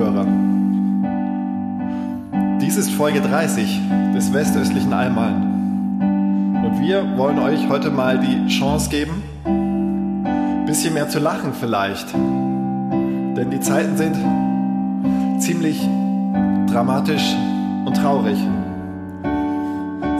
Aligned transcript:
Zuhörerinnen 0.00 1.02
und 1.02 1.10
Zuhörer, 2.30 2.58
dies 2.60 2.76
ist 2.76 2.90
Folge 2.92 3.20
30 3.20 3.80
des 4.14 4.32
westöstlichen 4.32 4.92
Allmann. 4.94 6.62
Und 6.64 6.80
wir 6.80 7.18
wollen 7.18 7.38
euch 7.38 7.68
heute 7.68 7.90
mal 7.90 8.18
die 8.18 8.46
Chance 8.48 8.88
geben, 8.88 9.22
ein 9.44 10.64
bisschen 10.66 10.94
mehr 10.94 11.10
zu 11.10 11.18
lachen 11.18 11.52
vielleicht. 11.52 12.14
Denn 12.14 13.50
die 13.50 13.60
Zeiten 13.60 13.98
sind 13.98 14.16
ziemlich 15.38 15.86
dramatisch 16.70 17.34
und 17.84 17.94
traurig. 17.94 18.38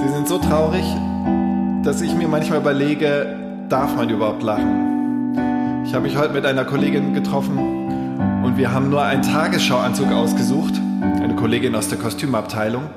Sie 0.03 0.09
sind 0.09 0.29
so 0.29 0.39
traurig, 0.39 0.85
dass 1.85 2.03
ich 2.03 2.15
mir 2.15 2.29
manchmal 2.29 2.61
überlege, 2.61 3.65
darf 3.71 3.97
man 3.97 4.11
überhaupt 4.11 4.43
lachen? 4.43 5.85
Ich 5.87 5.95
habe 5.95 6.05
mich 6.05 6.19
heute 6.19 6.35
mit 6.35 6.45
einer 6.45 6.65
Kollegin 6.65 7.15
getroffen, 7.15 7.90
und 8.43 8.57
wir 8.57 8.73
haben 8.73 8.89
nur 8.89 9.03
einen 9.03 9.23
Tagesschauanzug 9.23 10.11
ausgesucht, 10.13 10.75
eine 11.03 11.37
Kollegin 11.37 11.75
aus 11.75 11.89
der 11.89 11.99
Kostümabteilung. 11.99 12.91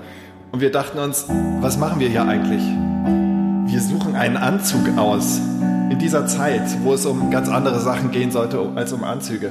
Und 0.51 0.61
wir 0.61 0.71
dachten 0.71 0.99
uns, 0.99 1.25
was 1.59 1.77
machen 1.77 1.99
wir 1.99 2.09
hier 2.09 2.25
eigentlich? 2.25 2.63
Wir 3.71 3.81
suchen 3.81 4.15
einen 4.15 4.37
Anzug 4.37 4.97
aus 4.97 5.39
in 5.89 5.99
dieser 5.99 6.27
Zeit, 6.27 6.63
wo 6.83 6.93
es 6.93 7.05
um 7.05 7.29
ganz 7.29 7.49
andere 7.49 7.79
Sachen 7.79 8.11
gehen 8.11 8.31
sollte 8.31 8.71
als 8.75 8.93
um 8.93 9.03
Anzüge. 9.03 9.49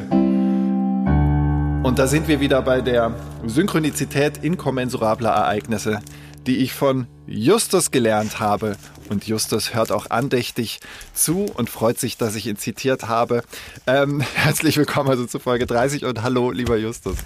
Und 1.83 1.99
da 1.99 2.06
sind 2.06 2.27
wir 2.29 2.41
wieder 2.41 2.62
bei 2.62 2.81
der 2.81 3.12
Synchronizität 3.47 4.39
inkommensurabler 4.39 5.31
Ereignisse, 5.31 6.01
die 6.47 6.59
ich 6.59 6.73
von 6.73 7.06
Justus 7.27 7.91
gelernt 7.91 8.41
habe. 8.41 8.77
Und 9.13 9.27
Justus 9.27 9.75
hört 9.75 9.93
auch 9.93 10.09
andächtig 10.09 10.81
zu 11.13 11.45
und 11.45 11.69
freut 11.69 12.01
sich, 12.01 12.17
dass 12.17 12.35
ich 12.35 12.47
ihn 12.47 12.57
zitiert 12.57 13.09
habe. 13.09 13.43
Ähm, 13.87 14.23
herzlich 14.35 14.79
willkommen 14.79 15.11
also 15.11 15.27
zu 15.27 15.39
Folge 15.39 15.67
30 15.67 16.07
und 16.07 16.23
hallo, 16.23 16.51
lieber 16.51 16.79
Justus. 16.79 17.19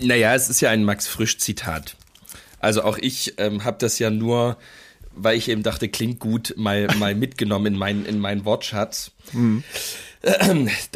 Naja, 0.00 0.34
es 0.34 0.48
ist 0.48 0.62
ja 0.62 0.70
ein 0.70 0.82
Max 0.82 1.06
Frisch-Zitat. 1.06 1.94
Also 2.58 2.82
auch 2.84 2.96
ich 2.96 3.34
ähm, 3.36 3.64
habe 3.64 3.76
das 3.78 3.98
ja 3.98 4.08
nur, 4.08 4.56
weil 5.14 5.36
ich 5.36 5.50
eben 5.50 5.62
dachte, 5.62 5.90
klingt 5.90 6.20
gut, 6.20 6.54
mal, 6.56 6.88
mal 6.98 7.14
mitgenommen 7.14 7.66
in 7.66 7.76
meinen 7.76 8.06
in 8.06 8.18
mein 8.18 8.46
Wortschatz. 8.46 9.10
Mhm. 9.32 9.62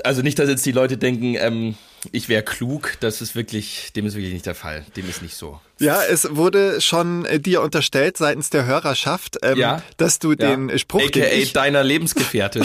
Also 0.04 0.22
nicht, 0.22 0.38
dass 0.38 0.48
jetzt 0.48 0.64
die 0.64 0.72
Leute 0.72 0.96
denken, 0.96 1.34
ähm, 1.38 1.74
ich 2.12 2.28
wäre 2.28 2.42
klug, 2.42 2.96
das 3.00 3.20
ist 3.20 3.34
wirklich, 3.34 3.92
dem 3.94 4.06
ist 4.06 4.14
wirklich 4.14 4.32
nicht 4.32 4.46
der 4.46 4.54
Fall. 4.54 4.84
Dem 4.96 5.08
ist 5.08 5.22
nicht 5.22 5.34
so. 5.36 5.60
Ja, 5.80 6.02
es 6.08 6.36
wurde 6.36 6.80
schon 6.80 7.24
äh, 7.24 7.40
dir 7.40 7.60
unterstellt 7.60 8.16
seitens 8.16 8.48
der 8.50 8.64
Hörerschaft, 8.64 9.38
ähm, 9.42 9.58
ja, 9.58 9.82
dass 9.96 10.20
du 10.20 10.30
ja. 10.30 10.34
den 10.34 10.78
Spruch, 10.78 11.02
AKA 11.02 11.10
den 11.10 11.40
ich, 11.40 11.52
deiner 11.54 11.82
Lebensgefährtin, 11.82 12.64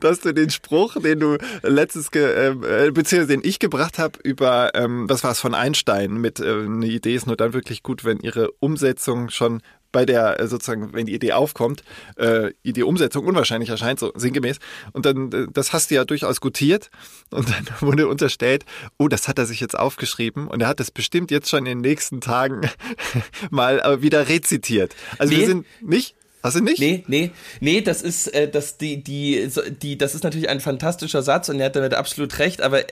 dass 0.00 0.20
du 0.20 0.34
den 0.34 0.50
Spruch, 0.50 0.96
den 1.00 1.18
du 1.20 1.38
letztes, 1.62 2.10
ge, 2.10 2.50
äh, 2.50 2.90
beziehungsweise 2.90 3.38
den 3.38 3.40
ich 3.42 3.58
gebracht 3.58 3.98
habe 3.98 4.18
über, 4.22 4.72
ähm, 4.74 5.08
was 5.08 5.24
war 5.24 5.30
es 5.30 5.40
von 5.40 5.54
Einstein 5.54 6.14
mit, 6.14 6.40
äh, 6.40 6.52
eine 6.52 6.86
Idee 6.86 7.14
ist 7.14 7.26
nur 7.26 7.36
dann 7.36 7.54
wirklich 7.54 7.82
gut, 7.82 8.04
wenn 8.04 8.18
ihre 8.18 8.50
Umsetzung 8.52 9.30
schon 9.30 9.62
bei 9.92 10.04
der 10.04 10.40
äh, 10.40 10.46
sozusagen, 10.48 10.92
wenn 10.92 11.06
die 11.06 11.14
Idee 11.14 11.32
aufkommt, 11.32 11.82
äh, 12.16 12.52
Idee 12.62 12.82
Umsetzung 12.82 13.26
unwahrscheinlich 13.26 13.70
erscheint, 13.70 13.98
so 13.98 14.12
sinngemäß. 14.14 14.58
Und 14.92 15.06
dann, 15.06 15.32
äh, 15.32 15.46
das 15.52 15.72
hast 15.72 15.90
du 15.90 15.96
ja 15.96 16.04
durchaus 16.04 16.40
gutiert. 16.40 16.90
Und 17.30 17.48
dann 17.48 17.66
wurde 17.80 18.08
unterstellt, 18.08 18.64
oh, 18.98 19.08
das 19.08 19.28
hat 19.28 19.38
er 19.38 19.46
sich 19.46 19.60
jetzt 19.60 19.78
aufgeschrieben 19.78 20.48
und 20.48 20.62
er 20.62 20.68
hat 20.68 20.80
das 20.80 20.90
bestimmt 20.90 21.30
jetzt 21.30 21.48
schon 21.48 21.60
in 21.60 21.64
den 21.64 21.80
nächsten 21.80 22.20
Tagen 22.20 22.62
mal 23.50 23.80
äh, 23.80 24.02
wieder 24.02 24.28
rezitiert. 24.28 24.94
Also 25.18 25.32
nee. 25.32 25.40
wir 25.40 25.46
sind 25.46 25.66
nicht 25.80 26.14
Hast 26.42 26.56
du 26.56 26.62
nicht? 26.62 26.78
Nee, 26.78 27.04
nee, 27.06 27.32
nee, 27.60 27.82
das 27.82 28.00
ist, 28.00 28.28
äh, 28.28 28.50
das, 28.50 28.78
die, 28.78 29.02
die, 29.04 29.50
die, 29.82 29.98
das 29.98 30.14
ist 30.14 30.24
natürlich 30.24 30.48
ein 30.48 30.60
fantastischer 30.60 31.22
Satz 31.22 31.50
und 31.50 31.60
er 31.60 31.66
hat 31.66 31.76
damit 31.76 31.92
absolut 31.92 32.38
recht, 32.38 32.62
aber 32.62 32.82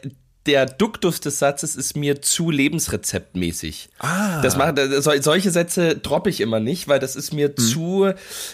der 0.49 0.65
Duktus 0.65 1.21
des 1.21 1.39
Satzes 1.39 1.77
ist 1.77 1.95
mir 1.95 2.23
zu 2.23 2.51
lebensrezeptmäßig. 2.51 3.91
Ah. 3.99 4.41
Das 4.41 4.57
macht, 4.57 4.79
solche 5.01 5.51
Sätze 5.51 5.95
droppe 5.97 6.31
ich 6.31 6.41
immer 6.41 6.59
nicht, 6.59 6.89
weil 6.89 6.99
das 6.99 7.17
ist 7.17 7.35
mir 7.35 7.49
hm. 7.49 7.57
zu, 7.59 8.13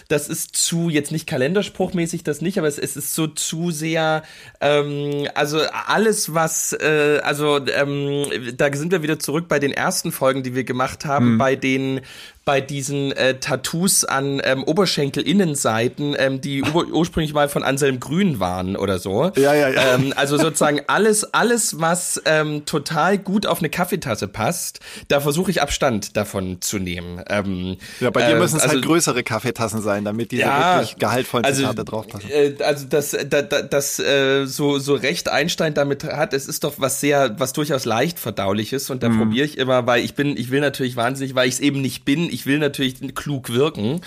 das 0.09 0.27
ist 0.27 0.57
zu, 0.57 0.89
jetzt 0.89 1.13
nicht 1.13 1.25
kalenderspruchmäßig, 1.25 2.23
das 2.23 2.41
nicht, 2.41 2.57
aber 2.57 2.67
es, 2.67 2.77
es 2.77 2.97
ist 2.97 3.15
so 3.15 3.27
zu 3.27 3.71
sehr, 3.71 4.23
ähm, 4.59 5.25
also 5.35 5.61
alles, 5.87 6.33
was, 6.33 6.73
äh, 6.73 7.21
also 7.23 7.65
ähm, 7.65 8.25
da 8.57 8.73
sind 8.73 8.91
wir 8.91 9.01
wieder 9.01 9.17
zurück 9.17 9.47
bei 9.47 9.59
den 9.59 9.71
ersten 9.71 10.11
Folgen, 10.11 10.43
die 10.43 10.53
wir 10.53 10.65
gemacht 10.65 11.05
haben, 11.05 11.27
hm. 11.27 11.37
bei 11.37 11.55
den 11.55 12.01
bei 12.45 12.61
diesen 12.61 13.11
äh, 13.11 13.39
Tattoos 13.39 14.05
an 14.05 14.39
ähm, 14.43 14.63
Oberschenkelinnenseiten, 14.63 16.15
ähm, 16.17 16.41
die 16.41 16.63
ursprünglich 16.91 17.33
mal 17.33 17.49
von 17.49 17.63
Anselm 17.63 17.99
Grün 17.99 18.39
waren 18.39 18.75
oder 18.75 18.99
so. 18.99 19.31
Ja, 19.35 19.55
ja, 19.55 19.69
ja. 19.69 19.95
Ähm, 19.95 20.13
also 20.15 20.37
sozusagen 20.37 20.81
alles, 20.87 21.33
alles, 21.33 21.79
was 21.79 22.21
ähm, 22.25 22.65
total 22.65 23.17
gut 23.17 23.47
auf 23.47 23.59
eine 23.59 23.69
Kaffeetasse 23.69 24.27
passt, 24.27 24.79
da 25.07 25.19
versuche 25.19 25.49
ich 25.49 25.63
Abstand 25.63 26.15
davon 26.15 26.61
zu 26.61 26.77
nehmen. 26.77 27.23
Ähm, 27.27 27.77
ja, 27.99 28.11
bei 28.11 28.27
dir 28.27 28.35
äh, 28.35 28.39
müssen 28.39 28.57
es 28.57 28.61
halt 28.61 28.71
also, 28.71 28.75
halt 28.75 28.85
größere 28.85 29.23
Kaffeetassen 29.23 29.81
sein, 29.81 30.05
damit 30.05 30.31
diese 30.31 30.43
ja, 30.43 30.75
wirklich 30.75 30.97
gehaltvollen 30.97 31.45
also, 31.45 31.63
Zitate 31.63 31.83
draufpassen. 31.83 32.29
Äh, 32.29 32.53
also 32.63 32.85
das, 32.87 33.17
da, 33.27 33.41
da, 33.41 33.63
das 33.63 33.97
äh, 33.97 34.45
so, 34.45 34.77
so 34.77 34.93
recht 34.93 35.29
Einstein 35.29 35.73
damit 35.73 36.03
hat, 36.03 36.35
es 36.35 36.47
ist 36.47 36.63
doch 36.63 36.75
was 36.77 36.99
sehr, 36.99 37.39
was 37.39 37.53
durchaus 37.53 37.85
leicht 37.85 38.19
verdauliches 38.19 38.91
und 38.91 39.01
da 39.01 39.09
mhm. 39.09 39.17
probiere 39.17 39.47
ich 39.47 39.57
immer, 39.57 39.87
weil 39.87 40.05
ich 40.05 40.13
bin, 40.13 40.37
ich 40.37 40.51
will 40.51 40.61
natürlich 40.61 40.95
wahnsinnig, 40.95 41.33
weil 41.33 41.47
ich 41.47 41.55
es 41.55 41.59
eben 41.59 41.81
nicht 41.81 42.05
bin, 42.05 42.29
ich 42.35 42.45
will 42.45 42.59
natürlich 42.59 43.15
klug 43.15 43.51
wirken 43.51 44.01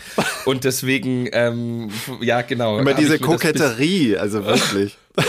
und 0.45 0.65
deswegen, 0.65 1.29
ähm, 1.33 1.91
ja 2.21 2.43
genau. 2.43 2.79
Immer 2.79 2.95
diese 2.95 3.19
Koketterie, 3.19 4.17
also 4.17 4.45
wirklich. 4.45 4.97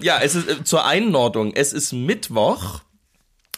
ja, 0.00 0.20
es 0.20 0.34
ist 0.34 0.48
äh, 0.48 0.64
zur 0.64 0.84
Einordnung, 0.84 1.52
es 1.54 1.72
ist 1.72 1.92
Mittwoch. 1.92 2.80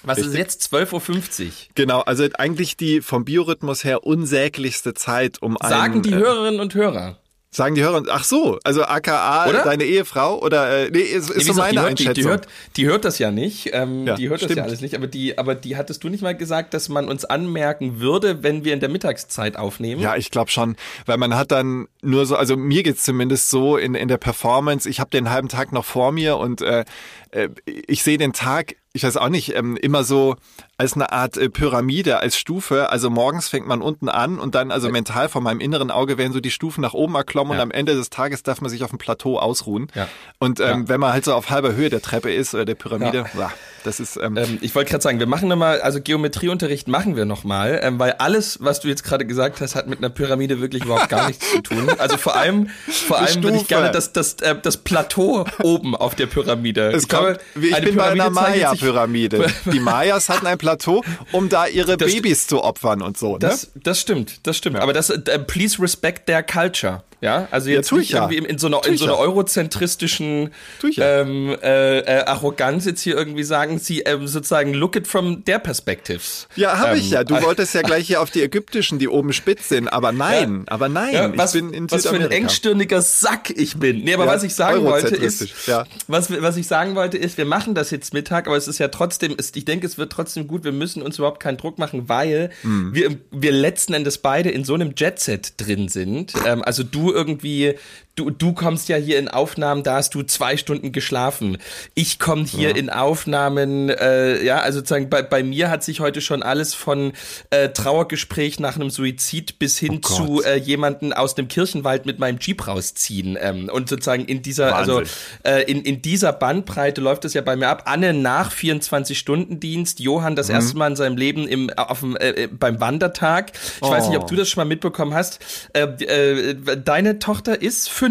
Was 0.03 0.19
Richtig. 0.19 0.35
ist 0.35 0.39
jetzt 0.39 0.75
12.50 0.75 1.47
Uhr? 1.47 1.53
Genau, 1.75 2.01
also 2.01 2.29
eigentlich 2.39 2.77
die 2.77 3.01
vom 3.01 3.25
Biorhythmus 3.25 3.83
her 3.83 4.05
unsäglichste 4.05 4.95
Zeit, 4.95 5.43
um 5.43 5.57
Sagen 5.61 5.95
einen, 5.95 6.03
die 6.03 6.13
äh, 6.13 6.17
Hörerinnen 6.17 6.61
und 6.61 6.75
Hörer. 6.75 7.19
Sagen 7.57 7.75
die 7.75 7.83
Hörer, 7.83 8.03
ach 8.11 8.23
so, 8.23 8.59
also 8.65 8.85
aka 8.85 9.49
oder? 9.49 9.65
deine 9.65 9.85
Ehefrau 9.85 10.39
oder 10.43 10.89
äh, 10.89 10.91
nee, 10.91 10.99
ist, 10.99 11.31
ist 11.31 11.37
nee, 11.39 11.43
so 11.45 11.55
meine 11.55 11.73
die 11.73 11.79
Einschätzung. 11.79 12.13
Die, 12.13 12.21
die, 12.21 12.29
hört, 12.29 12.49
die 12.77 12.87
hört 12.87 13.05
das 13.07 13.19
ja 13.19 13.31
nicht, 13.31 13.71
ähm, 13.73 14.07
ja, 14.07 14.15
die 14.15 14.29
hört 14.29 14.41
stimmt. 14.41 14.51
das 14.51 14.57
ja 14.59 14.65
alles 14.65 14.83
nicht, 14.83 14.95
aber 14.95 15.07
die, 15.07 15.39
aber 15.39 15.55
die 15.55 15.75
hattest 15.79 16.05
du 16.05 16.11
nicht 16.11 16.23
mal 16.23 16.37
gesagt, 16.37 16.75
dass 16.75 16.91
man 16.91 17.09
uns 17.09 17.25
anmerken 17.25 17.99
würde, 17.99 18.43
wenn 18.43 18.67
wir 18.67 18.75
in 18.75 18.81
der 18.81 18.91
Mittagszeit 18.91 19.57
aufnehmen? 19.57 20.03
Ja, 20.03 20.17
ich 20.17 20.31
glaube 20.31 20.51
schon, 20.51 20.77
weil 21.07 21.17
man 21.17 21.35
hat 21.35 21.51
dann 21.51 21.89
nur 22.03 22.27
so, 22.27 22.37
also 22.37 22.59
mir 22.59 22.83
geht's 22.83 23.05
zumindest 23.05 23.49
so 23.49 23.79
in, 23.79 23.95
in 23.95 24.09
der 24.09 24.19
Performance, 24.19 24.87
ich 24.87 25.01
habe 25.01 25.09
den 25.09 25.31
halben 25.31 25.49
Tag 25.49 25.73
noch 25.73 25.87
vor 25.87 26.13
mir 26.13 26.37
und 26.37 26.61
äh, 26.61 26.85
äh 27.31 27.49
ich 27.65 28.03
sehe 28.03 28.19
den 28.19 28.35
Tag 28.35 28.77
ich 28.97 29.05
weiß 29.05 29.19
auch 29.19 29.29
nicht, 29.29 29.55
ähm, 29.55 29.77
immer 29.77 30.05
so 30.05 30.37
als 30.79 30.95
eine 30.95 31.13
Art 31.13 31.37
äh, 31.37 31.49
Pyramide, 31.49 32.21
als 32.21 32.37
Stufe. 32.37 32.91
Also 32.91 33.11
morgens 33.11 33.49
fängt 33.49 33.67
man 33.67 33.83
unten 33.83 34.09
an 34.09 34.39
und 34.39 34.55
dann, 34.55 34.71
also 34.71 34.89
mental 34.89 35.29
von 35.29 35.43
meinem 35.43 35.61
inneren 35.61 35.91
Auge 35.91 36.19
werden 36.19 36.33
so 36.33 36.41
die 36.41 36.51
Stufen 36.51 36.81
nach 36.81 36.95
oben 36.95 37.15
erklommen 37.15 37.53
ja. 37.53 37.59
und 37.59 37.63
am 37.63 37.71
Ende 37.71 37.95
des 37.95 38.11
Tages 38.11 38.43
darf 38.43 38.61
man 38.61 38.71
sich 38.71 38.83
auf 38.83 38.91
dem 38.91 38.99
Plateau 38.99 39.39
ausruhen. 39.39 39.89
Ja. 39.95 40.09
Und 40.39 40.61
ähm, 40.61 40.67
ja. 40.67 40.89
wenn 40.89 41.01
man 41.01 41.13
halt 41.13 41.25
so 41.27 41.35
auf 41.35 41.51
halber 41.51 41.75
Höhe 41.75 41.91
der 41.91 42.01
Treppe 42.01 42.33
ist 42.33 42.55
oder 42.55 42.65
der 42.65 42.75
Pyramide, 42.75 43.27
ja. 43.39 43.53
das 43.85 44.01
ist. 44.01 44.17
Ähm, 44.17 44.37
ähm, 44.39 44.59
ich 44.63 44.75
wollte 44.75 44.91
gerade 44.91 45.03
sagen, 45.03 45.19
wir 45.19 45.27
machen 45.27 45.49
nochmal, 45.49 45.81
also 45.83 46.01
Geometrieunterricht 46.01 46.89
machen 46.89 47.17
wir 47.17 47.27
nochmal, 47.27 47.81
ähm, 47.83 47.99
weil 47.99 48.13
alles, 48.13 48.59
was 48.63 48.81
du 48.81 48.89
jetzt 48.89 49.05
gerade 49.05 49.27
gesagt 49.27 49.61
hast, 49.61 49.75
hat 49.75 49.89
mit 49.89 49.99
einer 49.99 50.11
Pyramide 50.11 50.61
wirklich 50.61 50.85
überhaupt 50.85 51.11
gar 51.11 51.29
nichts 51.29 51.51
zu 51.51 51.61
tun. 51.61 51.77
Also 51.99 52.19
vor 52.19 52.37
allem, 52.37 52.69
vor 52.89 53.19
allem 53.19 53.43
würde 53.43 53.57
ich 53.57 53.69
gerne 53.69 53.91
das, 53.91 54.13
das, 54.13 54.35
äh, 54.35 54.55
das 54.61 54.77
Plateau 54.77 55.45
oben 55.63 55.97
auf 55.97 56.15
der 56.15 56.27
Pyramide. 56.27 56.93
Es 56.93 57.05
ich, 57.05 57.09
kommt, 57.09 57.41
glaube, 57.55 57.67
ich 57.67 57.81
bin 57.81 57.97
bei 57.97 58.11
einer 58.11 58.31
Maya-Pyramide 58.31 58.86
Maslow-Pyramide. 58.87 59.47
Die 59.73 59.81
Mayas 59.81 60.29
hatten 60.29 60.47
ein 60.47 60.59
Plateau, 60.59 61.03
um 61.33 61.49
da 61.49 61.67
ihre 61.67 61.97
Das- 61.97 62.13
Babys 62.13 62.47
zu 62.47 62.63
opfern 62.63 63.03
und 63.03 63.19
so. 63.19 63.33
Ne? 63.35 63.39
Das, 63.41 63.71
das 63.75 64.01
stimmt, 64.01 64.47
das 64.47 64.57
stimmt. 64.57 64.79
Aber 64.79 64.93
das, 64.93 65.11
äh, 65.11 65.39
please 65.39 65.81
respect 65.81 66.27
their 66.27 66.43
culture. 66.43 67.03
Ja, 67.21 67.49
also 67.51 67.71
jetzt 67.71 67.91
ich 67.93 67.99
nicht 67.99 68.11
ja. 68.11 68.19
irgendwie 68.21 68.37
in, 68.37 68.45
in 68.45 68.59
so 68.59 68.67
einer, 68.67 68.85
in 68.87 68.95
ich 68.95 69.01
so 69.01 69.07
einer 69.07 69.15
ja. 69.15 69.21
eurozentristischen 69.21 70.51
ich 70.87 70.97
ja. 70.97 71.23
ähm, 71.23 71.57
äh, 71.63 72.01
äh, 72.01 72.25
Arroganz 72.25 72.85
jetzt 72.85 73.01
hier 73.01 73.17
irgendwie 73.17 73.43
sagen, 73.43 73.79
sie 73.79 74.01
ähm, 74.01 74.27
sozusagen 74.29 74.75
look 74.75 74.97
it 74.97 75.07
from 75.07 75.45
their 75.45 75.59
perspectives. 75.59 76.47
Ja, 76.57 76.79
habe 76.79 76.99
ich 76.99 77.07
Ähm, 77.07 77.13
ja. 77.13 77.25
Du 77.25 77.41
wolltest 77.43 77.75
ja 77.75 77.83
gleich 77.83 78.07
hier 78.07 78.21
auf 78.21 78.31
die 78.31 78.43
ägyptischen, 78.43 78.99
die 78.99 79.09
oben 79.09 79.33
spitz 79.33 79.71
sind. 79.71 79.89
Aber 79.89 80.13
nein, 80.13 80.65
aber 80.67 80.89
nein. 80.89 81.15
Ja, 81.15 81.37
was, 81.37 81.55
ich 81.55 81.63
bin 81.63 81.73
in 81.73 81.91
was 81.91 82.07
für 82.07 82.17
ein 82.17 82.31
engstirniger 82.31 83.01
Sack 83.01 83.51
ich 83.51 83.77
bin. 83.79 84.05
Nee, 84.05 84.15
aber 84.15 84.27
Ja, 84.27 84.33
was 84.33 84.43
ich 84.43 84.55
sagen 84.55 84.85
wollte 84.85 85.17
ist, 85.17 85.67
ja. 85.67 85.85
was, 86.07 86.31
was 86.31 86.57
ich 86.59 86.67
sagen 86.67 86.95
wollte 86.97 87.17
ist, 87.17 87.39
wir 87.39 87.47
machen 87.47 87.75
das 87.75 87.91
jetzt 87.91 88.13
Mittag, 88.13 88.47
aber 88.47 88.57
es 88.57 88.69
ist 88.69 88.76
ja 88.79 88.89
trotzdem, 88.89 89.37
ist, 89.37 89.57
ich 89.57 89.65
denke, 89.65 89.87
es 89.87 89.99
wird 89.99 90.13
trotzdem 90.13 90.47
gut, 90.47 90.65
wir 90.65 90.73
müssen 90.73 91.03
uns 91.03 91.19
überhaupt 91.19 91.41
keinen 91.41 91.57
Druck 91.57 91.79
machen, 91.79 92.09
weil 92.09 92.51
Hm. 92.63 92.95
wir, 92.95 93.17
wir 93.31 93.53
letzten 93.53 93.95
Endes 93.95 94.19
beide 94.19 94.51
in 94.51 94.65
so 94.65 94.75
einem 94.75 94.93
Jetset 94.97 95.55
drin 95.59 95.89
sind. 95.89 96.35
Ähm, 96.47 96.63
also 96.63 96.83
du 96.83 97.13
irgendwie, 97.13 97.75
du, 98.17 98.31
du 98.31 98.53
kommst 98.53 98.89
ja 98.89 98.97
hier 98.97 99.19
in 99.19 99.29
Aufnahmen, 99.29 99.83
da 99.83 99.95
hast 99.95 100.15
du 100.15 100.23
zwei 100.23 100.57
Stunden 100.57 100.91
geschlafen. 100.93 101.59
Ich 101.95 102.19
komme 102.19 102.45
hier 102.45 102.75
in 102.77 102.91
Aufnahmen, 102.91 103.89
äh, 103.91 104.43
ja, 104.45 104.59
also 104.61 104.79
sozusagen 104.81 105.09
bei, 105.11 105.23
bei 105.23 105.43
mir 105.43 105.71
hat 105.71 105.85
sich 105.85 106.01
heute 106.01 106.21
schon 106.21 106.43
alles 106.43 106.75
von 106.75 107.13
äh, 107.51 107.69
Trauergespräch 107.69 108.59
nach 108.61 108.77
einem 108.77 108.91
Suizid 108.91 109.59
bis 109.59 109.79
hin 109.79 110.01
Oh 110.05 110.09
zu 110.09 110.43
äh, 110.45 110.57
jemanden 110.57 111.13
aus 111.13 111.35
dem 111.35 111.49
Kirchenwald 111.49 112.07
mit 112.07 112.19
meinem 112.19 112.39
Jeep 112.41 112.67
rausziehen. 112.67 113.37
Ähm, 113.41 113.69
und 113.73 113.89
sozusagen 113.89 114.25
in 114.25 114.43
dieser, 114.43 114.71
Wahnsinn. 114.73 114.95
also 114.97 115.11
äh, 115.45 115.63
in, 115.71 115.83
in 115.83 116.03
dieser 116.03 116.33
Bandbreite 116.33 117.01
läuft 117.01 117.25
es 117.27 117.35
ja 117.35 117.43
bei 117.43 117.55
mir 117.57 117.69
ab. 117.69 117.83
Anne 117.87 118.13
nach 118.15 118.51
24-Stunden-Dienst, 118.53 120.01
Johann 120.01 120.33
Mhm. 120.33 120.37
das 120.37 120.49
erste 120.49 120.77
Mal 120.77 120.89
in 120.89 120.97
seinem 120.97 121.17
Leben 121.17 121.47
im, 121.47 121.71
auf 121.71 122.01
dem, 122.01 122.17
äh, 122.17 122.31
äh, 122.31 122.47
beim 122.49 122.81
Wandertag. 122.81 123.53
Ich 123.77 123.83
weiß 123.89 124.09
nicht, 124.09 124.17
ob 124.17 124.25
Oh. 124.25 124.29
du 124.29 124.37
das 124.37 124.49
schon 124.49 124.63
mal 124.63 124.69
mitbekommen 124.69 125.15
hast. 125.15 125.39
Äh, 125.73 125.83
äh, 125.83 126.55
deine 126.83 127.19
Tochter 127.19 127.61
ist 127.61 127.89
fünf. 127.91 128.06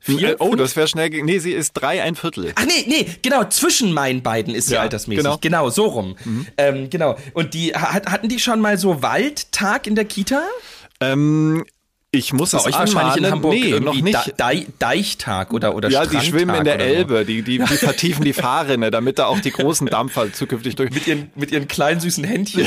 Vier, 0.00 0.30
Äh, 0.30 0.36
oh, 0.38 0.48
fünf? 0.50 0.58
das 0.58 0.76
wäre 0.76 0.88
schnell. 0.88 1.10
Nee, 1.10 1.38
sie 1.38 1.52
ist 1.52 1.72
drei, 1.72 2.02
ein 2.02 2.14
Viertel. 2.14 2.52
Ach 2.54 2.64
nee, 2.64 2.84
nee, 2.86 3.06
genau, 3.22 3.44
zwischen 3.44 3.92
meinen 3.92 4.22
beiden 4.22 4.54
ist 4.54 4.68
sie 4.68 4.74
Ja, 4.74 4.80
altersmäßig. 4.82 5.22
genau. 5.22 5.38
Genau, 5.40 5.70
so 5.70 5.86
rum. 5.86 6.16
Ähm, 6.56 6.88
genau. 6.90 7.16
Und 7.34 7.54
die 7.54 7.74
hat, 7.74 8.06
hatten 8.06 8.28
die 8.28 8.38
schon 8.38 8.60
mal 8.60 8.78
so 8.78 9.02
Waldtag 9.02 9.86
in 9.86 9.94
der 9.94 10.04
Kita? 10.04 10.42
Ähm, 11.00 11.64
ich 12.10 12.32
muss 12.32 12.52
Bei 12.52 12.58
es 12.58 12.64
euch 12.66 12.72
wahrscheinlich 12.72 13.16
in 13.18 13.24
anmahnen. 13.26 13.32
Hamburg 13.32 13.52
Nee, 13.54 13.80
noch 13.80 13.94
nicht. 13.94 14.26
De 14.26 14.32
Dei- 14.36 14.66
Deichtag 14.78 15.52
oder 15.52 15.74
oder 15.74 15.90
ja, 15.90 16.00
die 16.06 16.08
Strandtag 16.16 16.30
schwimmen 16.30 16.54
in 16.54 16.64
der 16.64 16.76
oder 16.76 16.84
so. 16.88 16.90
Elbe, 16.94 17.24
die, 17.26 17.42
die, 17.42 17.58
die 17.58 17.64
vertiefen 17.76 18.24
die 18.24 18.32
Fahrrinne, 18.32 18.90
damit 18.90 19.18
da 19.18 19.26
auch 19.26 19.40
die 19.40 19.50
großen 19.50 19.86
Dampfer 19.88 20.32
zukünftig 20.32 20.74
durch. 20.76 20.90
Mit 20.90 21.06
ihren, 21.06 21.30
mit 21.34 21.52
ihren 21.52 21.68
kleinen 21.68 22.00
süßen 22.00 22.24
Händchen. 22.24 22.66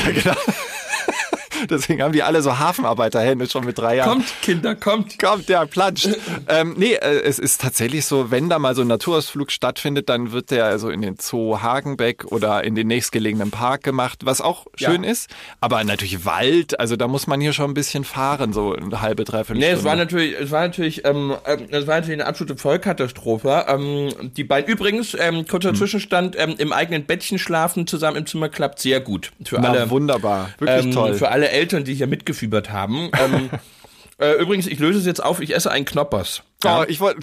Deswegen 1.70 2.02
haben 2.02 2.12
die 2.12 2.22
alle 2.22 2.42
so 2.42 2.58
Hafenarbeiterhände 2.58 3.48
schon 3.48 3.64
mit 3.64 3.78
drei 3.78 3.96
Jahren. 3.96 4.10
Kommt, 4.18 4.32
Kinder, 4.42 4.74
kommt. 4.74 5.18
Kommt, 5.18 5.48
ja, 5.48 5.64
planscht. 5.64 6.08
ähm, 6.48 6.74
nee, 6.76 6.94
äh, 6.94 7.20
es 7.22 7.38
ist 7.38 7.60
tatsächlich 7.60 8.04
so, 8.06 8.30
wenn 8.30 8.48
da 8.48 8.58
mal 8.58 8.74
so 8.74 8.82
ein 8.82 8.88
Naturausflug 8.88 9.50
stattfindet, 9.50 10.08
dann 10.08 10.32
wird 10.32 10.50
der 10.50 10.64
also 10.66 10.90
in 10.90 11.02
den 11.02 11.16
Zoo 11.20 11.60
Hagenbeck 11.62 12.24
oder 12.26 12.64
in 12.64 12.74
den 12.74 12.86
nächstgelegenen 12.88 13.50
Park 13.50 13.82
gemacht, 13.82 14.20
was 14.24 14.40
auch 14.40 14.66
Ja. 14.78 14.90
schön 14.90 15.04
ist. 15.04 15.30
Aber 15.60 15.82
natürlich 15.84 16.24
Wald, 16.24 16.78
also 16.80 16.96
da 16.96 17.08
muss 17.08 17.26
man 17.26 17.40
hier 17.40 17.52
schon 17.52 17.70
ein 17.70 17.74
bisschen 17.74 18.04
fahren, 18.04 18.52
so 18.52 18.74
eine 18.74 19.00
halbe, 19.00 19.24
dreiviertel 19.24 19.58
Nee, 19.60 19.66
Stunde. 19.66 19.78
es 19.80 19.84
war 19.84 19.96
natürlich, 19.96 20.34
es 20.38 20.50
war 20.50 20.60
natürlich, 20.62 21.04
ähm, 21.04 21.34
ähm, 21.46 21.66
es 21.70 21.86
war 21.86 21.96
natürlich 22.00 22.20
eine 22.20 22.26
absolute 22.26 22.56
Vollkatastrophe. 22.56 23.64
Ähm, 23.68 24.12
die 24.36 24.44
beiden, 24.44 24.70
übrigens, 24.72 25.14
ähm, 25.14 25.36
Hm. 25.38 25.48
kurzer 25.48 25.74
Zwischenstand, 25.74 26.36
ähm, 26.38 26.54
im 26.58 26.72
eigenen 26.72 27.04
Bettchen 27.04 27.38
schlafen 27.38 27.86
zusammen 27.86 28.16
im 28.18 28.26
Zimmer 28.26 28.48
klappt 28.48 28.78
sehr 28.80 29.00
gut. 29.00 29.32
Für 29.44 29.60
Na, 29.60 29.70
alle, 29.70 29.90
wunderbar. 29.90 30.50
Wirklich 30.58 30.86
ähm, 30.86 30.92
toll. 30.92 31.14
Für 31.14 31.30
alle 31.30 31.48
Eltern, 31.52 31.84
die 31.84 31.94
hier 31.94 32.06
mitgefiebert 32.06 32.70
haben. 32.70 33.10
ähm, 33.18 33.50
äh, 34.18 34.40
übrigens, 34.40 34.66
ich 34.66 34.78
löse 34.78 34.98
es 34.98 35.06
jetzt 35.06 35.22
auf, 35.22 35.40
ich 35.40 35.54
esse 35.54 35.70
einen 35.70 35.84
Knoppers. 35.84 36.42
Oh, 36.64 36.84
ich 36.88 37.00
wollte. 37.00 37.20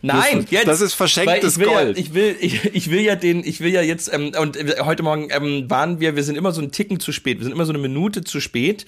Nein, 0.00 0.40
ist- 0.40 0.52
jetzt. 0.52 0.68
das 0.68 0.80
ist 0.80 0.94
verschenktes 0.94 1.54
ich 1.54 1.58
will 1.58 1.66
Gold. 1.66 1.96
Ja, 1.96 2.02
ich 2.04 2.14
will, 2.14 2.36
ich, 2.40 2.64
ich 2.74 2.90
will 2.90 3.00
ja 3.00 3.16
den, 3.16 3.42
ich 3.44 3.60
will 3.60 3.72
ja 3.72 3.82
jetzt 3.82 4.12
ähm, 4.12 4.32
und 4.40 4.56
heute 4.80 5.02
Morgen 5.02 5.28
ähm, 5.30 5.68
waren 5.68 6.00
wir, 6.00 6.14
wir 6.16 6.22
sind 6.22 6.36
immer 6.36 6.52
so 6.52 6.60
einen 6.60 6.70
Ticken 6.70 7.00
zu 7.00 7.12
spät, 7.12 7.38
wir 7.38 7.44
sind 7.44 7.52
immer 7.52 7.66
so 7.66 7.72
eine 7.72 7.80
Minute 7.80 8.22
zu 8.22 8.40
spät. 8.40 8.86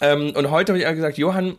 Ähm, 0.00 0.32
und 0.34 0.50
heute 0.50 0.72
habe 0.72 0.82
ich 0.82 0.96
gesagt, 0.96 1.16
Johann, 1.18 1.56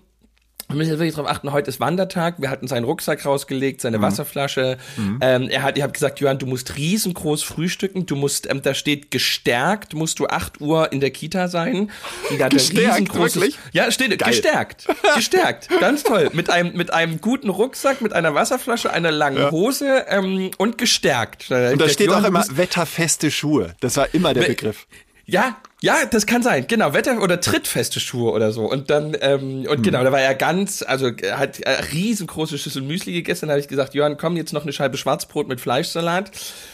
wir 0.67 0.75
müssen 0.77 0.89
jetzt 0.89 0.99
wirklich 0.99 1.15
darauf 1.15 1.29
achten, 1.29 1.51
heute 1.51 1.69
ist 1.69 1.79
Wandertag, 1.79 2.35
wir 2.39 2.49
hatten 2.49 2.67
seinen 2.67 2.85
Rucksack 2.85 3.23
rausgelegt, 3.25 3.77
Mhm. 3.79 3.81
seine 3.81 4.01
Wasserflasche. 4.01 4.77
Ähm, 5.21 5.49
er 5.49 5.61
hat, 5.63 5.77
ich 5.77 5.83
habe 5.83 5.93
gesagt, 5.93 6.19
Johann, 6.19 6.39
du 6.39 6.45
musst 6.47 6.75
riesengroß 6.75 7.43
frühstücken, 7.43 8.05
du 8.05 8.15
musst, 8.15 8.49
ähm, 8.49 8.61
da 8.61 8.73
steht 8.73 9.11
gestärkt, 9.11 9.93
musst 9.93 10.19
du 10.19 10.27
8 10.27 10.61
Uhr 10.61 10.91
in 10.91 10.99
der 11.01 11.11
Kita 11.11 11.47
sein. 11.47 11.91
Und 12.29 12.39
da 12.39 12.47
Gestärkt, 12.49 13.13
wirklich? 13.15 13.57
Ja, 13.73 13.91
steht 13.91 14.17
Geil. 14.17 14.29
gestärkt, 14.31 14.87
gestärkt, 15.15 15.69
ganz 15.79 16.03
toll. 16.03 16.29
Mit 16.33 16.49
einem, 16.49 16.75
mit 16.75 16.91
einem 16.91 17.21
guten 17.21 17.49
Rucksack, 17.49 18.01
mit 18.01 18.13
einer 18.13 18.33
Wasserflasche, 18.33 18.91
einer 18.91 19.11
langen 19.11 19.51
Hose 19.51 20.05
ähm, 20.09 20.51
und 20.57 20.77
gestärkt. 20.77 21.51
Und 21.51 21.79
da 21.79 21.87
steht 21.89 22.09
auch 22.09 22.17
Johann, 22.17 22.23
du 22.23 22.39
immer 22.39 22.45
wetterfeste 22.57 23.29
Schuhe. 23.31 23.75
Das 23.81 23.97
war 23.97 24.13
immer 24.13 24.33
der 24.33 24.43
Begriff. 24.43 24.87
Ja, 25.27 25.57
ja, 25.85 25.97
das 26.09 26.25
kann 26.25 26.41
sein. 26.41 26.65
Genau, 26.67 26.93
Wetter- 26.93 27.21
oder 27.21 27.39
trittfeste 27.39 27.99
Schuhe 27.99 28.31
oder 28.31 28.51
so. 28.51 28.65
Und 28.69 28.89
dann, 28.89 29.15
ähm, 29.21 29.39
Hm. 29.63 29.65
und 29.69 29.83
genau, 29.83 30.03
da 30.03 30.11
war 30.11 30.19
er 30.19 30.33
ganz, 30.33 30.83
also 30.85 31.11
er 31.21 31.37
hat 31.37 31.59
äh, 31.59 31.69
riesengroße 31.93 32.57
Schüssel 32.57 32.81
Müsli 32.81 33.13
gegessen. 33.13 33.41
Dann 33.47 33.51
habe 33.51 33.59
ich 33.59 33.67
gesagt, 33.67 33.93
Johann, 33.93 34.17
komm, 34.17 34.35
jetzt 34.35 34.51
noch 34.51 34.63
eine 34.63 34.73
Scheibe 34.73 34.97
Schwarzbrot 34.97 35.47
mit 35.47 35.61
Fleischsalat. 35.61 36.31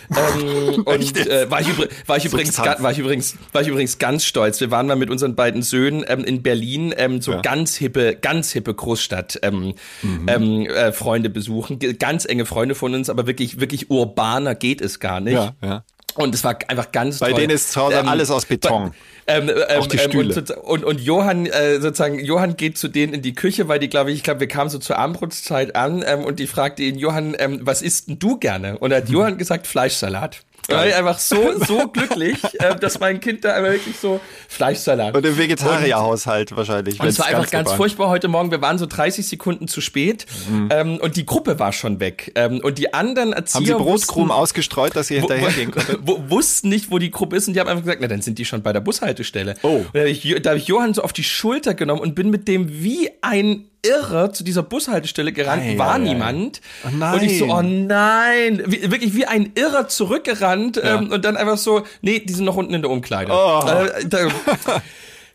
Ähm, 0.10 0.82
und 0.86 1.18
äh, 1.28 1.52
war, 1.52 1.60
ich 1.62 1.68
war, 2.08 2.18
ich 2.18 2.26
übrigens, 2.26 2.58
war, 2.58 2.92
ich 2.92 3.00
übrigens, 3.00 3.36
war 3.52 3.62
ich 3.62 3.68
übrigens 3.68 3.98
ganz 3.98 4.24
stolz. 4.24 4.60
Wir 4.62 4.72
waren 4.72 4.88
mal 4.88 4.96
mit 4.96 5.10
unseren 5.10 5.36
beiden 5.36 5.62
Söhnen 5.62 6.06
ähm, 6.08 6.24
in 6.24 6.42
Berlin, 6.42 6.94
ähm, 6.98 7.22
so 7.22 7.34
Ja. 7.34 7.42
ganz 7.42 7.76
hippe, 7.76 8.16
ganz 8.16 8.52
hippe 8.52 8.74
Großstadt 8.74 9.40
ähm, 9.44 9.74
Mhm. 10.02 10.26
ähm, 10.30 10.66
äh, 10.68 10.92
Freunde 10.94 11.30
besuchen. 11.30 11.80
Ganz 12.00 12.26
enge 12.26 12.46
Freunde 12.46 12.76
von 12.76 12.94
uns, 12.96 13.10
aber 13.10 13.28
wirklich, 13.28 13.60
wirklich 13.60 13.90
urbaner 13.90 14.56
geht 14.56 14.80
es 14.82 15.00
gar 15.00 15.20
nicht. 15.20 15.34
Ja, 15.34 15.54
ja. 15.62 15.84
Und 16.16 16.36
es 16.36 16.44
war 16.44 16.58
einfach 16.68 16.92
ganz 16.92 17.20
Bei 17.20 17.32
toll. 17.32 17.42
denen 17.42 17.54
ist 17.54 17.72
zu 17.72 17.82
Hause 17.82 18.06
alles 18.06 18.30
aus 18.32 18.46
Beton. 18.46 18.94
Ähm, 19.28 19.50
ähm, 19.50 19.82
Auch 19.82 19.88
die 19.88 19.98
ähm, 19.98 20.10
Stühle. 20.10 20.36
Und, 20.36 20.52
und, 20.52 20.84
und 20.84 21.02
Johann, 21.02 21.46
äh, 21.46 21.80
sozusagen, 21.80 22.20
Johann 22.20 22.58
geht 22.58 22.78
zu 22.78 22.88
denen 22.88 23.14
in 23.14 23.22
die 23.22 23.34
Küche, 23.34 23.68
weil 23.68 23.80
die, 23.80 23.88
glaube 23.88 24.12
ich, 24.12 24.18
ich 24.18 24.24
glaube, 24.24 24.40
wir 24.42 24.48
kamen 24.48 24.70
so 24.70 24.78
zur 24.78 24.98
Abendbrotzeit 24.98 25.76
an 25.76 26.04
ähm, 26.06 26.26
und 26.26 26.40
die 26.40 26.48
fragte 26.48 26.84
ihn, 26.84 26.98
Johann, 26.98 27.36
ähm, 27.40 27.60
was 27.64 27.82
isst 27.82 28.10
denn 28.10 28.20
du 28.20 28.38
gerne? 28.38 28.78
Und 28.78 28.90
da 28.90 28.98
hat 28.98 29.10
Johann 29.10 29.38
gesagt, 29.38 29.68
Fleischsalat. 29.68 30.42
Da 30.72 30.78
war 30.78 30.88
ich 30.88 30.96
einfach 30.96 31.20
so, 31.20 31.64
so 31.66 31.88
glücklich, 31.94 32.38
äh, 32.60 32.76
dass 32.76 33.00
mein 33.00 33.20
Kind 33.20 33.46
da 33.46 33.54
einfach 33.54 33.72
wirklich 33.72 33.98
so 33.98 34.20
Fleischsalat. 34.48 35.16
Und 35.16 35.26
im 35.26 35.38
Vegetarierhaushalt 35.38 36.56
wahrscheinlich. 36.56 37.00
Und 37.00 37.08
es 37.08 37.20
war 37.20 37.28
einfach 37.28 37.50
ganz 37.50 37.70
vorbei- 37.70 37.78
furchtbar 37.78 38.10
heute 38.10 38.28
Morgen. 38.28 38.52
Wir 38.52 38.62
waren 38.62 38.78
so 38.78 38.86
30 38.86 39.28
Sekunden 39.28 39.68
zu 39.68 39.82
spät 39.82 40.26
ähm, 40.70 40.98
und 41.02 41.16
die 41.16 41.26
Gruppe 41.26 41.60
war 41.60 41.72
schon 41.74 42.00
weg. 42.00 42.32
Ähm, 42.36 42.60
und 42.64 42.78
die 42.78 42.94
anderen 42.94 43.34
Erzieher 43.34 43.56
Haben 43.60 43.66
Sie 43.66 43.74
Brotkrumen 43.92 44.30
wussten- 44.30 44.42
ausgestreut, 44.42 44.96
dass 44.96 45.08
Sie 45.08 45.20
hinterhergehen 45.20 45.72
konnten? 45.72 45.98
wo, 46.04 46.24
wussten 46.30 46.70
nicht, 46.70 46.92
wo 46.92 46.98
die 47.00 47.12
Gruppe 47.12 47.36
ist 47.36 47.48
und 47.48 47.54
die 47.54 47.60
haben 47.60 47.68
einfach 47.68 47.84
gesagt, 47.84 48.00
na 48.02 48.08
dann 48.08 48.22
sind 48.22 48.38
die 48.40 48.46
schon 48.46 48.62
bei 48.62 48.74
der 48.74 48.80
Bushaltestelle. 48.82 49.56
Oh. 49.64 49.68
Und 49.78 49.88
da 49.94 50.00
habe 50.00 50.10
ich, 50.10 50.36
da 50.42 50.52
hab 50.52 50.58
ich 50.58 50.68
Johann 50.68 50.94
so 50.94 51.02
auf 51.04 51.14
die 51.14 51.24
Schulter 51.24 51.74
genommen 51.74 52.02
und 52.02 52.16
bin 52.16 52.30
mit 52.30 52.48
dem 52.48 52.70
wie 52.84 53.10
ein 53.22 53.66
Irrer 53.84 54.32
zu 54.32 54.44
dieser 54.44 54.64
Bushaltestelle 54.64 55.32
gerannt, 55.32 55.64
Ei, 55.64 55.78
war 55.78 55.94
ei, 55.94 55.96
ei. 55.96 56.00
niemand. 56.00 56.62
Oh 56.86 56.90
nein. 56.96 57.14
Und 57.14 57.24
ich 57.24 57.40
so, 57.40 57.46
oh 57.46 57.62
nein, 57.62 58.64
wie, 58.68 58.92
wirklich 58.92 59.16
wie 59.16 59.26
ein 59.26 59.52
Irrer 59.56 59.88
zurückgerannt 59.88 60.80
ähm, 60.84 61.12
und 61.12 61.26
dann 61.26 61.38
einfach 61.38 61.58
so, 61.58 61.84
nee, 62.02 62.20
die 62.20 62.34
sind 62.34 62.46
noch 62.46 62.56
unten 62.56 62.74
in 62.74 62.82
der 62.82 62.92
Umkleide. 62.92 63.32
Oh. 63.32 63.64
Äh, 63.68 64.06
da, 64.06 64.20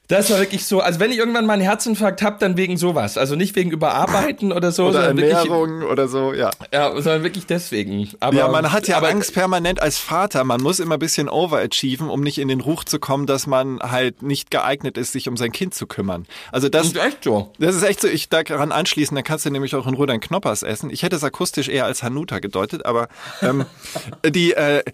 das 0.08 0.30
war 0.30 0.38
wirklich 0.38 0.64
so, 0.64 0.80
also 0.80 1.00
wenn 1.00 1.10
ich 1.10 1.18
irgendwann 1.18 1.46
mal 1.46 1.54
einen 1.54 1.62
Herzinfarkt 1.62 2.22
hab, 2.22 2.38
dann 2.38 2.56
wegen 2.56 2.76
sowas. 2.76 3.18
Also 3.18 3.34
nicht 3.34 3.56
wegen 3.56 3.70
Überarbeiten 3.72 4.52
oder 4.52 4.70
so, 4.70 4.84
Oder 4.84 4.92
sondern 4.92 5.16
wirklich, 5.16 5.34
Ernährung 5.34 5.82
oder 5.82 6.06
so, 6.06 6.32
ja. 6.32 6.50
ja, 6.72 6.90
sondern 6.92 7.24
wirklich 7.24 7.46
deswegen. 7.46 8.08
Aber, 8.20 8.36
Ja, 8.36 8.48
man 8.48 8.72
hat 8.72 8.86
ja 8.86 8.98
aber, 8.98 9.08
Angst 9.08 9.34
permanent 9.34 9.82
als 9.82 9.98
Vater. 9.98 10.44
Man 10.44 10.62
muss 10.62 10.78
immer 10.78 10.94
ein 10.94 11.00
bisschen 11.00 11.28
overachieven, 11.28 12.08
um 12.08 12.20
nicht 12.20 12.38
in 12.38 12.46
den 12.48 12.60
Ruch 12.60 12.84
zu 12.84 13.00
kommen, 13.00 13.26
dass 13.26 13.46
man 13.46 13.80
halt 13.80 14.22
nicht 14.22 14.50
geeignet 14.50 14.96
ist, 14.96 15.12
sich 15.12 15.28
um 15.28 15.36
sein 15.36 15.50
Kind 15.50 15.74
zu 15.74 15.86
kümmern. 15.86 16.26
Also 16.52 16.68
das, 16.68 16.92
Das 16.92 17.02
ist 17.02 17.08
echt 17.08 17.24
so. 17.24 17.52
das 17.58 17.74
ist 17.74 17.82
echt 17.82 18.00
so, 18.00 18.08
ich 18.08 18.28
daran 18.28 18.70
anschließen, 18.70 19.14
dann 19.14 19.24
kannst 19.24 19.44
du 19.44 19.50
nämlich 19.50 19.74
auch 19.74 19.86
in 19.86 19.94
Ruhe 19.94 20.06
deinen 20.06 20.20
Knoppers 20.20 20.62
essen. 20.62 20.90
Ich 20.90 21.02
hätte 21.02 21.16
es 21.16 21.24
akustisch 21.24 21.68
eher 21.68 21.84
als 21.84 22.02
Hanuta 22.02 22.38
gedeutet, 22.38 22.86
aber 22.86 23.08
ähm, 23.42 23.64
die, 24.26 24.52
äh, 24.52 24.84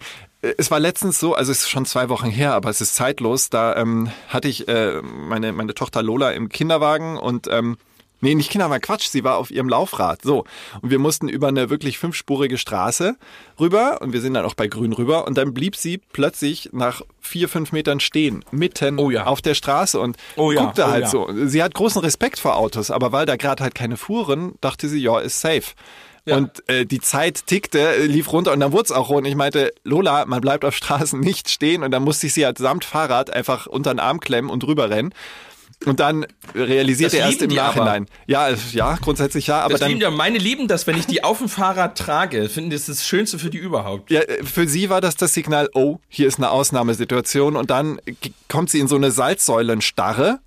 es 0.57 0.69
war 0.71 0.79
letztens 0.79 1.19
so, 1.19 1.33
also 1.35 1.51
es 1.51 1.61
ist 1.61 1.69
schon 1.69 1.85
zwei 1.85 2.09
Wochen 2.09 2.29
her, 2.29 2.53
aber 2.53 2.69
es 2.69 2.81
ist 2.81 2.95
zeitlos, 2.95 3.49
da 3.49 3.75
ähm, 3.75 4.11
hatte 4.27 4.47
ich 4.47 4.67
äh, 4.67 5.01
meine, 5.01 5.53
meine 5.53 5.73
Tochter 5.73 6.03
Lola 6.03 6.31
im 6.31 6.49
Kinderwagen 6.49 7.17
und 7.17 7.47
ähm, 7.49 7.77
Nee, 8.23 8.35
nicht 8.35 8.51
Kinderwagen, 8.51 8.81
Quatsch, 8.81 9.09
sie 9.09 9.25
war 9.25 9.35
auf 9.35 9.51
ihrem 9.51 9.67
Laufrad. 9.67 10.21
So. 10.21 10.45
Und 10.81 10.89
wir 10.91 10.97
mussten 10.97 11.27
über 11.27 11.49
eine 11.49 11.69
wirklich 11.69 11.97
fünfspurige 11.99 12.57
Straße 12.57 13.17
rüber 13.59 13.97
und 14.01 14.13
wir 14.13 14.21
sind 14.21 14.33
dann 14.33 14.45
auch 14.45 14.53
bei 14.53 14.67
Grün 14.67 14.93
rüber 14.93 15.27
und 15.27 15.37
dann 15.37 15.53
blieb 15.53 15.75
sie 15.75 15.97
plötzlich 15.97 16.69
nach 16.71 17.01
vier, 17.19 17.49
fünf 17.49 17.73
Metern 17.73 17.99
stehen, 17.99 18.45
mitten 18.49 18.97
Oh 18.97 19.11
ja. 19.11 19.25
auf 19.25 19.41
der 19.41 19.55
Straße 19.55 19.99
und 19.99 20.15
Oh 20.37 20.53
ja, 20.53 20.63
guckte 20.63 20.85
oh 20.85 20.87
halt 20.87 21.03
ja. 21.03 21.09
so. 21.09 21.27
Sie 21.47 21.61
hat 21.61 21.73
großen 21.73 21.99
Respekt 21.99 22.39
vor 22.39 22.55
Autos, 22.55 22.91
aber 22.91 23.11
weil 23.11 23.25
da 23.25 23.35
gerade 23.35 23.61
halt 23.61 23.75
keine 23.75 23.97
fuhren, 23.97 24.53
dachte 24.61 24.87
sie, 24.87 24.99
ja, 24.99 25.19
ist 25.19 25.41
safe. 25.41 25.73
Ja. 26.25 26.37
Und 26.37 26.67
äh, 26.69 26.85
die 26.85 27.01
Zeit 27.01 27.47
tickte, 27.47 27.79
äh, 27.79 28.05
lief 28.05 28.31
runter 28.31 28.53
und 28.53 28.61
dann 28.61 28.71
wurde 28.71 28.85
es 28.85 28.91
auch 28.91 29.09
rund. 29.09 29.27
Ich 29.27 29.35
meinte, 29.35 29.73
Lola, 29.83 30.25
man 30.25 30.39
bleibt 30.39 30.63
auf 30.63 30.75
Straßen 30.75 31.19
nicht 31.19 31.49
stehen. 31.49 31.83
Und 31.83 31.91
dann 31.91 32.03
musste 32.03 32.27
ich 32.27 32.33
sie 32.33 32.45
halt 32.45 32.57
samt 32.57 32.85
Fahrrad 32.85 33.31
einfach 33.31 33.67
unter 33.67 33.93
den 33.93 33.99
Arm 33.99 34.19
klemmen 34.19 34.49
und 34.49 34.63
drüber 34.63 34.89
rennen. 34.89 35.13
Und 35.85 35.99
dann 35.99 36.25
realisierte 36.55 37.17
Das 37.17 37.25
er 37.25 37.29
erst 37.29 37.41
im 37.41 37.49
die 37.49 37.59
aber. 37.59 37.83
Nachhinein. 37.83 38.07
Ja, 38.25 38.49
ja, 38.71 38.97
grundsätzlich 39.01 39.47
ja, 39.47 39.61
aber 39.61 39.73
das 39.73 39.81
dann. 39.81 39.89
lieben 39.89 40.01
ja, 40.01 40.11
meine 40.11 40.37
lieben 40.37 40.67
das, 40.67 40.87
wenn 40.87 40.97
ich 40.97 41.07
die 41.07 41.23
auf 41.23 41.39
dem 41.39 41.49
Fahrrad 41.49 41.97
trage, 41.97 42.47
finden 42.47 42.69
das 42.69 42.85
das 42.85 43.05
Schönste 43.05 43.37
für 43.37 43.49
die 43.49 43.57
überhaupt. 43.57 44.09
Ja, 44.09 44.21
äh, 44.21 44.43
für 44.43 44.67
sie 44.67 44.89
war 44.89 45.01
das 45.01 45.15
das 45.15 45.33
Signal, 45.33 45.69
oh, 45.73 45.99
hier 46.07 46.27
ist 46.27 46.37
eine 46.37 46.51
Ausnahmesituation 46.51 47.55
und 47.55 47.69
dann 47.69 47.99
kommt 48.47 48.69
sie 48.69 48.79
in 48.79 48.87
so 48.87 48.95
eine 48.95 49.11
Salzsäulenstarre. 49.11 50.39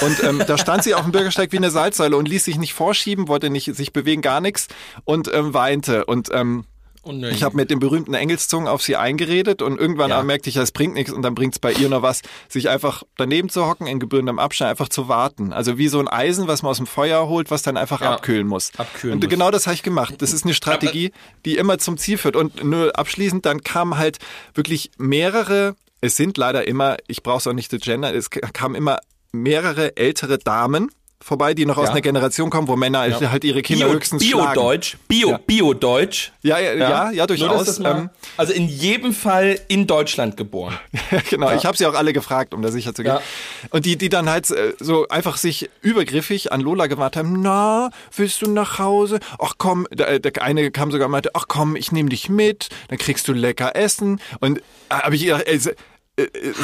Und 0.00 0.22
ähm, 0.22 0.42
da 0.46 0.58
stand 0.58 0.84
sie 0.84 0.94
auf 0.94 1.02
dem 1.02 1.12
Bürgersteig 1.12 1.52
wie 1.52 1.56
eine 1.56 1.70
Salzsäule 1.70 2.16
und 2.16 2.28
ließ 2.28 2.44
sich 2.44 2.58
nicht 2.58 2.74
vorschieben, 2.74 3.28
wollte 3.28 3.50
nicht 3.50 3.74
sich 3.74 3.92
bewegen, 3.92 4.22
gar 4.22 4.40
nichts 4.40 4.68
und 5.04 5.32
ähm, 5.32 5.54
weinte. 5.54 6.04
Und 6.04 6.28
ähm, 6.32 6.64
nein. 7.04 7.32
ich 7.32 7.42
habe 7.42 7.56
mit 7.56 7.70
dem 7.70 7.78
berühmten 7.78 8.12
Engelszungen 8.12 8.68
auf 8.68 8.82
sie 8.82 8.96
eingeredet 8.96 9.62
und 9.62 9.80
irgendwann 9.80 10.10
Ja. 10.10 10.22
merkte 10.22 10.50
ich, 10.50 10.56
es 10.56 10.70
bringt 10.72 10.92
nichts 10.94 11.10
und 11.12 11.22
dann 11.22 11.34
bringt 11.34 11.54
es 11.54 11.58
bei 11.58 11.72
ihr 11.72 11.88
noch 11.88 12.02
was, 12.02 12.20
sich 12.48 12.68
einfach 12.68 13.04
daneben 13.16 13.48
zu 13.48 13.66
hocken, 13.66 13.86
in 13.86 13.98
gebührendem 14.00 14.38
Abstand, 14.38 14.70
einfach 14.70 14.90
zu 14.90 15.08
warten. 15.08 15.52
Also 15.54 15.78
wie 15.78 15.88
so 15.88 15.98
ein 15.98 16.08
Eisen, 16.08 16.46
was 16.46 16.62
man 16.62 16.70
aus 16.70 16.76
dem 16.76 16.86
Feuer 16.86 17.26
holt, 17.26 17.50
was 17.50 17.62
dann 17.62 17.78
einfach 17.78 18.02
Ja. 18.02 18.12
abkühlen 18.14 18.46
muss. 18.46 18.72
Abkühlen 18.76 19.14
und 19.14 19.24
muss. 19.24 19.30
genau 19.30 19.50
das 19.50 19.66
habe 19.66 19.74
ich 19.74 19.82
gemacht. 19.82 20.16
Das 20.18 20.32
ist 20.34 20.44
eine 20.44 20.52
Strategie, 20.54 21.12
die 21.46 21.56
immer 21.56 21.78
zum 21.78 21.96
Ziel 21.96 22.18
führt. 22.18 22.36
Und 22.36 22.62
nur 22.62 22.98
abschließend, 22.98 23.46
dann 23.46 23.62
kamen 23.62 23.96
halt 23.96 24.18
wirklich 24.54 24.90
mehrere, 24.98 25.74
es 26.02 26.16
sind 26.16 26.36
leider 26.36 26.66
immer, 26.68 26.96
ich 27.08 27.22
brauche 27.22 27.38
es 27.38 27.46
auch 27.46 27.52
nicht 27.54 27.70
zu 27.70 27.78
gendern, 27.78 28.14
es 28.14 28.28
kamen 28.30 28.74
immer 28.74 28.98
mehrere 29.32 29.96
ältere 29.96 30.38
Damen 30.38 30.90
vorbei, 31.22 31.52
die 31.52 31.66
noch 31.66 31.76
aus 31.76 31.84
Ja. 31.84 31.90
einer 31.90 32.00
Generation 32.00 32.48
kommen, 32.48 32.66
wo 32.66 32.76
Männer 32.76 33.00
halt 33.00 33.44
ihre 33.44 33.60
Kinder 33.60 33.84
Bio, 33.86 33.94
höchstens 33.94 34.24
schlagen. 34.24 34.54
Bio-Deutsch, 34.54 34.96
Bio, 35.06 35.30
Ja. 35.32 35.40
Bio-Deutsch. 35.46 36.32
Ja, 36.42 36.58
ja, 36.58 36.72
ja, 36.72 37.10
ja, 37.10 37.26
Nur, 37.26 37.26
dass 37.26 37.26
durchaus. 37.26 37.78
mal, 37.80 37.90
Ähm, 37.98 38.10
also 38.38 38.54
in 38.54 38.66
jedem 38.66 39.12
Fall 39.12 39.60
in 39.68 39.86
Deutschland 39.86 40.38
geboren. 40.38 40.78
genau, 41.28 41.52
ich 41.52 41.66
habe 41.66 41.76
sie 41.76 41.84
auch 41.84 41.92
alle 41.94 42.14
gefragt, 42.14 42.54
um 42.54 42.62
da 42.62 42.70
sicher 42.70 42.94
zu 42.94 43.02
gehen. 43.02 43.12
Ja. 43.16 43.20
Und 43.68 43.84
die, 43.84 43.98
die 43.98 44.08
dann 44.08 44.30
halt 44.30 44.50
äh, 44.50 44.72
so 44.80 45.08
einfach 45.08 45.36
sich 45.36 45.68
übergriffig 45.82 46.52
an 46.52 46.62
Lola 46.62 46.86
gewartet 46.86 47.18
haben, 47.22 47.42
na, 47.42 47.90
willst 48.16 48.40
du 48.40 48.50
nach 48.50 48.78
Hause? 48.78 49.20
Ach 49.38 49.54
komm, 49.58 49.86
der, 49.92 50.20
der 50.20 50.42
eine 50.42 50.70
kam 50.70 50.90
sogar 50.90 51.04
und 51.06 51.12
meinte, 51.12 51.32
ach 51.34 51.44
komm, 51.48 51.76
ich 51.76 51.92
nehme 51.92 52.08
dich 52.08 52.30
mit, 52.30 52.70
dann 52.88 52.96
kriegst 52.96 53.28
du 53.28 53.34
lecker 53.34 53.76
Essen. 53.76 54.22
Und 54.40 54.62
habe 54.88 55.14
ich 55.16 55.24
gedacht, 55.24 55.42
äh, 55.42 55.52
äh, 55.52 55.56
äh, 55.56 55.74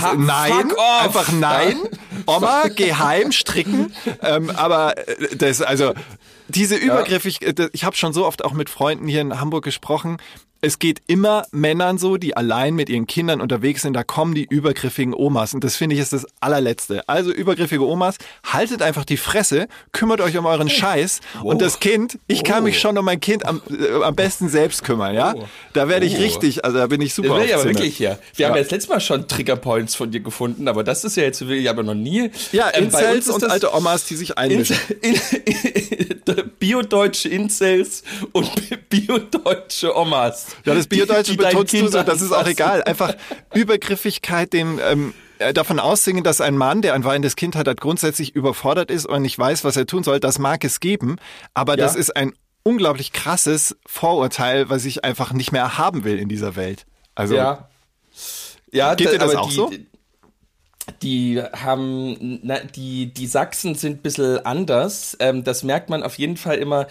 Ha- 0.01 0.15
nein, 0.15 0.53
fuck 0.53 0.79
off. 0.79 1.05
einfach 1.05 1.33
nein. 1.33 1.77
Oma, 2.27 2.69
geh 2.69 2.93
heim, 2.95 3.33
stricken. 3.33 3.93
ähm, 4.23 4.51
aber 4.51 4.97
äh, 5.09 5.37
das, 5.37 5.63
also 5.63 5.95
diese 6.49 6.77
übergriffig, 6.77 7.43
äh, 7.43 7.69
ich 7.73 7.85
habe 7.85 7.97
schon 7.97 8.13
so 8.13 8.27
oft 8.27 8.45
auch 8.45 8.53
mit 8.53 8.71
Freunden 8.71 9.07
hier 9.09 9.21
in 9.21 9.41
Hamburg 9.41 9.65
gesprochen. 9.65 10.19
Es 10.61 10.79
geht 10.79 11.03
immer 11.07 11.45
Männern 11.53 11.99
so, 11.99 12.17
die 12.17 12.37
allein 12.37 12.75
mit 12.75 12.89
ihren 12.89 13.07
Kindern 13.07 13.41
unterwegs 13.41 13.83
sind, 13.83 13.93
da 13.95 14.03
kommen 14.05 14.35
die 14.35 14.45
übergriffigen 14.45 15.15
Omas. 15.15 15.55
Und 15.55 15.63
das 15.65 15.77
finde 15.77 15.95
ich 15.95 16.01
ist 16.03 16.13
das 16.13 16.27
allerletzte. 16.41 17.09
Also 17.09 17.31
übergriffige 17.33 17.85
Omas, 17.87 18.17
haltet 18.45 18.83
einfach 18.83 19.05
die 19.05 19.17
Fresse, 19.17 19.69
kümmert 19.93 20.21
euch 20.21 20.37
um 20.37 20.47
euren 20.47 20.69
Scheiß. 20.71 21.21
Und 21.43 21.63
das 21.63 21.81
Kind, 21.81 22.19
ich 22.27 22.43
kann 22.45 22.65
mich 22.65 22.81
schon 22.81 22.97
um 22.99 23.05
mein 23.05 23.21
Kind 23.21 23.45
am, 23.47 23.61
äh, 23.71 24.03
am 24.03 24.15
besten 24.15 24.49
selbst 24.49 24.83
kümmern, 24.85 25.15
ja? 25.15 25.35
Da 25.73 25.89
werde 25.89 26.07
ich 26.07 26.17
Oh. 26.17 26.21
richtig, 26.21 26.65
also 26.65 26.79
da 26.79 26.87
bin 26.87 27.01
ich 27.01 27.15
super 27.15 27.29
Das 27.29 27.39
will 27.39 27.45
ich 27.47 27.55
aber 27.55 27.63
Zinne. 27.63 27.75
wirklich 27.75 27.97
hier. 27.97 28.19
Wir 28.35 28.47
haben 28.49 28.57
ja 28.57 28.63
das 28.63 28.71
letzte 28.71 28.91
Mal 28.91 29.01
schon 29.01 29.29
Triggerpoints 29.29 29.95
von 29.95 30.11
dir 30.11 30.21
gefunden, 30.21 30.69
aber 30.69 30.83
das 30.85 31.05
ist 31.05 31.17
ja 31.17 31.25
jetzt 31.25 31.47
will 31.47 31.59
ich 31.59 31.69
aber 31.69 31.83
noch 31.83 31.95
nie. 31.95 32.31
Ja, 32.53 32.71
Ähm, 32.75 32.85
Incels 32.85 33.29
und 33.29 33.45
alte 33.45 33.73
Omas, 33.75 34.05
die 34.07 34.17
sich 34.17 34.37
einmischen. 34.39 34.77
in, 35.03 35.15
in, 35.45 36.51
biodeutsche 36.59 37.29
Incels 37.29 38.03
und 38.33 38.51
biodeutsche 38.89 39.97
Omas. 39.97 40.46
Ja, 40.65 40.75
das 40.75 40.87
Biodeutsche 40.87 41.33
die 41.33 41.37
betonst 41.39 41.73
du 41.73 41.89
so, 41.89 42.03
das 42.03 42.21
ist 42.23 42.33
auch 42.33 42.47
egal. 42.47 42.83
Einfach 42.85 43.15
Übergriffigkeit, 43.55 44.53
den 44.53 44.79
ähm, 44.83 45.15
äh, 45.39 45.53
davon 45.53 45.79
aussingen, 45.81 46.25
dass 46.25 46.41
ein 46.41 46.57
Mann, 46.57 46.83
der 46.83 46.95
ein 46.95 47.05
weinendes 47.05 47.37
Kind 47.37 47.57
hat, 47.57 47.67
halt 47.67 47.81
grundsätzlich 47.81 48.35
überfordert 48.35 48.91
ist 48.91 49.07
und 49.07 49.23
nicht 49.23 49.39
weiß, 49.39 49.65
was 49.65 49.77
er 49.77 49.87
tun 49.87 50.03
soll, 50.05 50.21
das 50.21 50.39
mag 50.39 50.65
es 50.65 50.81
geben. 50.81 51.17
Aber 51.55 51.77
das 51.77 51.95
Ja. 51.95 52.01
ist 52.01 52.17
ein 52.17 52.33
unglaublich 52.63 53.13
krasses 53.13 53.77
Vorurteil, 53.87 54.69
was 54.71 54.85
ich 54.85 55.05
einfach 55.05 55.33
nicht 55.33 55.53
mehr 55.53 55.79
haben 55.79 56.05
will 56.05 56.19
in 56.19 56.29
dieser 56.29 56.57
Welt. 56.57 56.87
Also 57.15 57.35
Ja. 57.37 57.69
Ja, 58.73 58.95
Geht 58.95 59.13
dir 59.13 59.19
das 59.19 59.31
aber 59.33 59.43
auch 59.43 59.49
die, 59.49 59.55
so? 59.55 59.71
Die 61.03 61.43
haben, 61.43 62.41
na, 62.43 62.59
die, 62.61 63.13
die 63.13 63.27
Sachsen 63.27 63.75
sind 63.75 63.99
ein 63.99 64.03
bisschen 64.03 64.45
anders. 64.47 65.17
Ähm, 65.21 65.43
das 65.45 65.63
merkt 65.63 65.91
man 65.91 66.03
auf 66.03 66.17
jeden 66.19 66.37
Fall 66.37 66.57
immer, 66.59 66.87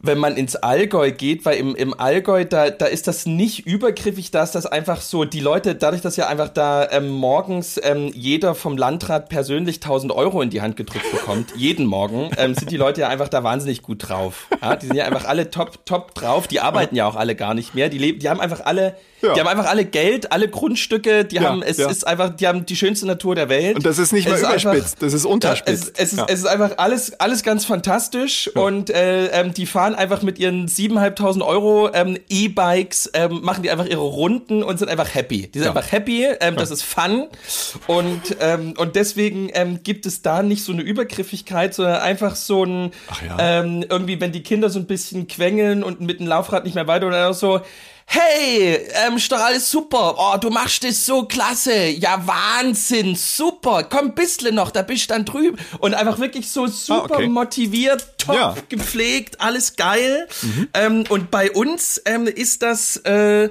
wenn 0.00 0.18
man 0.18 0.36
ins 0.36 0.56
Allgäu 0.56 1.10
geht, 1.10 1.44
weil 1.44 1.58
im, 1.58 1.74
im 1.74 1.98
Allgäu, 1.98 2.44
da, 2.44 2.70
da 2.70 2.86
ist 2.86 3.08
das 3.08 3.26
nicht 3.26 3.66
übergriffig, 3.66 4.30
da 4.30 4.42
ist 4.42 4.54
das 4.54 4.66
einfach 4.66 5.00
so, 5.00 5.24
die 5.24 5.40
Leute, 5.40 5.74
dadurch, 5.74 6.02
dass 6.02 6.16
ja 6.16 6.28
einfach 6.28 6.48
da 6.48 6.88
ähm, 6.90 7.08
morgens 7.10 7.80
ähm, 7.82 8.10
jeder 8.14 8.54
vom 8.54 8.76
Landrat 8.76 9.28
persönlich 9.28 9.76
1000 9.76 10.12
Euro 10.12 10.40
in 10.40 10.50
die 10.50 10.62
Hand 10.62 10.76
gedrückt 10.76 11.10
bekommt, 11.10 11.52
jeden 11.56 11.86
Morgen, 11.86 12.30
ähm, 12.36 12.54
sind 12.54 12.70
die 12.70 12.76
Leute 12.76 13.02
ja 13.02 13.08
einfach 13.08 13.28
da 13.28 13.42
wahnsinnig 13.42 13.82
gut 13.82 14.08
drauf. 14.08 14.46
Ja, 14.62 14.76
die 14.76 14.86
sind 14.86 14.96
ja 14.96 15.04
einfach 15.04 15.24
alle 15.24 15.50
top, 15.50 15.84
top 15.84 16.14
drauf, 16.14 16.46
die 16.46 16.60
arbeiten 16.60 16.94
ja 16.94 17.06
auch 17.06 17.16
alle 17.16 17.34
gar 17.34 17.54
nicht 17.54 17.74
mehr, 17.74 17.88
die 17.88 17.98
leben, 17.98 18.20
die 18.20 18.28
haben 18.28 18.40
einfach 18.40 18.60
alle, 18.64 18.96
Ja. 19.20 19.34
die 19.34 19.40
haben 19.40 19.48
einfach 19.48 19.66
alle 19.66 19.84
Geld, 19.84 20.30
alle 20.32 20.48
Grundstücke, 20.48 21.24
die 21.24 21.36
Ja, 21.36 21.42
haben, 21.42 21.62
es 21.62 21.76
ja. 21.78 21.88
ist 21.90 22.06
einfach, 22.06 22.30
die 22.36 22.46
haben 22.46 22.66
die 22.66 22.76
schönste 22.76 23.06
Natur 23.06 23.34
der 23.34 23.48
Welt. 23.48 23.76
Und 23.76 23.84
das 23.86 23.98
ist 23.98 24.12
nicht 24.12 24.28
mal 24.28 24.34
einfach- 24.36 24.62
überspitzt, 24.72 25.02
das 25.02 25.12
ist 25.12 25.24
unterspitzt. 25.24 25.92
es, 25.96 26.12
es, 26.12 26.18
ist, 26.18 26.24
es 26.30 26.38
ist 26.40 26.46
einfach 26.46 26.72
alles, 26.78 27.18
alles 27.18 27.42
ganz 27.42 27.64
fantastisch 27.64 28.48
und 28.54 28.90
äh, 28.90 29.26
ähm, 29.28 29.52
die 29.54 29.66
fahren 29.66 29.94
einfach 29.94 30.22
mit 30.22 30.38
ihren 30.38 30.68
7.500 30.68 31.42
Euro 31.44 31.90
ähm, 31.92 32.16
E-Bikes, 32.28 33.10
ähm, 33.14 33.40
machen 33.42 33.62
die 33.62 33.70
einfach 33.70 33.86
ihre 33.86 34.00
Runden 34.02 34.62
und 34.62 34.78
sind 34.78 34.88
einfach 34.88 35.14
happy. 35.14 35.48
Die 35.48 35.58
sind 35.58 35.68
einfach 35.68 35.90
happy, 35.90 36.24
ähm, 36.40 36.56
das 36.56 36.70
ist 36.70 36.82
Fun 36.82 37.26
und, 37.86 38.36
ähm, 38.40 38.74
und 38.76 38.96
deswegen 38.96 39.50
ähm, 39.54 39.80
gibt 39.82 40.06
es 40.06 40.22
da 40.22 40.42
nicht 40.42 40.62
so 40.64 40.72
eine 40.72 40.82
Übergriffigkeit, 40.82 41.74
sondern 41.74 42.00
einfach 42.02 42.36
so 42.36 42.64
ein, 42.64 42.92
ähm, 43.38 43.84
irgendwie, 43.88 44.20
wenn 44.20 44.32
die 44.32 44.42
Kinder 44.42 44.70
so 44.70 44.78
ein 44.78 44.86
bisschen 44.86 45.26
quengeln 45.28 45.82
und 45.82 46.00
mit 46.00 46.20
dem 46.20 46.26
Laufrad 46.26 46.64
nicht 46.64 46.74
mehr 46.74 46.86
weiter 46.86 47.06
oder 47.08 47.34
so, 47.34 47.60
Hey, 48.10 48.86
ähm, 49.06 49.16
ist 49.18 49.30
doch 49.30 49.38
alles 49.38 49.70
super. 49.70 50.14
Oh, 50.16 50.38
du 50.38 50.48
machst 50.48 50.82
das 50.82 51.04
so 51.04 51.24
klasse. 51.24 51.88
Ja, 51.88 52.26
Wahnsinn, 52.26 53.14
super. 53.14 53.82
Komm, 53.84 54.14
bissle 54.14 54.50
noch, 54.50 54.70
da 54.70 54.80
bist 54.80 55.04
du 55.10 55.14
dann 55.14 55.26
drüben. 55.26 55.58
Und 55.80 55.92
einfach 55.92 56.18
wirklich 56.18 56.48
so 56.48 56.66
super 56.66 57.02
Ah, 57.10 57.14
okay. 57.16 57.28
motiviert, 57.28 58.06
top 58.16 58.34
Ja. 58.34 58.54
gepflegt, 58.70 59.42
alles 59.42 59.76
geil. 59.76 60.26
Ähm, 60.72 61.04
und 61.10 61.30
bei 61.30 61.50
uns 61.50 62.00
ähm, 62.06 62.26
ist 62.26 62.62
das, 62.62 62.96
äh, 63.04 63.50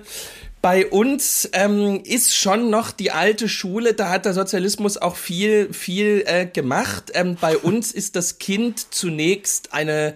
bei 0.67 0.85
uns 0.85 1.49
ähm, 1.53 2.01
ist 2.03 2.35
schon 2.35 2.69
noch 2.69 2.91
die 2.91 3.11
alte 3.11 3.47
Schule, 3.47 3.93
da 3.93 4.09
hat 4.09 4.25
der 4.25 4.33
Sozialismus 4.33 4.97
auch 4.97 5.15
viel, 5.15 5.71
viel 5.71 6.25
äh, 6.25 6.45
gemacht. 6.45 7.09
Ähm, 7.13 7.37
bei 7.39 7.57
uns 7.69 7.93
ist 7.93 8.17
das 8.17 8.37
Kind 8.37 8.93
zunächst 8.93 9.71
eine 9.71 10.15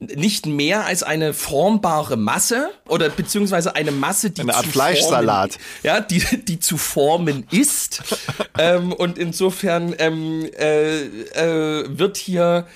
nicht 0.00 0.46
mehr 0.46 0.84
als 0.84 1.04
eine 1.04 1.32
formbare 1.32 2.16
Masse 2.16 2.70
oder 2.88 3.08
beziehungsweise 3.08 3.76
eine 3.76 3.92
Masse, 3.92 4.32
die 4.32 4.40
Eine 4.40 4.56
Art 4.56 4.64
zu 4.64 4.72
Fleischsalat. 4.72 5.52
Formen, 5.52 5.66
ja, 5.84 6.00
die, 6.00 6.42
die 6.42 6.58
zu 6.58 6.76
formen 6.76 7.46
ist. 7.52 8.02
ähm, 8.58 8.92
und 8.92 9.16
insofern 9.16 9.94
ähm, 9.98 10.50
äh, 10.58 11.04
äh, 11.04 11.84
wird 11.96 12.16
hier 12.16 12.66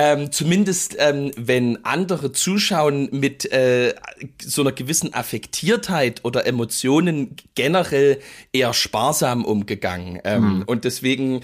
ähm, 0.00 0.30
zumindest 0.30 0.94
ähm, 1.00 1.32
wenn 1.36 1.84
andere 1.84 2.30
zuschauen 2.30 3.08
mit 3.10 3.50
äh, 3.50 3.96
so 4.40 4.62
einer 4.62 4.70
gewissen 4.70 5.12
Affektiertheit 5.12 6.24
oder 6.24 6.46
Emotionen 6.46 7.34
generell 7.56 8.20
eher 8.52 8.74
sparsam 8.74 9.44
umgegangen. 9.44 10.20
Ähm, 10.22 10.62
und 10.66 10.84
deswegen 10.84 11.40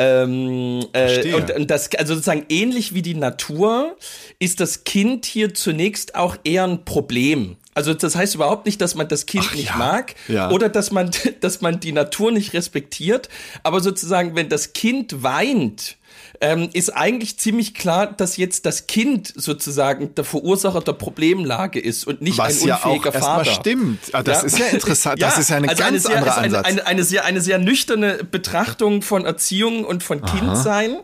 ähm, 0.00 0.84
äh, 0.94 1.32
und, 1.32 1.52
und 1.52 1.70
das 1.70 1.94
also 1.94 2.14
sozusagen 2.14 2.44
ähnlich 2.48 2.92
wie 2.92 3.02
die 3.02 3.14
Natur 3.14 3.96
ist 4.40 4.58
das 4.58 4.82
Kind 4.82 5.24
hier 5.24 5.54
zunächst 5.54 6.16
auch 6.16 6.36
eher 6.42 6.64
ein 6.64 6.84
Problem. 6.84 7.56
Also 7.74 7.94
das 7.94 8.16
heißt 8.16 8.34
überhaupt 8.34 8.66
nicht, 8.66 8.80
dass 8.80 8.94
man 8.94 9.08
das 9.08 9.26
Kind 9.26 9.46
Ach 9.48 9.54
nicht 9.54 9.68
ja. 9.70 9.76
mag 9.76 10.14
Ja. 10.28 10.50
oder 10.50 10.68
dass 10.68 10.90
man, 10.90 11.10
dass 11.40 11.60
man 11.60 11.80
die 11.80 11.92
Natur 11.92 12.32
nicht 12.32 12.52
respektiert. 12.52 13.28
Aber 13.62 13.80
sozusagen, 13.80 14.34
wenn 14.34 14.48
das 14.48 14.72
Kind 14.72 15.22
weint, 15.22 15.96
ähm, 16.40 16.68
ist 16.72 16.90
eigentlich 16.90 17.38
ziemlich 17.38 17.72
klar, 17.72 18.08
dass 18.08 18.36
jetzt 18.36 18.66
das 18.66 18.88
Kind 18.88 19.32
sozusagen 19.36 20.14
der 20.16 20.24
Verursacher 20.24 20.80
der 20.80 20.92
Problemlage 20.94 21.78
ist 21.78 22.04
und 22.06 22.20
nicht 22.20 22.36
Was 22.36 22.60
ein 22.62 22.68
ja 22.68 22.76
unfähiger 22.76 23.10
auch 23.10 23.20
Vater. 23.20 23.52
stimmt. 23.52 24.00
Ah, 24.12 24.22
das 24.22 24.42
ist 24.42 24.58
ja 24.58 24.66
interessant. 24.66 25.22
Das 25.22 25.38
ist 25.38 25.50
ja 25.50 25.56
ein 25.56 25.68
also 25.68 25.82
ganz 25.82 26.02
sehr, 26.02 26.16
anderer 26.16 26.32
ist 26.32 26.38
eine, 26.38 26.46
Ansatz. 26.58 26.66
Eine, 26.66 26.86
eine, 26.86 27.04
sehr, 27.04 27.24
eine 27.24 27.40
sehr 27.40 27.58
nüchterne 27.58 28.24
Betrachtung 28.24 29.02
von 29.02 29.24
Erziehung 29.24 29.84
und 29.84 30.02
von 30.02 30.20
Kindsein. 30.22 30.96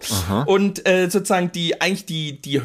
Und 0.46 0.86
äh, 0.88 1.08
sozusagen 1.08 1.52
die 1.52 1.80
eigentlich 1.80 2.04
die, 2.06 2.40
die 2.42 2.62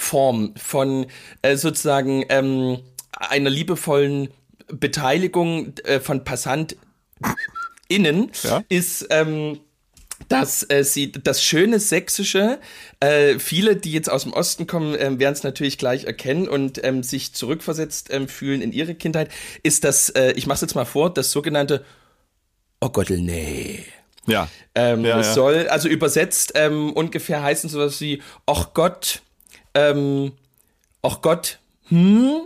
Höchstform 0.00 0.54
von 0.56 1.06
äh, 1.42 1.56
sozusagen 1.56 2.24
ähm, 2.28 2.78
einer 3.12 3.50
liebevollen 3.50 4.28
Beteiligung 4.68 5.74
äh, 5.84 6.00
von 6.00 6.24
PassantInnen 6.24 6.80
Ja. 8.42 8.62
ist 8.68 9.06
ähm, 9.10 9.60
dass 10.28 10.68
äh, 10.68 10.84
sie 10.84 11.10
das 11.12 11.42
schöne 11.42 11.80
Sächsische, 11.80 12.60
äh, 13.00 13.38
viele, 13.38 13.74
die 13.74 13.90
jetzt 13.92 14.10
aus 14.10 14.24
dem 14.24 14.34
Osten 14.34 14.66
kommen, 14.66 14.94
äh, 14.94 15.18
werden 15.18 15.32
es 15.32 15.42
natürlich 15.42 15.78
gleich 15.78 16.04
erkennen 16.04 16.46
und 16.46 16.84
ähm, 16.84 17.02
sich 17.02 17.32
zurückversetzt 17.32 18.08
ähm, 18.10 18.28
fühlen 18.28 18.60
in 18.60 18.70
ihre 18.72 18.94
Kindheit, 18.94 19.30
ist 19.62 19.82
das, 19.82 20.10
äh, 20.10 20.32
ich 20.32 20.46
mach's 20.46 20.60
jetzt 20.60 20.74
mal 20.74 20.84
vor, 20.84 21.12
das 21.12 21.32
sogenannte 21.32 21.84
Oh 22.82 22.90
Gott, 22.90 23.10
nee. 23.10 23.84
Ja. 24.26 24.48
Ähm, 24.74 25.04
Ja, 25.04 25.18
es 25.20 25.28
ja. 25.28 25.32
soll 25.34 25.68
also 25.68 25.88
übersetzt 25.88 26.52
ähm, 26.54 26.92
ungefähr 26.92 27.42
heißen 27.42 27.68
sowas 27.70 28.00
wie, 28.00 28.22
ach 28.46 28.72
Gott, 28.74 29.22
ähm, 29.74 30.32
ach 31.02 31.20
Gott, 31.22 31.58
hm? 31.88 32.42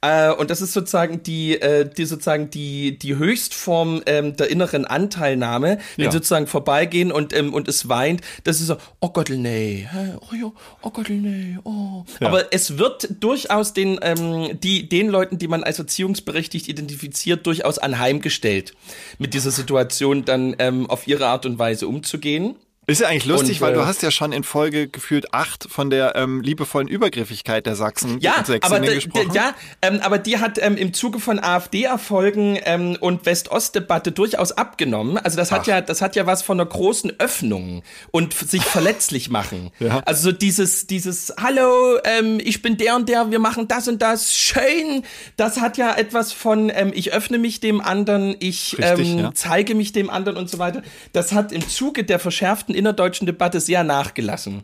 Äh, 0.00 0.32
und 0.32 0.50
das 0.50 0.60
ist 0.62 0.72
sozusagen 0.72 1.22
die, 1.22 1.60
äh, 1.60 1.88
die 1.88 2.06
sozusagen 2.06 2.50
die 2.50 2.98
die 2.98 3.16
Höchstform 3.16 4.02
ähm, 4.06 4.36
der 4.36 4.50
inneren 4.50 4.84
Anteilnahme, 4.84 5.78
wenn 5.96 6.04
Ja. 6.06 6.10
sozusagen 6.12 6.46
vorbeigehen 6.46 7.12
und 7.12 7.32
ähm, 7.32 7.54
und 7.54 7.68
es 7.68 7.88
weint, 7.88 8.20
das 8.44 8.60
ist 8.60 8.66
so, 8.66 8.76
oh 9.00 9.10
Gott, 9.10 9.30
nee, 9.30 9.88
oh 10.30 10.34
ja, 10.34 10.52
oh 10.82 10.90
Gott, 10.90 11.08
nee, 11.08 11.58
oh. 11.64 12.04
Ja. 12.20 12.28
Aber 12.28 12.52
es 12.52 12.78
wird 12.78 13.08
durchaus 13.20 13.74
den 13.74 13.98
ähm, 14.02 14.58
die 14.60 14.88
den 14.88 15.08
Leuten, 15.08 15.38
die 15.38 15.48
man 15.48 15.62
als 15.62 15.78
erziehungsberechtigt 15.78 16.68
identifiziert, 16.68 17.46
durchaus 17.46 17.78
anheimgestellt, 17.78 18.74
mit 19.18 19.34
dieser 19.34 19.50
Situation 19.52 20.24
dann 20.24 20.56
ähm, 20.58 20.90
auf 20.90 21.06
ihre 21.06 21.26
Art 21.26 21.46
und 21.46 21.58
Weise 21.58 21.86
umzugehen. 21.86 22.56
Ist 22.88 23.00
ja 23.00 23.08
eigentlich 23.08 23.24
lustig, 23.24 23.56
Und, 23.56 23.60
weil 23.62 23.72
äh, 23.72 23.76
du 23.76 23.86
hast 23.86 24.02
ja 24.02 24.12
schon 24.12 24.30
in 24.30 24.44
Folge 24.44 24.86
gefühlt 24.88 25.34
acht 25.34 25.66
von 25.68 25.90
der 25.90 26.14
ähm, 26.14 26.40
liebevollen 26.40 26.86
Übergriffigkeit 26.86 27.66
der 27.66 27.74
Sachsen 27.74 28.20
Ja, 28.20 28.36
und 28.38 28.46
Sächsinnen 28.46 28.82
aber, 28.84 28.94
gesprochen. 28.94 29.32
ja 29.34 29.54
ähm, 29.82 29.98
aber 30.02 30.18
die 30.18 30.38
hat 30.38 30.58
ähm, 30.62 30.76
im 30.76 30.92
Zuge 30.94 31.18
von 31.18 31.40
AfD-Erfolgen 31.40 32.58
ähm, 32.64 32.96
und 33.00 33.26
West-Ost-Debatte 33.26 34.12
durchaus 34.12 34.52
abgenommen. 34.52 35.18
Also 35.18 35.36
das 35.36 35.50
hat 35.50 35.62
Ach. 35.62 35.66
ja, 35.66 35.80
das 35.80 36.00
hat 36.00 36.14
ja 36.14 36.26
was 36.26 36.42
von 36.42 36.60
einer 36.60 36.68
großen 36.68 37.18
Öffnung 37.18 37.82
und 38.12 38.34
sich 38.34 38.62
verletzlich 38.64 39.30
machen. 39.30 39.72
Ja. 39.80 40.02
Also 40.06 40.30
so 40.30 40.32
dieses, 40.32 40.86
dieses 40.86 41.34
Hallo, 41.42 41.98
ähm, 42.04 42.38
ich 42.42 42.62
bin 42.62 42.76
der 42.76 42.94
und 42.94 43.08
der, 43.08 43.32
wir 43.32 43.40
machen 43.40 43.66
das 43.66 43.88
und 43.88 44.00
das, 44.00 44.32
schön. 44.36 45.02
Das 45.36 45.60
hat 45.60 45.76
ja 45.76 45.92
etwas 45.96 46.32
von 46.32 46.70
ähm, 46.72 46.92
ich 46.94 47.12
öffne 47.12 47.38
mich 47.38 47.58
dem 47.58 47.80
anderen, 47.80 48.36
ich 48.38 48.78
Richtig, 48.78 49.08
ähm, 49.10 49.18
ja. 49.18 49.30
zeige 49.34 49.74
mich 49.74 49.92
dem 49.92 50.08
anderen 50.08 50.36
und 50.38 50.48
so 50.48 50.60
weiter. 50.60 50.82
Das 51.12 51.32
hat 51.32 51.50
im 51.50 51.68
Zuge 51.68 52.04
der 52.04 52.20
verschärften 52.20 52.75
innerdeutschen 52.76 53.26
Debatte 53.26 53.60
sehr 53.60 53.84
nachgelassen. 53.84 54.62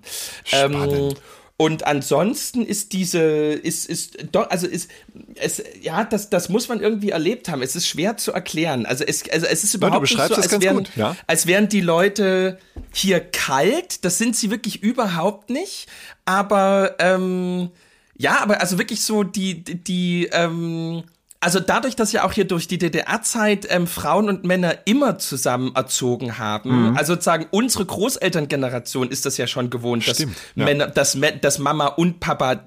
Ähm, 0.53 0.73
Spannend. 0.73 1.21
und 1.57 1.87
ansonsten 1.87 2.65
ist 2.65 2.93
diese, 2.93 3.21
ist, 3.21 3.87
ist 3.87 4.17
doch, 4.33 4.51
also 4.51 4.67
ist, 4.67 4.91
es, 5.37 5.63
ja, 5.81 6.05
das, 6.05 6.31
das 6.31 6.49
muss 6.49 6.69
man 6.69 6.81
irgendwie 6.81 7.11
erlebt 7.11 7.49
haben. 7.49 7.63
Es 7.63 7.77
ist 7.77 7.87
schwer 7.87 8.17
zu 8.17 8.33
erklären. 8.33 8.87
Also 8.87 9.05
es, 9.05 9.29
also 9.31 9.47
es 9.47 9.65
ist 9.65 9.75
überhaupt 9.75 10.03
nicht 10.03 10.13
so, 10.13 10.35
als 10.35 10.49
ganz 10.49 10.65
wären, 10.65 10.77
gut, 10.79 10.91
ja. 10.97 11.17
als 11.27 11.47
wären 11.47 11.69
die 11.69 11.81
Leute 11.81 12.59
hier 12.93 13.21
kalt. 13.21 14.05
Das 14.05 14.19
sind 14.19 14.37
sie 14.37 14.51
wirklich 14.51 14.83
überhaupt 14.83 15.51
nicht. 15.51 15.87
Aber, 16.25 16.97
ähm, 16.99 17.71
ja, 18.17 18.41
aber 18.41 18.61
also 18.61 18.79
wirklich 18.79 19.03
so 19.03 19.25
die, 19.25 19.65
die, 19.65 19.83
die 19.83 20.29
ähm, 20.33 21.05
also 21.43 21.61
dadurch, 21.61 21.97
dass 21.97 22.13
ja 22.13 22.25
auch 22.25 22.33
hier 22.33 22.47
durch 22.47 22.69
die 22.69 22.79
DDR-Zeit 22.79 23.67
ähm, 23.69 23.87
Frauen 23.87 24.29
und 24.29 24.45
Männer 24.45 24.75
immer 24.87 25.19
zusammen 25.19 25.73
erzogen 25.75 26.39
haben, 26.39 26.91
Mhm. 26.91 26.97
also 26.97 27.13
sozusagen 27.15 27.47
unsere 27.51 27.85
Großelterngeneration 27.85 29.11
ist 29.11 29.27
das 29.27 29.37
ja 29.37 29.47
schon 29.47 29.69
gewohnt, 29.69 30.07
dass 30.09 30.17
Stimmt, 30.17 30.37
ja. 30.55 30.65
Männer, 30.65 30.87
dass, 30.87 31.19
dass 31.41 31.59
Mama 31.59 31.87
und 31.89 32.21
Papa 32.21 32.61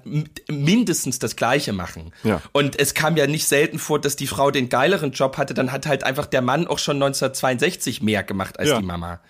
mindestens 0.48 1.18
das 1.18 1.36
Gleiche 1.36 1.72
machen. 1.72 2.12
Ja. 2.22 2.40
Und 2.52 2.78
es 2.78 2.94
kam 2.94 3.16
ja 3.16 3.26
nicht 3.26 3.46
selten 3.48 3.78
vor, 3.78 4.00
dass 4.00 4.16
die 4.16 4.26
Frau 4.26 4.50
den 4.50 4.68
geileren 4.68 5.12
Job 5.12 5.36
hatte, 5.38 5.54
dann 5.54 5.72
hat 5.72 5.86
halt 5.86 6.04
einfach 6.04 6.26
der 6.26 6.42
Mann 6.42 6.66
auch 6.66 6.78
schon 6.78 6.96
1962 6.96 8.02
mehr 8.02 8.22
gemacht 8.22 8.58
als 8.58 8.68
Ja. 8.70 8.78
die 8.78 8.84
Mama. 8.86 9.20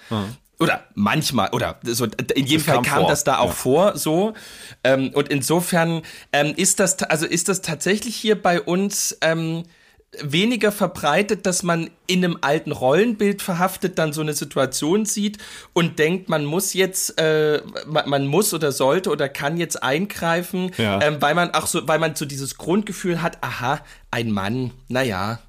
Oder 0.58 0.84
manchmal, 0.94 1.50
oder 1.52 1.78
so, 1.82 2.04
in 2.06 2.46
jedem 2.46 2.64
Das 2.64 2.74
Fall 2.74 2.82
kam 2.82 3.00
vor, 3.00 3.08
das 3.10 3.24
da 3.24 3.38
auch 3.38 3.48
ja. 3.48 3.52
vor, 3.52 3.96
so. 3.98 4.32
Ähm, 4.84 5.10
und 5.12 5.28
insofern 5.28 6.02
ähm, 6.32 6.54
ist 6.56 6.80
das, 6.80 7.02
also 7.02 7.26
ist 7.26 7.48
das 7.48 7.60
tatsächlich 7.60 8.16
hier 8.16 8.40
bei 8.40 8.60
uns 8.62 9.18
ähm, 9.20 9.64
weniger 10.22 10.72
verbreitet, 10.72 11.44
dass 11.44 11.62
man 11.62 11.90
in 12.06 12.24
einem 12.24 12.38
alten 12.40 12.72
Rollenbild 12.72 13.42
verhaftet 13.42 13.98
dann 13.98 14.14
so 14.14 14.20
eine 14.22 14.32
Situation 14.32 15.04
sieht 15.04 15.38
und 15.74 15.98
denkt, 15.98 16.28
man 16.30 16.44
muss 16.44 16.72
jetzt, 16.72 17.20
äh, 17.20 17.60
man, 17.86 18.08
man 18.08 18.26
muss 18.26 18.54
oder 18.54 18.72
sollte 18.72 19.10
oder 19.10 19.28
kann 19.28 19.58
jetzt 19.58 19.82
eingreifen, 19.82 20.70
Ja. 20.78 21.00
ähm, 21.02 21.16
weil 21.20 21.34
man 21.34 21.52
auch 21.52 21.66
so, 21.66 21.86
weil 21.86 21.98
man 21.98 22.14
so 22.14 22.24
dieses 22.24 22.56
Grundgefühl 22.56 23.20
hat, 23.20 23.42
aha, 23.42 23.80
ein 24.10 24.30
Mann, 24.30 24.70
naja, 24.88 25.40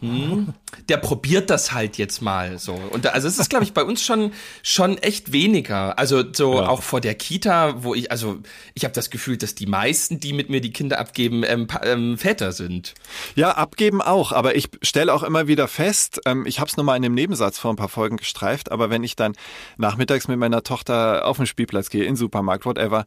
hm, 0.00 0.54
der 0.88 0.98
probiert 0.98 1.50
das 1.50 1.72
halt 1.72 1.98
jetzt 1.98 2.22
mal 2.22 2.58
so. 2.58 2.72
Und 2.74 3.04
da, 3.04 3.10
also 3.10 3.26
es 3.26 3.38
ist, 3.38 3.50
glaube 3.50 3.64
ich, 3.64 3.72
bei 3.72 3.82
uns 3.82 4.04
schon 4.04 4.32
schon 4.62 4.96
echt 4.98 5.32
weniger. 5.32 5.98
Also 5.98 6.22
so 6.32 6.54
Ja. 6.54 6.68
auch 6.68 6.82
vor 6.82 7.00
der 7.00 7.14
Kita, 7.16 7.82
wo 7.82 7.94
ich, 7.94 8.10
also 8.12 8.38
ich 8.74 8.84
habe 8.84 8.94
das 8.94 9.10
Gefühl, 9.10 9.36
dass 9.36 9.54
die 9.56 9.66
meisten, 9.66 10.20
die 10.20 10.32
mit 10.32 10.50
mir 10.50 10.60
die 10.60 10.72
Kinder 10.72 10.98
abgeben, 11.00 11.42
ähm, 11.44 11.66
ähm, 11.82 12.16
Väter 12.16 12.52
sind. 12.52 12.94
Ja, 13.34 13.50
abgeben 13.52 14.00
auch, 14.00 14.30
aber 14.32 14.54
ich 14.56 14.68
stelle 14.82 15.12
auch 15.12 15.22
immer 15.24 15.48
wieder 15.48 15.66
fest, 15.68 16.20
ähm, 16.26 16.46
ich 16.46 16.60
habe 16.60 16.70
es 16.70 16.76
nochmal 16.76 16.96
in 16.96 17.04
einem 17.04 17.14
Nebensatz 17.14 17.58
vor 17.58 17.72
ein 17.72 17.76
paar 17.76 17.88
Folgen 17.88 18.16
gestreift, 18.18 18.70
aber 18.70 18.90
wenn 18.90 19.02
ich 19.02 19.16
dann 19.16 19.34
nachmittags 19.78 20.28
mit 20.28 20.38
meiner 20.38 20.62
Tochter 20.62 21.26
auf 21.26 21.38
den 21.38 21.46
Spielplatz 21.46 21.90
gehe, 21.90 22.02
in 22.04 22.10
den 22.10 22.16
Supermarkt, 22.16 22.64
whatever, 22.66 23.04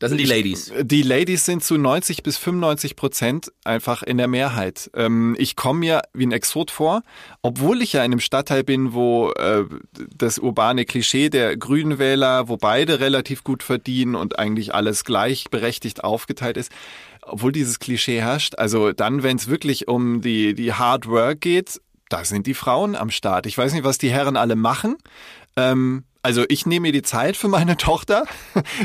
Das 0.00 0.08
sind 0.08 0.18
die 0.18 0.24
Ladies. 0.24 0.72
die 0.80 1.02
Ladies 1.02 1.44
sind 1.44 1.62
zu 1.62 1.76
90 1.76 2.22
bis 2.22 2.38
95 2.38 2.96
Prozent 2.96 3.52
einfach 3.64 4.02
in 4.02 4.16
der 4.16 4.28
Mehrheit. 4.28 4.90
Ähm, 4.94 5.36
ich 5.38 5.56
komme 5.56 5.80
mir 5.80 6.02
wie 6.14 6.24
ein 6.24 6.32
Exot 6.32 6.70
vor, 6.70 7.02
obwohl 7.42 7.82
ich 7.82 7.92
ja 7.92 8.00
in 8.00 8.12
einem 8.12 8.20
Stadtteil 8.20 8.64
bin, 8.64 8.94
wo 8.94 9.30
äh, 9.32 9.66
das 10.16 10.38
urbane 10.38 10.86
Klischee 10.86 11.28
der 11.28 11.54
Grünen 11.58 11.98
Wähler, 11.98 12.48
wo 12.48 12.56
beide 12.56 12.98
relativ 12.98 13.44
gut 13.44 13.62
verdienen 13.62 14.14
und 14.14 14.38
eigentlich 14.38 14.74
alles 14.74 15.04
gleichberechtigt 15.04 16.02
aufgeteilt 16.02 16.56
ist. 16.56 16.72
Obwohl 17.20 17.52
dieses 17.52 17.78
Klischee 17.78 18.22
herrscht, 18.22 18.54
also 18.56 18.92
dann, 18.92 19.22
wenn 19.22 19.36
es 19.36 19.48
wirklich 19.48 19.86
um 19.86 20.22
die, 20.22 20.54
die 20.54 20.72
Hard 20.72 21.08
Work 21.08 21.42
geht, 21.42 21.78
da 22.08 22.24
sind 22.24 22.46
die 22.46 22.54
Frauen 22.54 22.96
am 22.96 23.10
Start. 23.10 23.44
Ich 23.44 23.56
weiß 23.56 23.74
nicht, 23.74 23.84
was 23.84 23.98
die 23.98 24.10
Herren 24.10 24.38
alle 24.38 24.56
machen. 24.56 24.96
Ähm, 25.56 26.04
also 26.22 26.44
ich 26.48 26.66
nehme 26.66 26.88
mir 26.88 26.92
die 26.92 27.02
Zeit 27.02 27.36
für 27.36 27.48
meine 27.48 27.76
Tochter. 27.78 28.24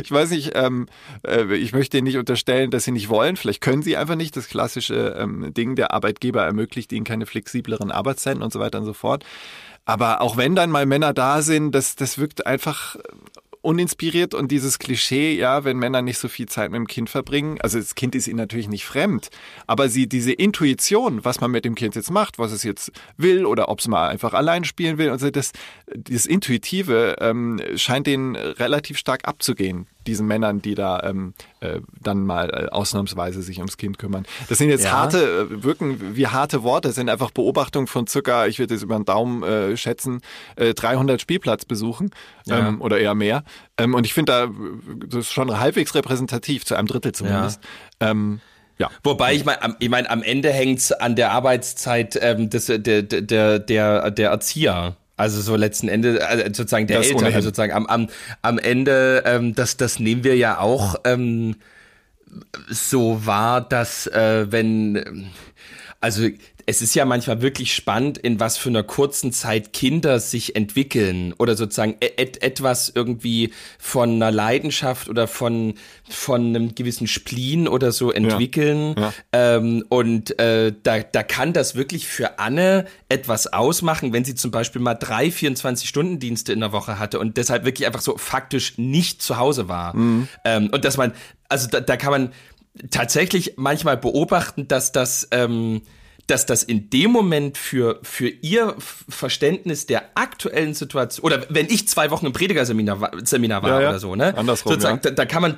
Ich 0.02 0.12
weiß 0.12 0.30
nicht, 0.32 0.52
ähm, 0.56 0.88
äh, 1.26 1.56
ich 1.56 1.74
möchte 1.74 1.98
ihnen 1.98 2.06
nicht 2.06 2.18
unterstellen, 2.18 2.72
dass 2.72 2.86
sie 2.86 2.92
nicht 2.92 3.10
wollen. 3.10 3.36
Vielleicht 3.36 3.62
können 3.62 3.82
sie 3.82 3.98
einfach 3.98 4.16
nicht. 4.16 4.36
Das 4.36 4.48
klassische 4.48 5.16
ähm, 5.20 5.54
Ding, 5.54 5.76
der 5.76 5.92
Arbeitgeber 5.92 6.44
ermöglicht 6.44 6.92
ihnen 6.94 7.06
keine 7.06 7.26
flexibleren 7.26 7.92
Arbeitszeiten 7.92 8.42
und 8.42 8.54
so 8.54 8.60
weiter 8.60 8.80
und 8.80 8.86
so 8.86 8.94
fort. 8.94 9.24
Aber 9.86 10.22
auch 10.22 10.36
wenn 10.36 10.56
dann 10.56 10.72
mal 10.72 10.86
Männer 10.86 11.14
da 11.14 11.42
sind, 11.42 11.74
das, 11.74 11.96
das 11.96 12.18
wirkt 12.18 12.48
einfach 12.48 12.96
uninspiriert 13.66 14.34
und 14.34 14.52
dieses 14.52 14.80
Klischee, 14.80 15.36
ja, 15.36 15.64
wenn 15.64 15.78
Männer 15.78 16.02
nicht 16.02 16.20
so 16.20 16.28
viel 16.28 16.48
Zeit 16.48 16.72
mit 16.72 16.78
dem 16.78 16.88
Kind 16.88 17.10
verbringen, 17.10 17.60
also 17.62 17.80
das 17.80 17.96
Kind 17.96 18.16
ist 18.16 18.28
ihnen 18.28 18.38
natürlich 18.38 18.70
nicht 18.70 18.86
fremd, 18.86 19.30
aber 19.68 19.90
sie, 19.90 20.08
diese 20.08 20.32
Intuition, 20.32 21.26
was 21.26 21.42
man 21.42 21.52
mit 21.52 21.66
dem 21.66 21.76
Kind 21.76 21.96
jetzt 21.96 22.12
macht, 22.12 22.38
was 22.40 22.52
es 22.52 22.64
jetzt 22.64 22.92
will 23.18 23.46
oder 23.46 23.70
ob 23.70 23.80
es 23.80 23.88
mal 23.88 24.10
einfach 24.10 24.34
allein 24.34 24.64
spielen 24.64 24.98
will 24.98 25.10
und 25.10 25.20
so, 25.20 25.30
das, 25.32 25.52
das 25.88 26.26
Intuitive 26.26 27.16
ähm, 27.20 27.60
scheint 27.76 28.08
denen 28.08 28.36
relativ 28.36 28.98
stark 28.98 29.28
abzugehen, 29.28 29.88
diesen 30.08 30.28
Männern, 30.28 30.62
die 30.62 30.76
da 30.76 31.02
ähm, 31.04 31.34
äh, 31.60 31.80
dann 32.02 32.26
mal 32.26 32.50
äh, 32.50 32.70
ausnahmsweise 32.72 33.42
sich 33.42 33.58
ums 33.58 33.78
Kind 33.78 33.98
kümmern. 33.98 34.26
Das 34.50 34.58
sind 34.58 34.70
jetzt 34.70 34.86
Ja. 34.86 34.92
harte, 34.92 35.48
äh, 35.52 35.64
wirken 35.64 36.16
wie 36.16 36.28
harte 36.28 36.64
Worte, 36.64 36.88
das 36.90 36.96
sind 36.96 37.10
einfach 37.10 37.32
Beobachtungen 37.32 37.88
von 37.88 38.08
circa, 38.08 38.46
ich 38.48 38.60
würde 38.60 38.74
jetzt 38.74 38.84
über 38.84 38.96
den 38.98 39.06
Daumen 39.06 39.44
äh, 39.44 39.76
schätzen, 39.78 40.22
äh, 40.56 40.74
300 40.74 41.20
Spielplatzbesuchen 41.22 42.12
Ja. 42.46 42.68
ähm, 42.68 42.82
oder 42.82 43.00
eher 43.00 43.16
mehr. 43.16 43.44
Ähm, 43.78 43.94
und 43.94 44.06
ich 44.06 44.14
finde 44.14 44.32
da, 44.32 44.48
das 45.08 45.22
ist 45.26 45.32
schon 45.34 45.60
halbwegs 45.60 45.96
repräsentativ, 45.96 46.66
zu 46.66 46.76
einem 46.76 46.88
Drittel 46.88 47.12
zumindest. 47.14 47.62
Ähm, 48.00 48.40
ja. 48.78 48.90
Wobei 49.04 49.34
ich 49.34 49.46
meine, 49.46 49.62
am- 49.62 49.76
ich 49.80 49.90
mein, 49.90 50.06
am 50.06 50.22
Ende 50.22 50.52
hängt's 50.52 50.92
an 50.92 51.16
der 51.16 51.32
Arbeitszeit 51.32 52.20
ähm, 52.22 52.50
des, 52.50 52.66
der, 52.66 52.80
der, 53.04 53.60
der, 53.60 54.12
der 54.12 54.30
Erzieher. 54.32 54.98
Also 55.18 55.42
so 55.42 55.56
letzten 55.56 55.88
Ende, 55.88 56.26
also 56.28 56.44
sozusagen 56.46 56.88
der 56.88 56.98
Das 56.98 57.08
Eltern, 57.08 57.22
ohnehin. 57.22 57.36
also 57.36 57.48
sozusagen 57.48 57.72
am, 57.74 57.86
am, 57.86 58.10
am 58.42 58.58
Ende, 58.60 59.24
ähm, 59.26 59.56
das, 59.56 59.78
das 59.78 60.00
nehmen 60.00 60.24
wir 60.24 60.36
ja 60.36 60.60
auch 60.60 60.96
ähm, 61.06 61.56
so 62.70 63.26
wahr, 63.26 63.62
dass 63.62 64.08
äh, 64.08 64.52
wenn, 64.52 65.30
also 66.02 66.28
es 66.68 66.82
ist 66.82 66.96
ja 66.96 67.06
manchmal 67.06 67.42
wirklich 67.42 67.76
spannend, 67.76 68.18
in 68.18 68.40
was 68.40 68.58
für 68.58 68.70
einer 68.70 68.82
kurzen 68.82 69.32
Zeit 69.32 69.72
Kinder 69.72 70.20
sich 70.20 70.56
entwickeln 70.56 71.34
oder 71.38 71.56
sozusagen 71.56 71.96
e- 72.00 72.14
et, 72.18 72.42
etwas 72.42 72.92
irgendwie 72.94 73.54
von 73.78 74.14
einer 74.14 74.32
Leidenschaft 74.32 75.08
oder 75.08 75.28
von, 75.28 75.76
von 76.10 76.48
einem 76.48 76.74
gewissen 76.74 77.06
Spleen 77.08 77.68
oder 77.68 77.92
so 77.92 78.12
entwickeln. 78.12 78.96
Ja. 78.98 79.14
Ähm, 79.32 79.86
und 79.90 80.40
äh, 80.40 80.74
da, 80.82 81.00
da 81.00 81.22
kann 81.22 81.54
das 81.54 81.76
wirklich 81.76 82.08
für 82.08 82.40
Anne 82.40 82.86
etwas 83.10 83.54
ausmachen, 83.54 84.12
wenn 84.12 84.26
sie 84.26 84.34
zum 84.34 84.50
Beispiel 84.50 84.82
mal 84.82 84.96
drei 84.96 85.28
24-Stunden-Dienste 85.28 86.52
in 86.52 86.62
der 86.62 86.72
Woche 86.72 86.98
hatte 86.98 87.20
und 87.20 87.38
deshalb 87.38 87.66
wirklich 87.66 87.86
einfach 87.86 88.02
so 88.02 88.18
faktisch 88.18 88.78
nicht 88.78 89.22
zu 89.22 89.38
Hause 89.38 89.68
war. 89.68 89.94
Ähm, 90.44 90.70
und 90.72 90.84
dass 90.84 90.98
man, 90.98 91.14
also 91.48 91.68
da, 91.70 91.80
da 91.80 91.96
kann 91.96 92.12
man 92.12 92.34
tatsächlich 92.90 93.54
manchmal 93.58 93.98
beobachten, 93.98 94.68
dass 94.68 94.92
das, 94.92 95.28
ähm, 95.30 95.84
dass 96.28 96.46
das 96.46 96.64
in 96.64 96.90
dem 96.90 97.12
Moment 97.12 97.58
für, 97.58 98.00
für 98.02 98.28
ihr 98.28 98.76
Verständnis 98.80 99.86
der 99.86 100.10
aktuellen 100.16 100.74
Situation, 100.74 101.26
oder 101.26 101.46
wenn 101.50 101.68
ich 101.68 101.88
zwei 101.88 102.10
Wochen 102.12 102.26
im 102.26 102.34
Predigerseminar 102.34 103.00
war, 103.00 103.12
Seminar 103.24 103.62
war 103.62 103.70
Ja, 103.70 103.82
ja. 103.82 103.90
oder 103.90 104.00
so, 104.00 104.16
ne? 104.16 104.36
Andersrum, 104.36 104.74
Sozusagen, 104.74 105.02
ja. 105.04 105.12
da, 105.12 105.12
da 105.12 105.26
kann 105.26 105.42
man 105.42 105.58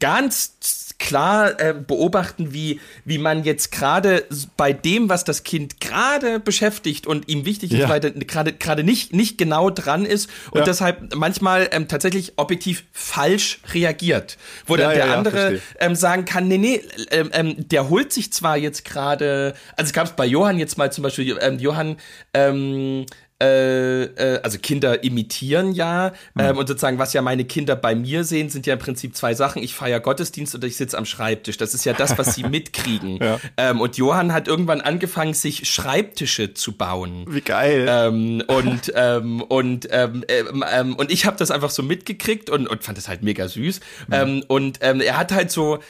ganz 0.00 0.91
klar 0.98 1.60
äh, 1.60 1.74
beobachten, 1.74 2.52
wie, 2.52 2.80
wie 3.04 3.18
man 3.18 3.44
jetzt 3.44 3.72
gerade 3.72 4.24
bei 4.56 4.72
dem, 4.72 5.08
was 5.08 5.24
das 5.24 5.42
Kind 5.44 5.80
gerade 5.80 6.40
beschäftigt 6.40 7.06
und 7.06 7.28
ihm 7.28 7.44
wichtig 7.44 7.72
ist, 7.72 7.78
Ja. 7.80 7.98
gerade 7.98 8.52
gerade 8.52 8.84
nicht, 8.84 9.12
nicht 9.12 9.38
genau 9.38 9.70
dran 9.70 10.04
ist 10.04 10.28
und 10.50 10.58
Ja. 10.60 10.64
deshalb 10.64 11.14
manchmal 11.14 11.68
ähm, 11.72 11.88
tatsächlich 11.88 12.34
objektiv 12.36 12.84
falsch 12.92 13.60
reagiert. 13.72 14.38
Wo 14.66 14.76
dann 14.76 14.90
Ja, 14.90 14.94
der 14.96 15.06
ja, 15.06 15.12
ja, 15.12 15.18
andere 15.18 15.60
ähm, 15.80 15.94
sagen 15.94 16.24
kann, 16.24 16.48
nee, 16.48 16.58
nee, 16.58 16.82
ähm, 17.10 17.30
ähm, 17.32 17.68
der 17.68 17.88
holt 17.88 18.12
sich 18.12 18.32
zwar 18.32 18.56
jetzt 18.56 18.84
gerade, 18.84 19.54
also 19.76 19.88
es 19.88 19.92
gab 19.92 20.06
es 20.06 20.12
bei 20.12 20.26
Johann 20.26 20.58
jetzt 20.58 20.78
mal 20.78 20.92
zum 20.92 21.02
Beispiel, 21.02 21.38
ähm, 21.40 21.58
Johann, 21.58 21.96
ähm, 22.34 23.06
äh, 23.42 24.02
äh, 24.04 24.40
also 24.42 24.58
Kinder 24.58 25.02
imitieren 25.04 25.72
ja 25.72 26.12
Hm. 26.36 26.44
ähm, 26.44 26.58
und 26.58 26.66
sozusagen, 26.66 26.98
was 26.98 27.12
ja 27.12 27.22
meine 27.22 27.44
Kinder 27.44 27.76
bei 27.76 27.94
mir 27.94 28.24
sehen, 28.24 28.48
sind 28.48 28.66
ja 28.66 28.74
im 28.74 28.78
Prinzip 28.78 29.16
zwei 29.16 29.34
Sachen. 29.34 29.62
Ich 29.62 29.74
feiere 29.74 30.00
Gottesdienst 30.00 30.54
oder 30.54 30.66
ich 30.66 30.76
sitze 30.76 30.96
am 30.96 31.04
Schreibtisch. 31.04 31.56
Das 31.56 31.74
ist 31.74 31.84
ja 31.84 31.92
das, 31.92 32.16
was 32.18 32.34
sie 32.34 32.42
mitkriegen. 32.48 33.18
Ja. 33.18 33.40
ähm, 33.56 33.80
und 33.80 33.96
Johann 33.96 34.32
hat 34.32 34.48
irgendwann 34.48 34.80
angefangen, 34.80 35.34
sich 35.34 35.68
Schreibtische 35.68 36.54
zu 36.54 36.72
bauen. 36.72 37.24
Wie 37.28 37.40
geil. 37.40 37.86
Ähm, 37.88 38.42
und 38.46 38.92
ähm, 38.94 39.42
und 39.42 39.88
ähm, 39.90 40.24
ähm, 40.28 40.64
ähm, 40.72 40.96
und 40.96 41.10
ich 41.10 41.26
habe 41.26 41.36
das 41.36 41.50
einfach 41.50 41.70
so 41.70 41.82
mitgekriegt 41.82 42.50
und, 42.50 42.66
und 42.66 42.84
fand 42.84 42.98
das 42.98 43.08
halt 43.08 43.22
mega 43.22 43.48
süß. 43.48 43.80
Ähm, 44.10 44.44
und 44.48 44.78
ähm, 44.82 45.00
er 45.00 45.16
hat 45.18 45.32
halt 45.32 45.50
so, 45.50 45.80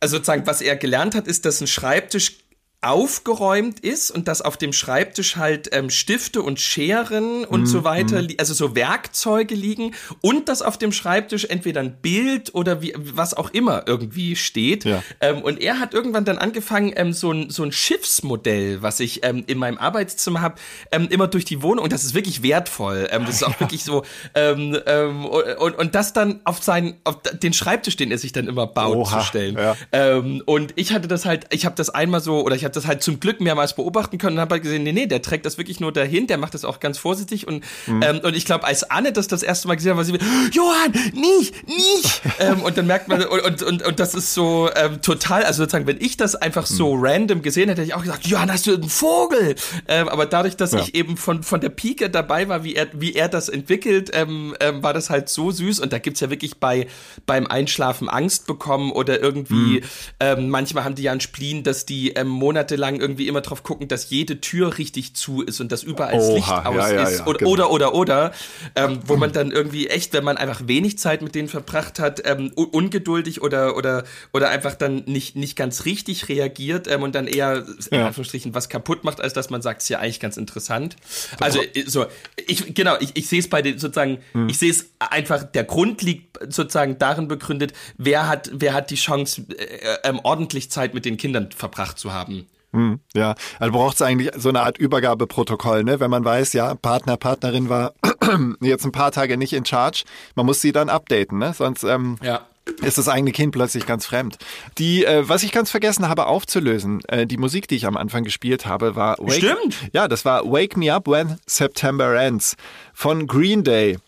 also 0.00 0.16
sozusagen, 0.16 0.46
was 0.46 0.60
er 0.60 0.76
gelernt 0.76 1.14
hat, 1.14 1.26
ist, 1.26 1.44
dass 1.44 1.60
ein 1.60 1.66
Schreibtisch 1.66 2.39
aufgeräumt 2.82 3.80
ist 3.80 4.10
und 4.10 4.26
dass 4.26 4.40
auf 4.40 4.56
dem 4.56 4.72
Schreibtisch 4.72 5.36
halt 5.36 5.68
ähm, 5.72 5.90
Stifte 5.90 6.42
und 6.42 6.60
Scheren 6.60 7.44
und 7.44 7.66
so 7.66 7.84
weiter, 7.84 8.22
li- 8.22 8.36
also 8.38 8.54
so 8.54 8.74
Werkzeuge 8.74 9.54
liegen 9.54 9.94
und 10.22 10.48
dass 10.48 10.62
auf 10.62 10.78
dem 10.78 10.90
Schreibtisch 10.90 11.44
entweder 11.44 11.80
ein 11.80 11.98
Bild 12.00 12.54
oder 12.54 12.80
wie, 12.80 12.94
was 12.96 13.34
auch 13.34 13.50
immer 13.50 13.84
irgendwie 13.86 14.34
steht. 14.34 14.84
Ja. 14.84 15.02
Ähm, 15.20 15.42
und 15.42 15.60
er 15.60 15.78
hat 15.78 15.92
irgendwann 15.92 16.24
dann 16.24 16.38
angefangen, 16.38 16.92
ähm, 16.96 17.12
so, 17.12 17.30
ein, 17.32 17.50
so 17.50 17.62
ein 17.64 17.70
Schiffsmodell, 17.72 18.80
was 18.80 18.98
ich 19.00 19.24
ähm, 19.24 19.44
in 19.46 19.58
meinem 19.58 19.76
Arbeitszimmer 19.76 20.40
habe, 20.40 20.54
ähm, 20.90 21.06
immer 21.10 21.28
durch 21.28 21.44
die 21.44 21.62
Wohnung, 21.62 21.84
und 21.84 21.92
das 21.92 22.04
ist 22.04 22.14
wirklich 22.14 22.42
wertvoll. 22.42 23.08
Ähm, 23.10 23.26
das 23.26 23.36
ist 23.36 23.42
auch 23.42 23.60
wirklich 23.60 23.84
so, 23.84 24.04
ähm, 24.34 24.78
ähm, 24.86 25.26
und, 25.26 25.76
und 25.78 25.94
das 25.94 26.14
dann 26.14 26.40
auf 26.44 26.62
seinen, 26.62 26.94
auf 27.04 27.18
den 27.22 27.52
Schreibtisch, 27.52 27.96
den 27.96 28.10
er 28.10 28.16
sich 28.18 28.32
dann 28.32 28.46
immer 28.48 28.66
baut, 28.66 28.96
Oha, 28.96 29.20
zu 29.20 29.26
stellen. 29.26 29.56
ja. 29.56 29.76
Ähm, 29.92 30.42
und 30.46 30.72
ich 30.76 30.92
hatte 30.92 31.08
das 31.08 31.26
halt, 31.26 31.44
ich 31.50 31.66
habe 31.66 31.76
das 31.76 31.90
einmal 31.90 32.20
so, 32.20 32.40
oder 32.42 32.56
ich 32.56 32.64
habe 32.64 32.69
das 32.76 32.86
halt 32.86 33.02
zum 33.02 33.20
Glück 33.20 33.40
mehrmals 33.40 33.74
beobachten 33.74 34.18
können 34.18 34.36
und 34.36 34.40
habe 34.40 34.54
halt 34.54 34.62
gesehen, 34.62 34.82
nee, 34.82 34.92
nee, 34.92 35.06
der 35.06 35.22
trägt 35.22 35.46
das 35.46 35.58
wirklich 35.58 35.80
nur 35.80 35.92
dahin, 35.92 36.26
der 36.26 36.38
macht 36.38 36.54
das 36.54 36.64
auch 36.64 36.80
ganz 36.80 36.98
vorsichtig 36.98 37.46
und, 37.46 37.64
Mhm. 37.86 38.02
ähm, 38.02 38.20
und 38.22 38.36
ich 38.36 38.44
glaube, 38.44 38.64
als 38.66 38.84
Anne 38.90 39.12
das 39.12 39.28
das 39.28 39.42
erste 39.42 39.68
Mal 39.68 39.74
gesehen 39.76 39.90
hat, 39.92 39.96
war 39.98 40.04
sie 40.04 40.14
wie, 40.14 40.18
Johann, 40.52 40.92
nicht, 41.14 41.54
nicht! 41.68 42.22
ähm, 42.40 42.62
und 42.62 42.76
dann 42.76 42.86
merkt 42.86 43.08
man, 43.08 43.22
und, 43.24 43.40
und, 43.42 43.62
und, 43.62 43.82
und 43.86 44.00
das 44.00 44.14
ist 44.14 44.34
so 44.34 44.68
ähm, 44.76 45.00
total, 45.02 45.44
also 45.44 45.62
sozusagen, 45.62 45.86
wenn 45.86 46.00
ich 46.00 46.16
das 46.16 46.34
einfach 46.36 46.66
so 46.66 46.96
Mhm. 46.96 47.02
random 47.04 47.42
gesehen 47.42 47.68
hätte, 47.68 47.82
hätte 47.82 47.88
ich 47.90 47.94
auch 47.94 48.02
gesagt, 48.02 48.26
Johann, 48.26 48.50
hast 48.50 48.66
du 48.66 48.74
einen 48.74 48.88
Vogel? 48.88 49.54
Ähm, 49.88 50.08
aber 50.08 50.26
dadurch, 50.26 50.56
dass 50.56 50.72
Ja. 50.72 50.80
ich 50.80 50.94
eben 50.94 51.16
von, 51.16 51.42
von 51.42 51.60
der 51.60 51.68
Pike 51.70 52.10
dabei 52.10 52.48
war, 52.48 52.64
wie 52.64 52.74
er, 52.74 52.88
wie 52.92 53.14
er 53.14 53.28
das 53.28 53.48
entwickelt, 53.48 54.10
ähm, 54.12 54.54
ähm, 54.60 54.82
war 54.82 54.92
das 54.94 55.10
halt 55.10 55.28
so 55.28 55.50
süß 55.50 55.80
und 55.80 55.92
da 55.92 55.98
gibt's 55.98 56.20
ja 56.20 56.30
wirklich 56.30 56.58
bei, 56.58 56.86
beim 57.26 57.46
Einschlafen 57.46 58.08
Angst 58.08 58.46
bekommen 58.46 58.92
oder 58.92 59.20
irgendwie, 59.20 59.80
Mhm. 59.80 59.84
ähm, 60.20 60.48
manchmal 60.50 60.84
haben 60.84 60.94
die 60.94 61.02
ja 61.02 61.12
einen 61.12 61.20
Spleen, 61.20 61.62
dass 61.62 61.86
die 61.86 62.10
ähm, 62.10 62.28
monatelang 62.60 63.00
irgendwie 63.00 63.28
immer 63.28 63.40
drauf 63.40 63.62
gucken, 63.62 63.88
dass 63.88 64.10
jede 64.10 64.40
Tür 64.40 64.78
richtig 64.78 65.14
zu 65.14 65.42
ist 65.42 65.60
und 65.60 65.72
dass 65.72 65.82
überall 65.82 66.14
das 66.14 66.28
Licht 66.28 66.48
aus 66.48 66.74
ja, 66.74 66.92
ja, 66.92 67.02
ist 67.04 67.18
ja, 67.20 67.26
oder, 67.26 67.38
genau. 67.38 67.50
oder, 67.50 67.70
oder, 67.70 67.94
oder, 67.94 68.32
ähm, 68.76 69.00
wo 69.06 69.16
man 69.16 69.32
dann 69.32 69.50
irgendwie 69.50 69.88
echt, 69.88 70.12
wenn 70.12 70.24
man 70.24 70.36
einfach 70.36 70.66
wenig 70.66 70.98
Zeit 70.98 71.22
mit 71.22 71.34
denen 71.34 71.48
verbracht 71.48 71.98
hat, 71.98 72.22
ähm, 72.24 72.52
un- 72.56 72.66
ungeduldig 72.66 73.40
oder, 73.42 73.76
oder, 73.76 74.04
oder 74.32 74.50
einfach 74.50 74.74
dann 74.74 75.04
nicht, 75.06 75.36
nicht 75.36 75.56
ganz 75.56 75.84
richtig 75.84 76.28
reagiert 76.28 76.86
ähm, 76.88 77.02
und 77.02 77.14
dann 77.14 77.26
eher, 77.26 77.64
in. 77.90 78.00
Anführungsstrichen, 78.00 78.54
was 78.54 78.68
kaputt 78.68 79.04
macht, 79.04 79.20
als 79.20 79.32
dass 79.32 79.50
man 79.50 79.62
sagt, 79.62 79.80
es 79.80 79.84
ist 79.86 79.88
ja 79.90 79.98
eigentlich 80.00 80.20
ganz 80.20 80.36
interessant. 80.36 80.96
Also, 81.40 81.60
äh, 81.62 81.84
so, 81.86 82.06
ich, 82.46 82.74
genau, 82.74 82.96
ich, 83.00 83.10
ich 83.14 83.28
sehe 83.28 83.40
es 83.40 83.48
bei 83.48 83.62
den 83.62 83.78
sozusagen, 83.78 84.18
Hm. 84.32 84.48
ich 84.48 84.58
sehe 84.58 84.70
es 84.70 84.90
einfach, 84.98 85.42
der 85.44 85.64
Grund 85.64 86.02
liegt 86.02 86.38
sozusagen 86.52 86.98
darin 86.98 87.28
begründet, 87.28 87.72
wer 87.96 88.28
hat, 88.28 88.50
wer 88.52 88.74
hat 88.74 88.90
die 88.90 88.96
Chance, 88.96 89.46
äh, 89.56 89.96
ähm, 90.08 90.20
ordentlich 90.22 90.70
Zeit 90.70 90.94
mit 90.94 91.04
den 91.04 91.16
Kindern 91.16 91.50
verbracht 91.52 91.98
zu 91.98 92.12
haben. 92.12 92.46
Hm, 92.72 93.00
ja, 93.14 93.34
also 93.58 93.72
braucht 93.72 93.96
es 93.96 94.02
eigentlich 94.02 94.30
so 94.36 94.48
eine 94.48 94.60
Art 94.62 94.78
Übergabeprotokoll, 94.78 95.82
ne? 95.82 95.98
Wenn 96.00 96.10
man 96.10 96.24
weiß, 96.24 96.52
ja, 96.52 96.74
Partner, 96.76 97.16
Partnerin 97.16 97.68
war 97.68 97.94
jetzt 98.60 98.84
ein 98.84 98.92
paar 98.92 99.10
Tage 99.10 99.36
nicht 99.36 99.52
in 99.52 99.64
Charge, 99.64 100.04
man 100.36 100.46
muss 100.46 100.60
sie 100.60 100.70
dann 100.72 100.88
updaten, 100.88 101.38
ne? 101.38 101.52
Sonst 101.52 101.82
ähm, 101.82 102.16
Ja. 102.22 102.42
ist 102.82 102.96
das 102.98 103.08
eigene 103.08 103.32
Kind 103.32 103.50
plötzlich 103.52 103.86
ganz 103.86 104.06
fremd. 104.06 104.38
Die, 104.78 105.04
äh, 105.04 105.28
was 105.28 105.42
ich 105.42 105.50
ganz 105.50 105.72
vergessen 105.72 106.08
habe 106.08 106.26
aufzulösen, 106.26 107.00
äh, 107.08 107.26
die 107.26 107.38
Musik, 107.38 107.66
die 107.66 107.74
ich 107.74 107.86
am 107.86 107.96
Anfang 107.96 108.22
gespielt 108.22 108.66
habe, 108.66 108.94
war 108.94 109.18
Wake, 109.18 109.32
Stimmt. 109.32 109.76
Ja, 109.92 110.06
das 110.06 110.24
war 110.24 110.44
Wake 110.44 110.76
Me 110.76 110.94
Up 110.94 111.08
When 111.08 111.38
September 111.46 112.14
Ends 112.20 112.56
von 112.94 113.26
Green 113.26 113.64
Day. 113.64 113.98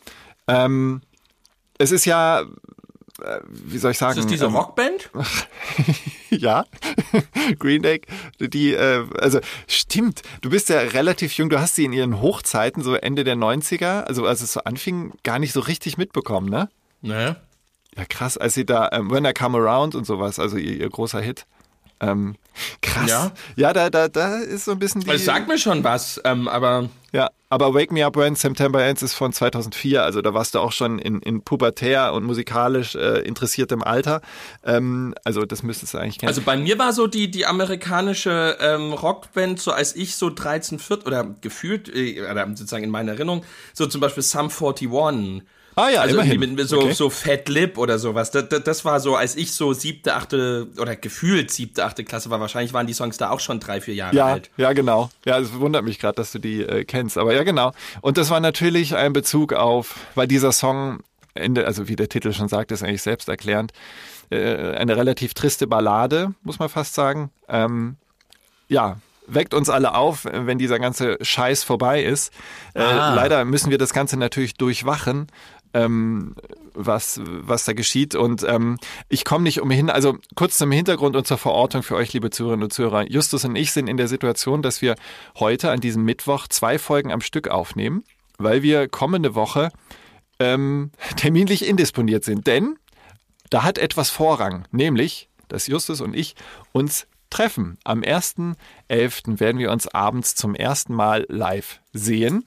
Ähm, 0.46 1.00
es 1.78 1.90
ist 1.90 2.04
ja, 2.04 2.44
wie 3.50 3.78
soll 3.78 3.92
ich 3.92 3.98
sagen? 3.98 4.18
Ist 4.18 4.24
das 4.24 4.30
diese 4.32 4.46
ähm, 4.46 4.56
Rockband? 4.56 5.10
ja, 6.30 6.64
Green 7.58 7.82
Day, 7.82 8.02
die, 8.38 8.74
äh, 8.74 9.06
also 9.18 9.40
stimmt, 9.66 10.22
du 10.40 10.50
bist 10.50 10.68
ja 10.68 10.78
relativ 10.78 11.32
jung, 11.34 11.50
du 11.50 11.60
hast 11.60 11.74
sie 11.74 11.84
in 11.84 11.92
ihren 11.92 12.20
Hochzeiten, 12.20 12.82
so 12.82 12.94
Ende 12.94 13.24
der 13.24 13.36
90er, 13.36 14.02
also 14.02 14.26
als 14.26 14.42
es 14.42 14.52
so 14.52 14.60
anfing, 14.60 15.12
gar 15.22 15.38
nicht 15.38 15.52
so 15.52 15.60
richtig 15.60 15.98
mitbekommen, 15.98 16.48
ne? 16.48 16.68
Ne. 17.00 17.36
Ja, 17.96 18.04
krass, 18.08 18.38
als 18.38 18.54
sie 18.54 18.64
da, 18.64 18.88
ähm, 18.92 19.10
When 19.10 19.24
I 19.24 19.32
Come 19.32 19.58
Around 19.58 19.94
und 19.94 20.06
sowas, 20.06 20.38
also 20.38 20.56
ihr, 20.56 20.80
ihr 20.80 20.88
großer 20.88 21.20
Hit. 21.20 21.46
Ähm, 22.00 22.36
krass. 22.80 23.08
Ja. 23.08 23.32
ja, 23.56 23.72
da, 23.72 23.90
da, 23.90 24.08
da 24.08 24.38
ist 24.38 24.64
so 24.64 24.72
ein 24.72 24.78
bisschen 24.78 25.02
die. 25.02 25.10
Es 25.10 25.24
sagt 25.24 25.48
mir 25.48 25.58
schon 25.58 25.84
was, 25.84 26.20
ähm, 26.24 26.48
aber 26.48 26.88
Ja, 27.12 27.30
aber 27.48 27.74
Wake 27.74 27.92
Me 27.92 28.04
Up 28.04 28.16
When 28.16 28.34
September 28.34 28.82
Ends 28.82 29.02
ist 29.02 29.14
von 29.14 29.32
2004, 29.32 30.02
also 30.02 30.22
da 30.22 30.32
warst 30.32 30.54
du 30.54 30.58
auch 30.58 30.72
schon 30.72 30.98
in, 30.98 31.20
in 31.20 31.42
pubertär 31.42 32.14
und 32.14 32.24
musikalisch 32.24 32.94
äh, 32.94 33.20
interessiertem 33.20 33.82
Alter. 33.82 34.22
Ähm, 34.64 35.14
also 35.24 35.44
das 35.44 35.62
müsstest 35.62 35.94
du 35.94 35.98
eigentlich 35.98 36.18
kennen. 36.18 36.28
Also 36.28 36.40
bei 36.42 36.56
mir 36.56 36.78
war 36.78 36.92
so 36.92 37.06
die, 37.06 37.30
die 37.30 37.44
amerikanische 37.44 38.56
ähm, 38.60 38.92
Rockband, 38.94 39.60
so 39.60 39.72
als 39.72 39.94
ich 39.94 40.16
so 40.16 40.30
13, 40.30 40.78
14 40.78 41.06
oder 41.06 41.24
gefühlt, 41.42 41.94
äh, 41.94 42.22
oder 42.22 42.46
sozusagen 42.48 42.84
in 42.84 42.90
meiner 42.90 43.12
Erinnerung, 43.12 43.44
so 43.74 43.86
zum 43.86 44.00
Beispiel 44.00 44.22
Sum 44.22 44.48
41. 44.48 45.42
Ah 45.74 45.88
ja, 45.88 46.00
also 46.02 46.16
immerhin. 46.20 46.54
mit 46.54 46.68
so, 46.68 46.78
Okay. 46.80 46.92
so 46.92 47.08
Fat 47.08 47.48
Lip 47.48 47.78
oder 47.78 47.98
sowas. 47.98 48.30
Das, 48.30 48.48
das, 48.48 48.62
das 48.64 48.84
war 48.84 49.00
so, 49.00 49.16
als 49.16 49.36
ich 49.36 49.52
so 49.52 49.72
siebte, 49.72 50.14
achte 50.14 50.68
oder 50.78 50.96
gefühlt 50.96 51.50
siebte, 51.50 51.84
achte 51.84 52.04
Klasse 52.04 52.28
war. 52.30 52.40
Wahrscheinlich 52.40 52.72
waren 52.74 52.86
die 52.86 52.92
Songs 52.92 53.16
da 53.16 53.30
auch 53.30 53.40
schon 53.40 53.58
drei, 53.60 53.80
vier 53.80 53.94
Jahre 53.94 54.14
Ja, 54.14 54.26
alt. 54.26 54.50
ja, 54.58 54.72
genau. 54.74 55.10
Ja, 55.24 55.38
es 55.38 55.52
wundert 55.54 55.84
mich 55.84 55.98
gerade, 55.98 56.16
dass 56.16 56.30
du 56.32 56.38
die 56.38 56.60
äh, 56.62 56.84
kennst. 56.84 57.16
Aber 57.16 57.34
ja, 57.34 57.42
genau. 57.42 57.72
Und 58.02 58.18
das 58.18 58.28
war 58.30 58.40
natürlich 58.40 58.94
ein 58.96 59.12
Bezug 59.14 59.52
auf, 59.54 59.96
weil 60.14 60.26
dieser 60.28 60.52
Song, 60.52 61.00
Ende, 61.34 61.66
also 61.66 61.88
wie 61.88 61.96
der 61.96 62.10
Titel 62.10 62.32
schon 62.34 62.48
sagt, 62.48 62.70
ist 62.72 62.82
eigentlich 62.82 63.02
selbsterklärend, 63.02 63.72
äh, 64.30 64.74
eine 64.74 64.96
relativ 64.96 65.32
triste 65.32 65.66
Ballade, 65.66 66.34
muss 66.42 66.58
man 66.58 66.68
fast 66.68 66.94
sagen. 66.94 67.30
Ähm, 67.48 67.96
ja, 68.68 68.98
weckt 69.26 69.54
uns 69.54 69.70
alle 69.70 69.94
auf, 69.94 70.24
wenn 70.30 70.58
dieser 70.58 70.78
ganze 70.78 71.16
Scheiß 71.22 71.64
vorbei 71.64 72.02
ist. 72.02 72.32
Äh, 72.74 72.82
Ah. 72.82 73.14
Leider 73.14 73.44
müssen 73.46 73.70
wir 73.70 73.78
das 73.78 73.94
Ganze 73.94 74.18
natürlich 74.18 74.54
durchwachen. 74.54 75.28
Ähm, 75.74 76.34
was, 76.74 77.20
was 77.24 77.64
da 77.64 77.72
geschieht. 77.72 78.14
Und 78.14 78.42
ähm, 78.44 78.78
ich 79.08 79.24
komme 79.24 79.44
nicht 79.44 79.60
umhin, 79.60 79.90
also 79.90 80.18
kurz 80.34 80.58
zum 80.58 80.70
Hintergrund 80.70 81.16
und 81.16 81.26
zur 81.26 81.38
Verortung 81.38 81.82
für 81.82 81.96
euch, 81.96 82.12
liebe 82.12 82.30
Zuhörerinnen 82.30 82.64
und 82.64 82.72
Zuhörer. 82.72 83.10
Justus 83.10 83.44
und 83.44 83.56
ich 83.56 83.72
sind 83.72 83.88
in 83.88 83.96
der 83.96 84.08
Situation, 84.08 84.62
dass 84.62 84.82
wir 84.82 84.96
heute 85.38 85.70
an 85.70 85.80
diesem 85.80 86.04
Mittwoch 86.04 86.46
zwei 86.48 86.78
Folgen 86.78 87.12
am 87.12 87.20
Stück 87.20 87.48
aufnehmen, 87.48 88.04
weil 88.38 88.62
wir 88.62 88.88
kommende 88.88 89.34
Woche 89.34 89.70
ähm, 90.38 90.90
terminlich 91.16 91.66
indisponiert 91.66 92.24
sind. 92.24 92.46
Denn 92.46 92.76
da 93.50 93.62
hat 93.62 93.78
etwas 93.78 94.10
Vorrang, 94.10 94.66
nämlich, 94.70 95.28
dass 95.48 95.66
Justus 95.66 96.00
und 96.00 96.14
ich 96.14 96.34
uns 96.72 97.06
treffen. 97.28 97.78
Am 97.84 98.00
1.11. 98.00 99.40
werden 99.40 99.58
wir 99.58 99.70
uns 99.70 99.88
abends 99.88 100.34
zum 100.34 100.54
ersten 100.54 100.94
Mal 100.94 101.26
live 101.28 101.80
sehen. 101.92 102.44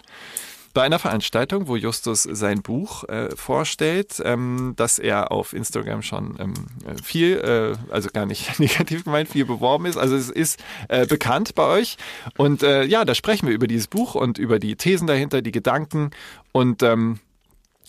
Bei 0.75 0.81
einer 0.81 0.99
Veranstaltung, 0.99 1.69
wo 1.69 1.77
Justus 1.77 2.23
sein 2.23 2.61
Buch 2.61 3.05
äh, 3.05 3.33
vorstellt, 3.33 4.21
ähm, 4.25 4.73
das 4.75 4.99
er 4.99 5.31
auf 5.31 5.53
Instagram 5.53 6.01
schon 6.01 6.35
ähm, 6.37 6.53
viel, 7.01 7.37
äh, 7.37 7.93
also 7.93 8.09
gar 8.09 8.25
nicht 8.25 8.59
negativ 8.59 9.05
gemeint, 9.05 9.29
viel 9.29 9.45
beworben 9.45 9.85
ist. 9.85 9.95
Also 9.95 10.17
es 10.17 10.29
ist 10.29 10.61
äh, 10.89 11.07
bekannt 11.07 11.55
bei 11.55 11.65
euch. 11.65 11.95
Und 12.35 12.61
äh, 12.61 12.83
ja, 12.83 13.05
da 13.05 13.15
sprechen 13.15 13.47
wir 13.47 13.55
über 13.55 13.67
dieses 13.67 13.87
Buch 13.87 14.15
und 14.15 14.37
über 14.37 14.59
die 14.59 14.75
Thesen 14.75 15.07
dahinter, 15.07 15.41
die 15.41 15.53
Gedanken. 15.53 16.11
Und 16.51 16.83
ähm, 16.83 17.19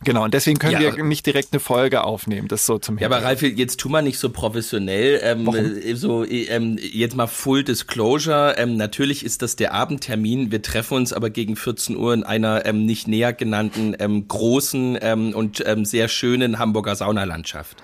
Genau, 0.04 0.24
und 0.24 0.34
deswegen 0.34 0.58
können 0.58 0.72
Ja, 0.72 0.96
wir 0.96 1.04
nicht 1.04 1.24
direkt 1.24 1.52
eine 1.52 1.60
Folge 1.60 2.04
aufnehmen. 2.04 2.48
Das 2.48 2.66
so 2.66 2.78
zum 2.78 2.98
Ja, 2.98 3.06
aber. 3.06 3.22
Ralf, 3.22 3.42
jetzt 3.42 3.80
tu 3.80 3.88
mal 3.88 4.02
nicht 4.02 4.18
so 4.18 4.28
professionell. 4.28 5.20
Ähm, 5.22 5.48
äh, 5.48 5.94
so, 5.94 6.22
äh, 6.24 6.44
ähm, 6.44 6.78
jetzt 6.78 7.16
mal 7.16 7.26
Full 7.26 7.64
Disclosure. 7.64 8.56
Ähm, 8.58 8.76
natürlich 8.76 9.24
ist 9.24 9.40
das 9.42 9.56
der 9.56 9.72
Abendtermin. 9.72 10.52
Wir 10.52 10.60
treffen 10.60 10.94
uns 10.98 11.12
aber 11.12 11.30
gegen 11.30 11.56
14 11.56 11.96
Uhr 11.96 12.12
in 12.12 12.24
einer 12.24 12.66
ähm, 12.66 12.84
nicht 12.84 13.08
näher 13.08 13.32
genannten 13.32 13.96
ähm, 13.98 14.28
großen 14.28 14.98
ähm, 15.00 15.34
und 15.34 15.62
ähm, 15.66 15.84
sehr 15.84 16.08
schönen 16.08 16.58
Hamburger 16.58 16.94
Saunalandschaft. 16.94 17.82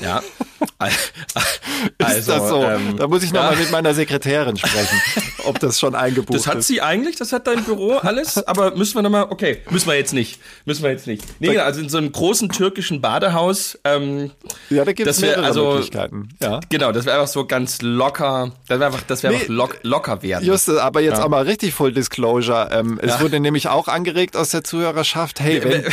Ja. 0.00 0.22
Al- 0.78 0.90
Also, 2.02 2.18
ist 2.18 2.28
das 2.28 2.48
so? 2.48 2.62
ähm, 2.62 2.96
da 2.96 3.06
muss 3.06 3.22
ich 3.22 3.32
noch 3.32 3.42
ja. 3.42 3.50
mal 3.50 3.56
mit 3.56 3.70
meiner 3.70 3.94
Sekretärin 3.94 4.56
sprechen, 4.56 5.00
ob 5.44 5.58
das 5.60 5.78
schon 5.78 5.94
eingebucht 5.94 6.36
Das 6.38 6.46
hat 6.46 6.58
ist. 6.58 6.66
sie 6.68 6.80
eigentlich, 6.80 7.16
das 7.16 7.32
hat 7.32 7.46
dein 7.46 7.64
Büro 7.64 7.94
alles, 7.96 8.38
aber 8.46 8.74
müssen 8.76 8.94
wir 8.96 9.02
nochmal, 9.02 9.26
okay, 9.30 9.62
müssen 9.70 9.88
wir 9.88 9.94
jetzt 9.96 10.12
nicht, 10.14 10.40
müssen 10.64 10.82
wir 10.82 10.90
jetzt 10.90 11.06
nicht. 11.06 11.24
Nee, 11.40 11.48
genau, 11.48 11.62
also 11.64 11.80
in 11.80 11.88
so 11.88 11.98
einem 11.98 12.10
großen 12.12 12.48
türkischen 12.48 13.00
Badehaus, 13.00 13.78
ähm, 13.84 14.30
ja, 14.70 14.84
da 14.84 14.92
gibt 14.92 15.08
es 15.08 15.20
wär- 15.20 15.30
mehrere 15.30 15.46
also- 15.46 15.70
Möglichkeiten. 15.72 16.28
Ja. 16.42 16.60
genau, 16.68 16.92
das 16.92 17.04
wäre 17.06 17.16
einfach 17.20 17.32
so 17.32 17.44
ganz 17.46 17.82
locker, 17.82 18.52
das 18.68 18.80
wäre 18.80 18.86
einfach, 18.92 19.02
das 19.06 19.22
wäre 19.22 19.32
Nee, 19.34 19.40
einfach 19.40 19.54
lock, 19.54 19.78
locker 19.82 20.22
werden. 20.22 20.44
Juste, 20.44 20.82
aber 20.82 21.00
jetzt 21.00 21.20
auch 21.20 21.28
mal 21.28 21.44
richtig 21.44 21.74
Full 21.74 21.92
Disclosure. 21.92 22.70
Ähm, 22.72 22.98
es 23.02 23.10
Ja. 23.14 23.20
wurde 23.20 23.38
nämlich 23.40 23.68
auch 23.68 23.88
angeregt 23.88 24.36
aus 24.36 24.50
der 24.50 24.64
Zuhörerschaft, 24.64 25.40
hey, 25.40 25.62
wenn, 25.62 25.84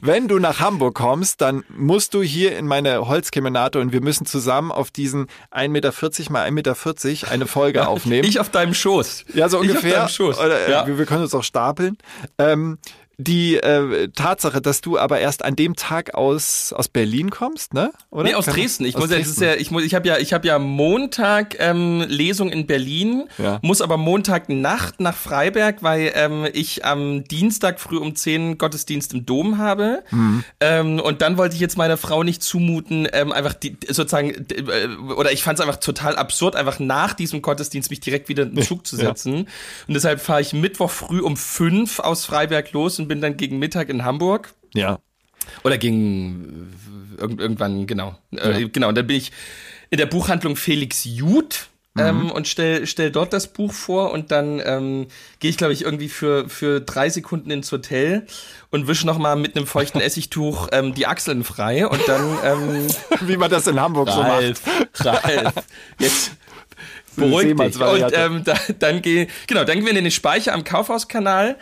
wenn 0.00 0.28
du 0.28 0.38
nach 0.38 0.60
Hamburg 0.60 0.94
kommst, 0.94 1.40
dann 1.40 1.64
musst 1.76 2.14
du 2.14 2.22
hier 2.22 2.56
in 2.56 2.66
meine 2.66 3.06
Holzkemenato 3.08 3.80
und 3.80 3.92
wir 3.92 4.00
müssen 4.00 4.13
zusammen 4.24 4.70
auf 4.70 4.90
diesen 4.90 5.26
1,40 5.52 5.68
Meter 5.68 5.92
mal 6.30 6.46
1,40 6.46 6.50
Meter 6.50 7.30
eine 7.32 7.46
Folge 7.46 7.86
aufnehmen. 7.88 8.24
Ich 8.28 8.40
auf 8.40 8.50
deinem 8.50 8.74
Schoß. 8.74 9.24
Ja, 9.34 9.48
so 9.48 9.62
Ich 9.62 9.70
auf 9.70 9.76
ungefähr. 9.76 9.98
deinem 9.98 10.08
Schoß. 10.08 10.38
Oder, 10.38 10.66
äh, 10.66 10.70
ja. 10.70 10.86
wir, 10.86 10.98
wir 10.98 11.06
können 11.06 11.22
uns 11.22 11.34
auch 11.34 11.42
stapeln. 11.44 11.98
Ähm, 12.38 12.78
die 13.18 13.56
äh, 13.56 14.08
Tatsache, 14.08 14.60
dass 14.60 14.80
du 14.80 14.98
aber 14.98 15.20
erst 15.20 15.44
an 15.44 15.56
dem 15.56 15.76
Tag 15.76 16.14
aus, 16.14 16.72
aus 16.72 16.88
Berlin 16.88 17.30
kommst, 17.30 17.74
ne? 17.74 17.92
Oder? 18.10 18.24
Nee, 18.24 18.34
aus 18.34 18.46
Kann- 18.46 18.54
Dresden. 18.54 18.84
Ich 18.84 18.96
aus 18.96 19.02
muss 19.02 19.10
ja, 19.10 19.18
das 19.18 19.28
ist 19.28 19.40
Dresden. 19.40 19.54
ja, 19.54 19.60
ich 19.60 19.70
muss, 19.70 19.82
ich 19.84 19.94
habe 19.94 20.08
ja, 20.08 20.18
ich 20.18 20.32
habe 20.32 20.46
ja 20.46 20.58
Montag 20.58 21.56
ähm, 21.58 22.04
Lesung 22.08 22.50
in 22.50 22.66
Berlin, 22.66 23.24
Ja. 23.38 23.58
muss 23.62 23.80
aber 23.80 23.96
Montag 23.96 24.48
Nacht 24.48 25.00
nach 25.00 25.14
Freiberg, 25.16 25.82
weil 25.82 26.12
ähm, 26.14 26.46
ich 26.52 26.84
am 26.84 27.24
Dienstag 27.24 27.80
früh 27.80 27.96
um 27.98 28.14
10 28.14 28.58
Gottesdienst 28.58 29.12
im 29.14 29.26
Dom 29.26 29.58
habe. 29.58 30.02
Mhm. 30.10 30.44
Ähm, 30.60 31.00
und 31.00 31.22
dann 31.22 31.36
wollte 31.38 31.54
ich 31.54 31.60
jetzt 31.60 31.76
meiner 31.76 31.96
Frau 31.96 32.22
nicht 32.22 32.42
zumuten, 32.42 33.08
ähm, 33.12 33.32
einfach 33.32 33.54
die 33.54 33.76
sozusagen 33.88 34.30
äh, 34.30 34.86
oder 35.16 35.32
ich 35.32 35.42
fand 35.42 35.58
es 35.58 35.64
einfach 35.64 35.78
total 35.80 36.16
absurd, 36.16 36.56
einfach 36.56 36.78
nach 36.78 37.12
diesem 37.14 37.42
Gottesdienst 37.42 37.90
mich 37.90 38.00
direkt 38.00 38.28
wieder 38.28 38.42
in 38.44 38.54
den 38.54 38.64
Zug 38.64 38.86
zu 38.86 38.96
Ja. 38.96 39.06
setzen. 39.06 39.48
Und 39.88 39.94
deshalb 39.94 40.20
fahre 40.20 40.40
ich 40.40 40.52
Mittwoch 40.52 40.90
früh 40.90 41.20
um 41.20 41.36
fünf 41.36 41.98
aus 42.00 42.24
Freiberg 42.24 42.72
los 42.72 42.98
und 43.04 43.08
bin 43.08 43.20
dann 43.20 43.36
gegen 43.36 43.58
Mittag 43.58 43.88
in 43.88 44.04
Hamburg. 44.04 44.54
Ja. 44.74 44.98
Oder 45.62 45.74
äh, 45.74 45.86
irgend, 45.86 47.40
irgendwann, 47.40 47.86
genau. 47.86 48.16
Äh, 48.32 48.68
Genau, 48.68 48.88
und 48.88 48.94
dann 48.96 49.06
bin 49.06 49.16
ich 49.16 49.30
in 49.90 49.98
der 49.98 50.06
Buchhandlung 50.06 50.56
Felix 50.56 51.04
Jud 51.04 51.68
ähm, 51.96 52.32
und 52.32 52.48
stell, 52.48 52.86
stell 52.88 53.12
dort 53.12 53.32
das 53.32 53.46
Buch 53.52 53.72
vor 53.72 54.10
und 54.10 54.32
dann 54.32 54.60
ähm, 54.64 55.06
gehe 55.38 55.50
ich, 55.50 55.56
glaube 55.56 55.72
ich, 55.72 55.82
irgendwie 55.82 56.08
für, 56.08 56.48
für 56.48 56.80
drei 56.80 57.08
Sekunden 57.08 57.52
ins 57.52 57.70
Hotel 57.70 58.26
und 58.70 58.88
wische 58.88 59.06
nochmal 59.06 59.36
mit 59.36 59.56
einem 59.56 59.66
feuchten 59.66 60.00
Essigtuch 60.00 60.68
ähm, 60.72 60.94
die 60.94 61.06
Achseln 61.06 61.44
frei 61.44 61.86
und 61.86 62.00
dann 62.08 62.38
ähm, 62.42 62.86
Wie 63.20 63.36
man 63.36 63.50
das 63.50 63.68
in 63.68 63.78
Hamburg 63.78 64.08
so 64.10 64.22
macht. 64.22 64.30
Ralf, 64.30 64.62
Ralf, 65.00 65.52
jetzt 66.00 66.32
beruhig 67.16 67.56
dich. 67.56 67.80
Und 67.80 68.04
ähm, 68.12 68.42
da, 68.44 68.54
dann 68.78 69.02
geh, 69.02 69.26
genau, 69.46 69.64
dann 69.64 69.76
gehen 69.76 69.84
wir 69.86 69.96
in 69.96 70.04
den 70.04 70.10
Speicher 70.10 70.52
am 70.54 70.64
Kaufhauskanal. 70.64 71.56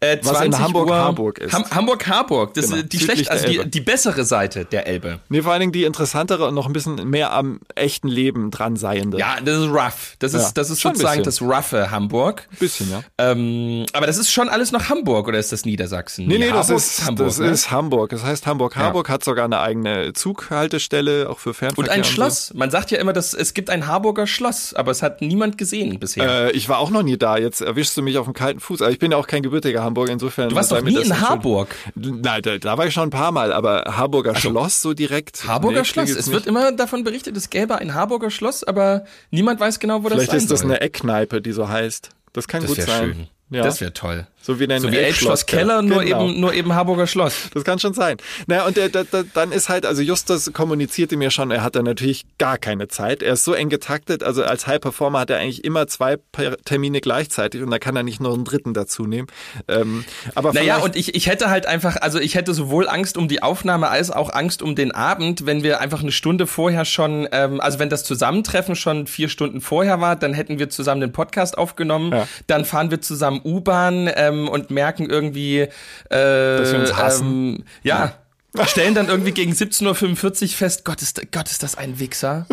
Äh, 0.00 0.18
Was 0.22 0.40
in 0.42 0.52
20 0.52 0.60
Hamburg 0.60 0.88
Uhr, 0.88 0.96
Harburg 0.96 1.38
ist. 1.38 1.52
Ham 1.52 1.64
Hamburg 1.70 2.06
Harburg, 2.06 2.54
das 2.54 2.66
Genau, 2.66 2.76
ist 2.78 2.92
die 2.92 2.98
schlecht, 3.00 3.30
also 3.30 3.46
die, 3.46 3.68
die 3.70 3.80
bessere 3.80 4.24
Seite 4.24 4.64
der 4.64 4.86
Elbe. 4.86 5.20
Nee, 5.28 5.42
vor 5.42 5.52
allen 5.52 5.60
Dingen 5.60 5.72
die 5.72 5.84
interessantere 5.84 6.46
und 6.48 6.54
noch 6.54 6.66
ein 6.66 6.72
bisschen 6.72 7.08
mehr 7.08 7.32
am 7.32 7.60
echten 7.74 8.08
Leben 8.08 8.50
dran 8.50 8.76
seiende. 8.76 9.18
Ja, 9.18 9.36
das 9.44 9.58
ist 9.58 9.68
rough. 9.68 10.14
Das 10.18 10.34
ist, 10.34 10.42
Ja, 10.42 10.50
das 10.54 10.70
ist 10.70 10.80
schon 10.80 10.92
ein 10.92 10.96
sozusagen 10.96 11.22
das 11.22 11.42
roughe 11.42 11.90
Hamburg. 11.90 12.48
Ein 12.52 12.56
bisschen, 12.58 12.90
ja. 12.90 13.02
Ähm, 13.18 13.86
aber 13.92 14.06
das 14.06 14.18
ist 14.18 14.30
schon 14.30 14.48
alles 14.48 14.72
noch 14.72 14.88
Hamburg 14.88 15.28
oder 15.28 15.38
ist 15.38 15.52
das 15.52 15.64
Niedersachsen? 15.64 16.26
Nee, 16.26 16.38
nee, 16.38 16.48
das 16.50 16.68
Harburg 16.68 16.76
ist 16.78 17.04
Hamburg. 17.06 17.26
das 17.28 17.38
ne? 17.38 17.46
ist 17.50 17.70
Hamburg. 17.70 18.10
Das 18.10 18.22
heißt 18.22 18.46
Hamburg. 18.46 18.76
Harburg 18.76 19.08
hat 19.08 19.24
sogar 19.24 19.44
eine 19.44 19.60
eigene 19.60 20.12
Zughaltestelle, 20.12 21.28
auch 21.28 21.38
für 21.38 21.54
Fernverkehr. 21.54 21.84
und 21.92 21.96
ein 21.96 22.04
so. 22.04 22.10
Schloss. 22.10 22.54
Man 22.54 22.70
sagt 22.70 22.90
ja 22.90 22.98
immer, 22.98 23.12
dass 23.12 23.34
es 23.34 23.54
gibt 23.54 23.70
ein 23.70 23.86
Harburger 23.86 24.26
Schloss, 24.26 24.74
aber 24.74 24.90
es 24.96 25.02
hat 25.02 25.20
niemand 25.20 25.58
gesehen 25.58 25.98
bisher. 25.98 26.46
Äh, 26.46 26.52
ich 26.52 26.68
war 26.68 26.78
auch 26.78 26.90
noch 26.90 27.02
nie 27.02 27.16
da. 27.16 27.36
Jetzt 27.36 27.60
erwischst 27.60 27.96
du 27.96 28.02
mich 28.02 28.18
auf 28.18 28.26
dem 28.26 28.34
kalten 28.34 28.60
Fuß. 28.60 28.82
Aber 28.82 28.90
ich 28.90 28.98
bin 28.98 29.12
ja 29.12 29.16
auch 29.16 29.26
kein 29.26 29.42
gebürtiger 29.42 29.82
Hamburger. 29.82 30.12
Insofern. 30.12 30.48
du 30.48 30.56
warst 30.56 30.72
doch 30.72 30.82
nie 30.82 30.94
das 30.94 31.06
in. 31.06 31.20
Harburg. 31.20 31.68
Nein, 31.94 32.42
da, 32.42 32.58
da 32.58 32.78
war 32.78 32.86
ich 32.86 32.94
schon 32.94 33.04
ein 33.04 33.10
paar 33.10 33.32
Mal. 33.32 33.52
Aber 33.52 33.84
Harburger 33.96 34.34
Schloss 34.34 34.82
so 34.82 34.94
direkt. 34.94 35.46
Harburger 35.46 35.80
nee, 35.80 35.84
Schloss. 35.84 36.10
Es 36.10 36.26
wird 36.28 36.40
nicht. 36.40 36.46
immer 36.46 36.72
davon 36.72 37.04
berichtet, 37.04 37.36
es 37.36 37.50
gäbe 37.50 37.76
ein 37.76 37.94
Harburger 37.94 38.30
Schloss, 38.30 38.64
aber 38.64 39.04
niemand 39.30 39.60
weiß 39.60 39.78
genau, 39.78 40.02
wo 40.02 40.08
Vielleicht 40.08 40.28
das 40.28 40.30
sein 40.30 40.38
ist 40.38 40.50
das 40.50 40.62
eine 40.62 40.80
Eckkneipe, 40.80 41.40
die 41.40 41.52
so 41.52 41.68
heißt. 41.68 42.10
Das 42.32 42.48
kann 42.48 42.62
das 42.62 42.70
gut 42.70 42.78
wäre 42.78 42.90
sein. 42.90 43.04
schön. 43.04 43.26
Ja. 43.50 43.62
Das 43.62 43.80
wäre 43.80 43.92
toll. 43.92 44.26
So 44.46 44.60
wie 44.60 44.68
ein 44.70 44.80
So 44.80 44.88
Elbschloss 44.88 45.46
Keller, 45.46 45.82
nur 45.82 46.04
Genau. 46.04 46.28
eben, 46.28 46.40
nur 46.40 46.54
eben 46.54 46.72
Harburger 46.74 47.06
Schloss. 47.06 47.50
Das 47.52 47.64
kann 47.64 47.78
schon 47.78 47.94
sein. 47.94 48.16
Naja, 48.46 48.64
und 48.66 48.76
der, 48.76 48.88
der, 48.88 49.04
der, 49.04 49.24
dann 49.34 49.50
ist 49.52 49.68
halt, 49.68 49.84
also 49.86 50.02
Justus 50.02 50.52
kommunizierte 50.52 51.16
mir 51.16 51.30
schon, 51.30 51.50
er 51.50 51.62
hat 51.62 51.74
da 51.74 51.82
natürlich 51.82 52.24
gar 52.38 52.58
keine 52.58 52.86
Zeit. 52.88 53.22
Er 53.22 53.32
ist 53.32 53.44
so 53.44 53.54
eng 53.54 53.68
getaktet, 53.68 54.22
also 54.22 54.44
als 54.44 54.66
High 54.66 54.80
Performer 54.80 55.20
hat 55.20 55.30
er 55.30 55.38
eigentlich 55.38 55.64
immer 55.64 55.86
zwei 55.88 56.18
Termine 56.64 57.00
gleichzeitig 57.00 57.62
und 57.62 57.70
da 57.70 57.78
kann 57.78 57.96
er 57.96 58.02
nicht 58.04 58.20
nur 58.20 58.34
einen 58.34 58.44
dritten 58.44 58.72
dazu 58.74 59.06
nehmen. 59.06 59.26
Ähm, 59.68 60.04
aber 60.34 60.52
Naja, 60.52 60.76
und 60.78 60.94
ich, 60.96 61.14
ich 61.14 61.26
hätte 61.26 61.50
halt 61.50 61.66
einfach, 61.66 61.96
also 61.96 62.18
ich 62.20 62.34
hätte 62.36 62.54
sowohl 62.54 62.88
Angst 62.88 63.16
um 63.16 63.26
die 63.28 63.42
Aufnahme 63.42 63.88
als 63.88 64.10
auch 64.10 64.32
Angst 64.32 64.62
um 64.62 64.74
den 64.76 64.92
Abend, 64.92 65.46
wenn 65.46 65.62
wir 65.62 65.80
einfach 65.80 66.02
eine 66.02 66.12
Stunde 66.12 66.46
vorher 66.46 66.84
schon, 66.84 67.26
ähm, 67.32 67.60
also 67.60 67.78
wenn 67.78 67.88
das 67.90 68.04
Zusammentreffen 68.04 68.76
schon 68.76 69.06
vier 69.06 69.28
Stunden 69.28 69.60
vorher 69.60 70.00
war, 70.00 70.14
dann 70.16 70.34
hätten 70.34 70.58
wir 70.58 70.70
zusammen 70.70 71.00
den 71.00 71.12
Podcast 71.12 71.58
aufgenommen, 71.58 72.12
Ja. 72.12 72.28
dann 72.46 72.64
fahren 72.64 72.90
wir 72.90 73.00
zusammen 73.00 73.40
U-Bahn 73.44 74.08
ähm, 74.14 74.35
und 74.48 74.70
merken 74.70 75.08
irgendwie, 75.08 75.60
äh, 75.60 75.68
Dass 76.08 76.72
wir 76.72 76.80
uns 76.80 76.96
hassen. 76.96 77.56
Ähm, 77.56 77.64
ja. 77.82 78.12
Stellen 78.66 78.94
dann 78.94 79.08
irgendwie 79.08 79.32
gegen 79.32 79.52
17.45 79.52 80.42
Uhr 80.42 80.48
fest, 80.48 80.84
Gott 80.84 81.02
ist, 81.02 81.20
Gott 81.30 81.50
ist 81.50 81.62
das 81.62 81.76
ein 81.76 81.98
Wichser. 81.98 82.46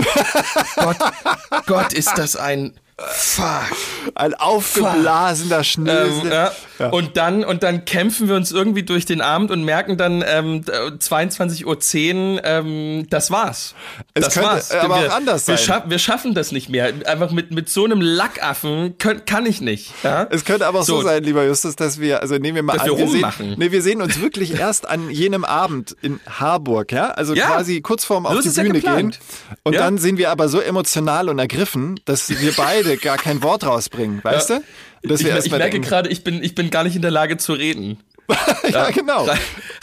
Gott, 0.75 0.97
Gott 1.65 1.93
ist 1.93 2.17
das 2.17 2.35
ein 2.35 2.73
Fuck. 3.11 3.71
ein 4.15 4.33
aufgeblasener 4.33 5.57
Ähm, 5.57 5.63
Schnösel. 5.63 6.31
ja. 6.31 6.51
Ja. 6.79 6.89
Und 6.89 7.17
dann 7.17 7.45
und 7.45 7.61
dann 7.61 7.85
kämpfen 7.85 8.27
wir 8.27 8.35
uns 8.35 8.51
irgendwie 8.51 8.81
durch 8.83 9.05
den 9.05 9.21
Abend 9.21 9.51
und 9.51 9.63
merken 9.63 9.95
dann 9.95 10.23
ähm, 10.27 10.61
22:10 10.63 11.65
Uhr, 12.35 12.41
ähm, 12.43 13.05
das 13.11 13.29
war's. 13.29 13.75
Es 14.15 14.25
das 14.25 14.33
könnte 14.33 14.49
war's. 14.49 14.71
aber 14.71 15.01
wir, 15.01 15.07
auch 15.07 15.15
anders 15.15 15.47
wir, 15.47 15.57
sein. 15.57 15.65
schaff, 15.65 15.83
wir 15.87 15.99
schaffen 15.99 16.33
das 16.33 16.51
nicht 16.51 16.69
mehr. 16.69 16.91
Einfach 17.05 17.29
mit 17.31 17.51
mit 17.51 17.69
so 17.69 17.85
einem 17.85 18.01
Lackaffen 18.01 18.97
könnt, 18.97 19.27
kann 19.27 19.45
ich 19.45 19.61
nicht. 19.61 19.91
Ja? 20.03 20.27
Es 20.31 20.45
könnte 20.45 20.65
aber 20.65 20.79
auch 20.79 20.83
so, 20.83 20.97
So. 21.01 21.07
sein, 21.07 21.23
lieber 21.23 21.45
Justus, 21.45 21.75
dass 21.75 21.99
wir, 21.99 22.21
also 22.21 22.35
nehmen 22.37 22.55
wir 22.55 22.63
mal 22.63 22.73
Dass 22.73 22.83
an, 22.83 22.89
wir 22.89 22.97
sehen, 23.07 23.07
rummachen. 23.15 23.55
nee, 23.57 23.71
wir 23.71 23.81
sehen 23.83 24.01
uns 24.01 24.19
wirklich 24.19 24.53
erst 24.59 24.87
an 24.89 25.09
jenem 25.11 25.45
Abend 25.45 25.95
in 26.01 26.19
Harburg, 26.27 26.91
ja? 26.91 27.11
Also 27.11 27.35
Ja. 27.35 27.47
quasi 27.47 27.81
kurz 27.81 28.03
vorm 28.03 28.25
auf 28.25 28.33
So 28.33 28.39
ist 28.39 28.57
die 28.57 28.61
Bühne 28.61 28.79
gehen. 28.81 29.15
Und 29.63 29.75
dann 29.75 29.99
sind 29.99 30.17
wir 30.17 30.31
aber 30.31 30.49
so 30.49 30.59
emotional 30.59 31.29
und 31.29 31.37
ergriffen, 31.39 31.99
dass 32.05 32.29
wir 32.29 32.53
beide 32.55 32.92
gar 32.97 33.17
kein 33.17 33.43
Wort 33.43 33.65
rausbringen, 33.65 34.23
weißt 34.23 34.49
Ja. 34.49 34.59
du? 35.01 35.13
Ich, 35.13 35.25
ich 35.25 35.51
merke 35.51 35.79
gerade, 35.81 36.09
ich 36.09 36.23
bin 36.23 36.41
ich 36.43 36.55
bin 36.55 36.69
gar 36.69 36.83
nicht 36.83 36.95
in 36.95 37.01
der 37.01 37.11
Lage 37.11 37.37
zu 37.37 37.53
reden. 37.53 37.99
ja, 38.71 38.89
genau. 38.91 39.25
Ralf, 39.25 39.39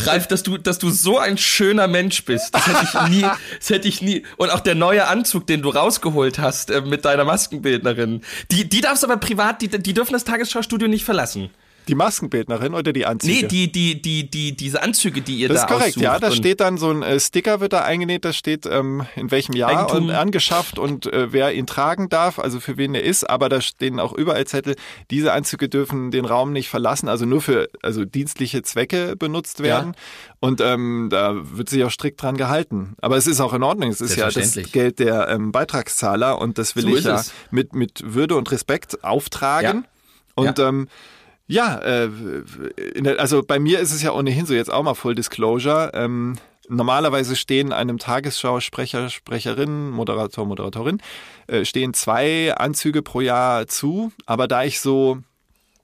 Ralf, 0.07 0.27
dass 0.29 0.43
du, 0.43 0.57
dass 0.57 0.79
du 0.79 0.89
so 0.89 1.19
ein 1.19 1.37
schöner 1.37 1.89
Mensch 1.89 2.25
bist, 2.25 2.55
das 2.55 2.67
hätte 2.67 2.85
ich 2.85 3.09
nie, 3.11 3.21
das 3.59 3.69
hätte 3.69 3.87
ich 3.89 4.01
nie. 4.01 4.25
Und 4.39 4.51
auch 4.51 4.61
der 4.61 4.75
neue 4.75 5.07
Anzug, 5.09 5.47
den 5.47 5.61
du 5.61 5.69
rausgeholt 5.69 6.39
hast 6.39 6.71
äh, 6.71 6.81
mit 6.81 7.05
deiner 7.05 7.25
Maskenbildnerin, 7.25 8.23
die, 8.51 8.67
die 8.67 8.81
darfst 8.81 9.05
aber 9.05 9.19
privat, 9.19 9.61
die, 9.61 9.69
die 9.69 9.93
dürfen 9.93 10.15
das 10.15 10.25
Tagesschaustudio 10.25 10.89
nicht 10.89 11.05
verlassen. 11.05 11.51
Die 11.91 11.95
Maskenbildnerin 11.97 12.73
oder 12.75 12.93
die 12.93 13.05
Anzüge? 13.05 13.33
Nee, 13.35 13.49
die, 13.49 13.71
die, 13.73 14.01
die, 14.01 14.31
die, 14.31 14.57
diese 14.57 14.81
Anzüge, 14.83 15.21
die 15.23 15.37
ihr 15.39 15.49
Das 15.49 15.59
da 15.59 15.65
ist 15.67 15.71
korrekt, 15.73 15.97
ja. 15.97 16.19
Da 16.21 16.31
steht 16.31 16.61
dann 16.61 16.79
so 16.79 16.91
ein 16.91 17.03
äh, 17.03 17.19
Sticker, 17.19 17.61
wird 17.61 17.73
da 17.73 17.83
eingenäht, 17.83 18.25
da 18.25 18.33
steht, 18.33 18.65
ähm, 18.67 19.07
in 19.17 19.31
welchem 19.33 19.55
Jahr 19.55 19.71
Eigentum. 19.89 20.05
und 20.09 20.11
angeschafft 20.15 20.79
und 20.79 21.07
äh, 21.13 21.33
wer 21.33 21.53
ihn 21.53 21.67
tragen 21.67 22.09
darf, 22.09 22.39
also 22.39 22.61
für 22.61 22.77
wen 22.77 22.95
er 22.95 23.03
ist. 23.03 23.29
Aber 23.29 23.49
da 23.49 23.61
stehen 23.61 23.99
auch 23.99 24.13
überall 24.13 24.47
Zettel, 24.47 24.77
diese 25.11 25.33
Anzüge 25.33 25.69
dürfen 25.69 26.11
den 26.13 26.25
Raum 26.25 26.53
nicht 26.53 26.69
verlassen, 26.69 27.09
also 27.09 27.27
nur 27.27 27.41
für 27.43 27.69
also 27.83 28.05
dienstliche 28.05 28.63
Zwecke 28.63 29.17
benutzt 29.17 29.61
werden. 29.61 29.95
Und 30.39 30.61
ähm, 30.61 31.09
da 31.11 31.35
wird 31.57 31.69
sich 31.69 31.83
auch 31.85 31.91
strikt 31.91 32.23
dran 32.23 32.37
gehalten. 32.37 32.95
Aber 33.03 33.17
es 33.17 33.27
ist 33.27 33.41
auch 33.41 33.53
in 33.53 33.63
Ordnung. 33.63 33.91
Es 33.91 34.01
ist 34.01 34.17
ja 34.17 34.31
das. 34.31 34.59
Geld 34.73 35.01
der 35.01 35.29
ähm, 35.29 35.51
Beitragszahler 35.53 36.39
und 36.39 36.57
das 36.57 36.77
will 36.77 36.85
So 36.85 36.97
ich 36.97 37.05
ja 37.05 37.17
es. 37.17 37.33
mit, 37.51 37.75
mit 37.75 38.15
Würde 38.15 38.37
und 38.37 38.51
Respekt 38.53 39.03
auftragen. 39.05 39.87
Und 40.37 40.59
Ja. 40.59 40.69
ähm, 40.69 40.89
ja, 41.51 41.79
äh, 41.79 42.09
der, 42.95 43.19
also 43.19 43.43
bei 43.43 43.59
mir 43.59 43.81
ist 43.81 43.93
es 43.93 44.03
ja 44.03 44.13
ohnehin 44.13 44.47
so, 44.47 44.55
jetzt 44.55 44.73
auch 44.73 44.85
mal 44.85 44.95
Full 44.95 45.17
Disclosure. 45.17 45.91
Ähm, 45.95 46.37
normalerweise 46.69 47.35
stehen 47.35 47.73
einem 47.73 47.99
Tagesschausprecher, 47.99 49.11
Sprecherin, 49.11 49.91
Moderator, 49.91 50.47
Moderatorin, 50.47 51.03
äh, 51.49 51.65
stehen 51.65 51.93
zwei 51.93 52.55
Anzüge 52.55 53.03
pro 53.03 53.21
Jahr 53.21 53.67
zu. 53.67 54.13
Aber 54.27 54.47
da 54.47 54.63
ich 54.63 54.79
so 54.79 55.19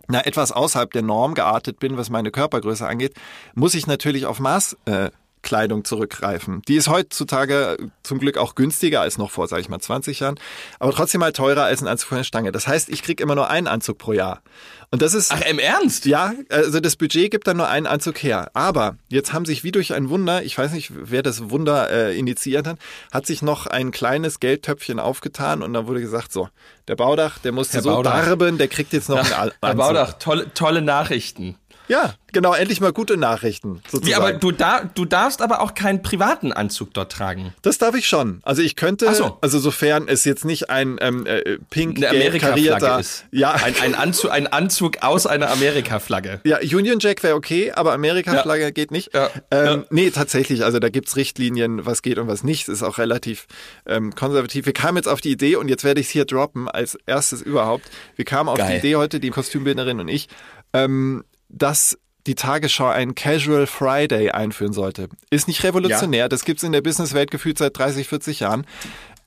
na, 0.07 0.25
etwas 0.25 0.53
außerhalb 0.53 0.93
der 0.93 1.03
Norm 1.03 1.35
geartet 1.35 1.81
bin, 1.81 1.97
was 1.97 2.11
meine 2.11 2.31
Körpergröße 2.31 2.87
angeht, 2.87 3.15
muss 3.57 3.75
ich 3.75 3.89
natürlich 3.89 4.25
auf 4.25 4.39
Maß 4.39 4.77
äh, 4.85 5.11
Kleidung 5.47 5.85
zurückgreifen. 5.85 6.61
Die 6.69 6.75
ist 6.77 6.89
heutzutage 6.89 7.77
zum 8.03 8.19
Glück 8.19 8.37
auch 8.37 8.55
günstiger 8.55 9.01
als 9.01 9.17
noch 9.17 9.31
vor, 9.31 9.49
sage 9.49 9.63
ich 9.63 9.69
mal, 9.69 9.79
20 9.81 10.21
Jahren, 10.21 10.39
aber 10.79 10.93
trotzdem 10.93 11.21
mal 11.21 11.33
teurer 11.33 11.63
als 11.65 11.81
ein 11.81 11.89
Anzug 11.89 12.09
von 12.11 12.19
der 12.19 12.25
Stange. 12.25 12.53
Das 12.53 12.67
heißt, 12.67 12.89
ich 12.91 13.03
kriege 13.03 13.23
immer 13.23 13.35
nur 13.37 13.49
einen 13.49 13.69
Anzug 13.69 13.97
pro 13.99 14.13
Jahr. 14.13 14.43
Und 14.91 15.03
das 15.03 15.15
ist. 15.15 15.33
Ach, 15.33 15.41
im 15.43 15.59
Ernst? 15.59 16.05
Ja, 16.07 16.33
also 16.49 16.79
das 16.81 16.95
Budget 16.97 17.31
gibt 17.31 17.47
dann 17.47 17.57
nur 17.57 17.69
einen 17.69 17.87
Anzug 17.87 18.23
her. 18.23 18.51
Aber 18.55 18.97
jetzt 19.09 19.33
haben 19.33 19.45
sich 19.45 19.65
wie 19.65 19.73
durch 19.73 19.95
ein 19.95 20.09
Wunder, 20.11 20.43
ich 20.45 20.57
weiß 20.57 20.73
nicht, 20.73 20.93
wer 20.95 21.23
das 21.23 21.51
Wunder 21.51 21.91
äh, 21.91 22.17
initiiert 22.19 22.67
hat, 22.67 22.79
hat 23.13 23.27
sich 23.27 23.43
noch 23.43 23.67
ein 23.67 23.91
kleines 23.91 24.39
Geldtöpfchen 24.41 25.01
aufgetan 25.01 25.63
und 25.63 25.73
dann 25.73 25.87
wurde 25.89 26.01
gesagt, 26.01 26.33
so, 26.33 26.49
der 26.89 26.95
Baudach, 26.97 27.39
der 27.39 27.53
musste 27.53 27.75
Herr 27.79 27.83
so 27.83 27.91
Baudach. 27.91 28.25
darben, 28.27 28.59
der 28.59 28.69
kriegt 28.69 28.93
jetzt 28.93 29.09
noch 29.09 29.19
einen 29.19 29.33
Al- 29.33 29.53
Herr 29.61 29.71
Anzug. 29.71 29.79
Baudach, 29.87 30.13
tolle, 30.21 30.55
tolle 30.55 30.83
Nachrichten. 30.83 31.57
Ja, 31.89 32.15
genau, 32.33 32.55
endlich 32.55 32.81
mal 32.81 32.93
gute 32.93 33.17
Nachrichten. 33.17 33.81
Sozusagen. 33.89 34.07
Wie, 34.07 34.15
aber 34.15 34.33
du, 34.33 34.51
da, 34.51 34.83
du 34.95 35.05
darfst 35.05 35.41
aber 35.43 35.61
auch 35.61 35.75
keinen 35.75 36.03
privaten 36.03 36.53
Anzug 36.53 36.93
dort 36.95 37.13
tragen. 37.13 37.53
Das 37.63 37.79
darf 37.79 37.95
ich 37.95 38.09
schon. 38.09 38.41
Also 38.43 38.63
ich 38.63 38.77
könnte, 38.77 39.13
so. 39.15 39.39
also 39.41 39.59
sofern 39.59 40.09
es 40.09 40.25
jetzt 40.25 40.45
nicht 40.45 40.69
ein 40.71 40.97
ähm, 41.01 41.27
äh, 41.27 41.59
pink 41.71 42.01
karierter, 42.01 42.99
ist. 43.01 43.25
ja, 43.31 43.53
Ein, 43.53 43.75
ein, 43.81 43.95
Anzug, 43.95 44.31
ein 44.31 44.47
Anzug 44.47 45.03
aus 45.03 45.27
einer 45.27 45.51
Amerika-Flagge. 45.51 46.41
ja, 46.45 46.59
Union 46.59 46.99
Jack 46.99 47.23
wäre 47.23 47.35
okay, 47.35 47.73
aber 47.73 47.93
Amerika-Flagge 47.93 48.73
geht 48.73 48.91
nicht. 48.91 49.15
Ja. 49.15 49.31
Ähm, 49.51 49.67
Ja. 49.67 49.85
Nee, 49.91 50.11
tatsächlich, 50.11 50.65
also 50.65 50.79
da 50.79 50.89
gibt's 50.89 51.17
Richtlinien, 51.17 51.87
was 51.87 52.03
geht 52.03 52.19
und 52.19 52.29
was 52.29 52.43
nicht. 52.45 52.63
Es 52.63 52.69
ist 52.69 52.83
auch 52.83 52.99
relativ 52.99 53.47
ähm, 53.87 54.15
konservativ. 54.15 54.67
Wir 54.67 54.73
kamen 54.73 54.97
jetzt 54.97 55.09
auf 55.09 55.21
die 55.21 55.31
Idee, 55.31 55.57
und 55.57 55.69
jetzt 55.69 55.85
werde 55.85 56.01
ich 56.01 56.07
es 56.07 56.13
hier 56.13 56.25
droppen, 56.25 56.69
als 56.69 56.99
erstes 57.07 57.43
überhaupt. 57.43 57.85
Wir 58.17 58.25
kamen 58.25 58.49
auf 58.49 58.59
Geil. 58.59 58.73
die 58.73 58.89
Idee 58.89 58.97
heute, 58.97 59.21
die 59.21 59.31
Kostümbildnerin 59.31 60.01
und 60.01 60.09
ich, 60.09 60.29
ähm, 60.73 61.25
dass 61.49 61.99
die 62.27 62.35
Tagesschau 62.35 62.89
einen 62.89 63.15
Casual 63.15 63.67
Friday 63.67 64.31
einführen 64.31 64.73
sollte. 64.73 65.09
Ist 65.31 65.49
nicht 65.49 65.63
revolutionär, 65.63 66.29
das 66.29 66.45
gibt's 66.45 66.63
in 66.63 66.73
der 66.73 66.81
Businesswelt 66.81 67.31
gefühlt 67.31 67.59
seit 67.59 67.79
30, 67.79 68.09
40 68.09 68.41
Jahren. 68.41 68.67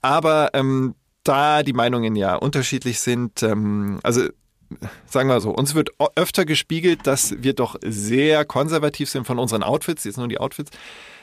Aber 0.01 0.49
ähm, 0.53 0.95
da 1.23 1.63
die 1.63 1.73
Meinungen 1.73 2.15
ja 2.15 2.35
unterschiedlich 2.35 2.99
sind, 2.99 3.43
ähm, 3.43 3.99
also 4.03 4.27
sagen 5.05 5.29
wir 5.29 5.41
so, 5.41 5.51
uns 5.51 5.75
wird 5.75 5.91
öfter 6.15 6.45
gespiegelt, 6.45 7.07
dass 7.07 7.35
wir 7.41 7.53
doch 7.53 7.75
sehr 7.83 8.45
konservativ 8.45 9.09
sind 9.09 9.25
von 9.25 9.39
unseren 9.39 9.63
Outfits, 9.63 10.03
jetzt 10.03 10.17
nur 10.17 10.27
die 10.27 10.39
Outfits, 10.39 10.71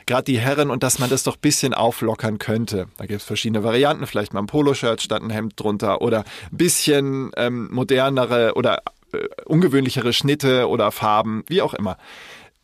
gerade 0.06 0.24
die 0.24 0.38
Herren, 0.38 0.70
und 0.70 0.82
dass 0.82 0.98
man 0.98 1.11
das 1.11 1.22
doch 1.22 1.37
ein 1.37 1.40
bisschen 1.40 1.74
auflockern 1.74 2.38
könnte. 2.38 2.88
Da 2.96 3.06
gibt 3.06 3.20
es 3.20 3.26
verschiedene 3.26 3.62
Varianten, 3.62 4.06
vielleicht 4.06 4.35
mal 4.35 4.40
ein 4.40 4.46
Poloshirt 4.46 5.02
statt 5.02 5.22
ein 5.22 5.30
Hemd 5.30 5.54
drunter 5.56 6.00
oder 6.02 6.24
ein 6.50 6.56
bisschen 6.56 7.30
ähm, 7.37 7.68
modernere 7.72 8.54
oder 8.54 8.82
ungewöhnlichere 9.46 10.12
Schnitte 10.12 10.68
oder 10.68 10.90
Farben, 10.92 11.44
wie 11.48 11.62
auch 11.62 11.74
immer. 11.74 11.96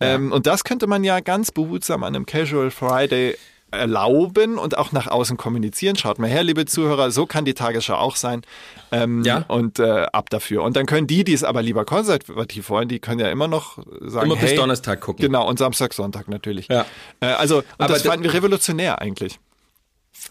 Ähm, 0.01 0.33
und 0.33 0.47
das 0.47 0.65
könnte 0.65 0.87
man 0.87 1.05
ja 1.05 1.21
ganz 1.21 1.51
behutsam 1.53 2.03
an 2.05 2.15
einem 2.17 2.27
Casual 2.27 2.71
Friday 2.71 3.37
erlauben 3.71 4.59
und 4.59 4.77
auch 4.77 4.93
nach 4.93 5.07
außen 5.07 5.37
kommunizieren. 5.38 5.97
Schaut 5.97 6.19
mal 6.19 6.29
her, 6.29 6.43
liebe 6.45 6.67
Zuhörer, 6.67 7.11
so 7.11 7.25
kann 7.25 7.45
die 7.47 7.55
Tagesschau 7.55 7.95
auch 7.95 8.17
sein. 8.17 8.43
Ähm, 8.91 9.23
Ja. 9.25 9.45
Und 9.49 9.79
äh, 9.79 10.07
ab 10.12 10.29
dafür. 10.29 10.62
Und 10.62 10.77
dann 10.77 10.85
können 10.87 11.07
die, 11.07 11.25
die 11.25 11.33
es 11.33 11.43
aber 11.43 11.62
lieber 11.62 11.85
konservativ 11.87 12.69
wollen, 12.69 12.88
die 12.88 12.99
können 12.99 13.19
ja 13.21 13.31
immer 13.31 13.49
noch 13.49 13.79
sagen, 14.01 14.27
Immer 14.27 14.37
bis 14.41 14.51
hey, 14.51 14.57
Donnerstag 14.57 15.01
gucken. 15.01 15.25
Genau, 15.25 15.49
und 15.49 15.59
Samstag, 15.59 15.95
Sonntag 15.95 16.29
natürlich. 16.29 16.69
Ja. 16.69 16.85
Äh, 17.21 17.27
also, 17.27 17.62
Aber 17.79 17.95
das 17.95 18.03
da- 18.03 18.11
fanden 18.11 18.25
wir 18.25 18.35
revolutionär 18.35 19.01
eigentlich. 19.01 19.41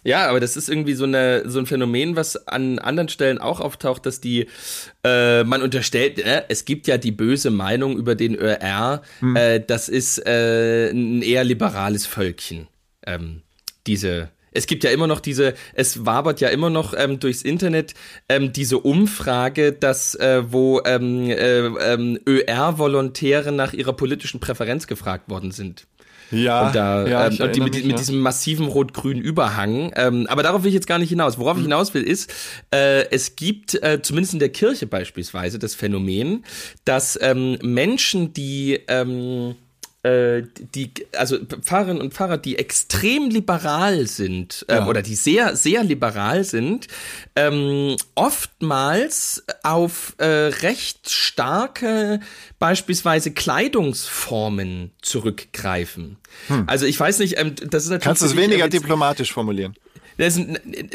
Ja, 0.04 0.28
aber 0.30 0.40
das 0.40 0.58
ist 0.58 0.70
irgendwie 0.70 0.94
so, 0.94 1.04
eine, 1.04 1.50
so 1.50 1.60
ein 1.60 1.66
Phänomen, 1.66 2.16
was 2.16 2.48
an 2.48 2.80
anderen 2.80 3.10
Stellen 3.10 3.38
auch 3.40 3.60
auftaucht, 3.60 4.06
dass 4.06 4.22
die, 4.22 4.48
äh, 5.04 5.44
man 5.44 5.62
unterstellt, 5.62 6.20
äh, 6.20 6.44
es 6.50 6.66
gibt 6.66 6.88
ja 6.88 6.98
die 6.98 7.12
böse 7.12 7.52
Meinung 7.52 7.98
über 7.98 8.16
den 8.16 8.36
ÖR, 8.36 9.02
Hm. 9.20 9.36
äh, 9.36 9.60
das 9.60 9.90
ist 9.90 10.26
äh, 10.26 10.90
ein 10.92 11.22
eher 11.22 11.44
liberales 11.44 12.06
Völkchen. 12.06 12.68
Ähm, 13.06 13.42
diese, 13.88 14.30
es 14.52 14.68
gibt 14.68 14.84
ja 14.84 14.92
immer 14.92 15.08
noch 15.08 15.20
diese, 15.20 15.54
es 15.74 16.06
wabert 16.06 16.42
ja 16.42 16.50
immer 16.50 16.70
noch 16.70 16.94
ähm, 16.96 17.20
durchs 17.20 17.42
Internet 17.42 17.94
ähm, 18.28 18.54
diese 18.54 18.80
Umfrage, 18.80 19.72
dass 19.72 20.16
äh, 20.16 20.44
wo 20.52 20.82
ähm, 20.86 21.30
äh, 21.30 21.60
ähm, 21.60 22.20
ÖR-Volontäre 22.28 23.52
nach 23.52 23.74
ihrer 23.74 23.94
politischen 23.94 24.40
Präferenz 24.40 24.88
gefragt 24.88 25.30
worden 25.30 25.52
sind. 25.52 25.88
Ja, 26.32 26.68
Und 26.68 26.76
da, 26.76 27.08
ja, 27.08 27.28
ähm, 27.28 27.38
und 27.40 27.56
die, 27.56 27.62
mit, 27.62 27.74
mich, 27.74 27.84
mit 27.84 27.92
ja. 27.92 27.98
diesem 27.98 28.20
massiven 28.20 28.68
rot-grünen 28.68 29.22
Überhang. 29.22 29.92
Ähm, 29.96 30.28
aber 30.30 30.44
darauf 30.44 30.64
will 30.64 30.70
ich 30.70 30.76
jetzt 30.76 30.88
gar 30.88 31.00
nicht 31.00 31.10
hinaus. 31.10 31.38
Worauf 31.38 31.58
ich 31.58 31.64
hinaus 31.64 31.94
will, 31.94 32.04
ist, 32.04 32.34
äh, 32.74 33.10
es 33.12 33.36
gibt 33.36 33.82
äh, 33.84 34.02
zumindest 34.02 34.34
in 34.34 34.40
der 34.40 34.50
Kirche 34.50 34.88
beispielsweise 34.88 35.60
das 35.60 35.76
Phänomen, 35.76 36.46
dass 36.86 37.20
ähm, 37.22 37.58
Menschen, 37.62 38.34
die 38.34 38.80
ähm, 38.88 39.52
äh, 39.52 39.54
die, 40.04 40.92
also 41.16 41.38
Pfarrerinnen 41.38 42.02
und 42.02 42.14
Pfarrer, 42.14 42.38
die 42.38 42.58
extrem 42.58 43.30
liberal 43.30 44.08
sind 44.08 44.66
ähm, 44.68 44.78
Ja. 44.78 44.88
oder 44.88 45.04
die 45.04 45.14
sehr, 45.14 45.56
sehr 45.56 45.84
liberal 45.84 46.44
sind, 46.44 46.88
ähm, 47.36 47.96
oftmals 48.16 49.44
auf 49.62 50.16
äh, 50.18 50.26
recht 50.26 51.10
starke 51.10 52.20
beispielsweise 52.58 53.32
Kleidungsformen 53.32 54.92
zurückgreifen. 55.04 56.18
Also 56.66 56.86
ich 56.88 57.00
weiß 57.00 57.20
nicht, 57.20 57.38
ähm, 57.38 57.54
das 57.56 57.84
ist 57.84 57.90
natürlich. 57.90 57.92
Hm. 57.92 58.00
Kannst 58.02 58.22
du 58.24 58.26
es 58.26 58.36
weniger 58.36 58.68
diplomatisch 58.70 59.32
formulieren? 59.32 59.76
Das 60.22 60.38
ist, 60.38 60.48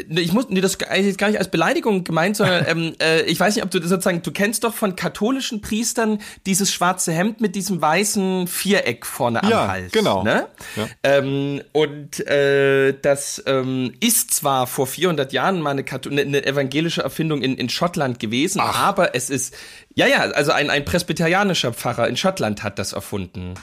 ich 0.09 0.33
muss, 0.33 0.47
nee, 0.49 0.61
das 0.61 0.75
ist 0.75 1.17
gar 1.17 1.27
nicht 1.27 1.37
als 1.39 1.49
Beleidigung 1.49 2.03
gemeint, 2.03 2.37
sondern 2.37 2.65
ähm, 2.67 2.93
äh, 3.01 3.21
ich 3.23 3.39
weiß 3.39 3.55
nicht, 3.55 3.63
ob 3.63 3.71
du 3.71 3.79
sozusagen, 3.81 4.21
du 4.21 4.31
kennst 4.31 4.63
doch 4.63 4.73
von 4.73 4.95
katholischen 4.95 5.61
Priestern 5.61 6.19
dieses 6.45 6.71
schwarze 6.71 7.11
Hemd 7.11 7.41
mit 7.41 7.55
diesem 7.55 7.81
weißen 7.81 8.47
Viereck 8.47 9.05
vorne 9.05 9.41
Ja, 9.49 9.63
am 9.63 9.71
Hals. 9.71 9.91
genau. 9.91 10.23
Ne? 10.23 10.47
Ja. 10.75 10.87
Ähm, 11.03 11.61
und 11.73 12.25
äh, 12.27 12.93
das 13.01 13.43
ähm, 13.45 13.93
ist 13.99 14.33
zwar 14.33 14.67
vor 14.67 14.87
400 14.87 15.33
Jahren 15.33 15.61
mal 15.61 15.71
eine, 15.71 15.83
Katho- 15.83 16.09
eine, 16.09 16.21
eine 16.21 16.45
evangelische 16.45 17.01
Erfindung 17.01 17.41
in, 17.41 17.55
in 17.57 17.69
Schottland 17.69 18.19
gewesen, 18.19 18.59
aber 18.61 19.13
es 19.15 19.29
ist, 19.29 19.53
ja, 19.95 20.07
ja, 20.07 20.19
also 20.19 20.51
ein, 20.51 20.69
ein 20.69 20.85
presbyterianischer 20.85 21.73
Pfarrer 21.73 22.07
in 22.07 22.15
Schottland 22.17 22.63
hat 22.63 22.79
das 22.79 22.93
erfunden. 22.93 23.55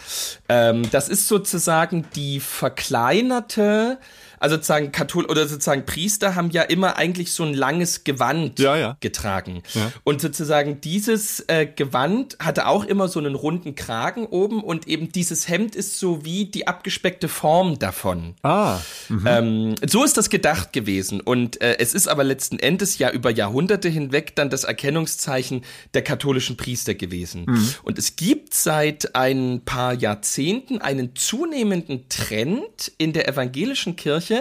Ähm, 0.48 0.90
das 0.90 1.08
ist 1.08 1.28
sozusagen 1.28 2.04
die 2.16 2.40
verkleinerte, 2.40 3.98
also 4.44 4.56
sozusagen 4.56 4.92
Kathol 4.92 5.24
oder 5.24 5.48
sozusagen 5.48 5.86
Priester 5.86 6.34
haben 6.34 6.50
ja 6.50 6.62
immer 6.62 6.96
eigentlich 6.96 7.32
so 7.32 7.44
ein 7.44 7.54
langes 7.54 8.04
Gewand 8.04 8.58
Ja, 8.58 8.76
ja. 8.76 8.96
getragen. 9.00 9.62
Ja. 9.72 9.90
Und 10.04 10.20
sozusagen 10.20 10.82
dieses 10.82 11.40
äh, 11.48 11.66
Gewand 11.66 12.36
hatte 12.38 12.66
auch 12.66 12.84
immer 12.84 13.08
so 13.08 13.18
einen 13.18 13.34
runden 13.34 13.74
Kragen 13.74 14.26
oben 14.26 14.62
und 14.62 14.86
eben 14.86 15.10
dieses 15.10 15.48
Hemd 15.48 15.74
ist 15.74 15.98
so 15.98 16.24
wie 16.26 16.44
die 16.44 16.66
abgespeckte 16.66 17.28
Form 17.28 17.78
davon. 17.78 18.34
Ah, 18.42 18.80
Ähm, 19.26 19.74
so 19.86 20.04
ist 20.04 20.18
das 20.18 20.28
gedacht 20.28 20.72
gewesen. 20.74 21.22
Und 21.22 21.62
äh, 21.62 21.78
es 21.78 21.94
ist 21.94 22.06
aber 22.06 22.22
letzten 22.22 22.58
Endes 22.58 22.98
ja 22.98 23.10
über 23.10 23.30
Jahrhunderte 23.30 23.88
hinweg 23.88 24.36
dann 24.36 24.50
das 24.50 24.64
Erkennungszeichen 24.64 25.62
der 25.94 26.02
katholischen 26.02 26.56
Priester 26.58 26.94
gewesen. 26.94 27.46
Und 27.82 27.98
es 27.98 28.16
gibt 28.16 28.52
seit 28.52 29.14
ein 29.16 29.62
paar 29.64 29.94
Jahrzehnten 29.94 30.82
einen 30.82 31.16
zunehmenden 31.16 32.08
Trend 32.10 32.92
in 32.98 33.14
der 33.14 33.26
evangelischen 33.28 33.96
Kirche, 33.96 34.33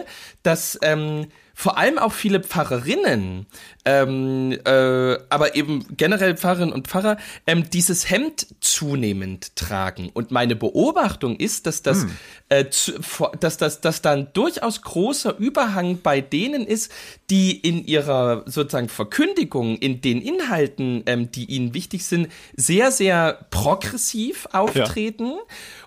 dass 0.44 0.78
ähm, 0.82 1.28
vor 1.56 1.78
allem 1.78 2.00
auch 2.00 2.12
viele 2.14 2.40
Pfarrerinnen, 2.40 3.46
ähm, 3.86 4.58
äh, 4.66 5.18
aber 5.30 5.56
eben 5.56 5.86
generell 5.96 6.36
Pfarrerinnen 6.36 6.74
und 6.74 6.88
Pfarrer, 6.88 7.18
ähm, 7.46 7.70
dieses 7.70 8.10
Hemd 8.10 8.48
zunehmend 8.60 9.56
tragen. 9.56 10.10
Und 10.14 10.32
meine 10.32 10.56
Beobachtung 10.56 11.36
ist, 11.36 11.68
dass 11.68 11.84
das, 11.84 12.08
äh, 12.50 12.70
zu, 12.70 12.94
dass 13.40 13.58
das, 13.58 13.82
dass 13.82 14.02
da 14.02 14.14
ein 14.14 14.30
durchaus 14.34 14.82
großer 14.82 15.38
Überhang 15.38 16.00
bei 16.02 16.22
denen 16.22 16.66
ist, 16.66 16.92
die 17.30 17.56
in 17.56 17.86
ihrer 17.86 18.44
sozusagen 18.48 18.90
Verkündigung, 18.90 19.78
in 19.78 20.02
den 20.02 20.22
Inhalten, 20.22 21.04
ähm, 21.06 21.30
die 21.30 21.46
ihnen 21.46 21.76
wichtig 21.76 22.06
sind, 22.06 22.30
sehr, 22.56 22.92
sehr 22.92 23.46
progressiv 23.52 24.48
auftreten. 24.52 25.34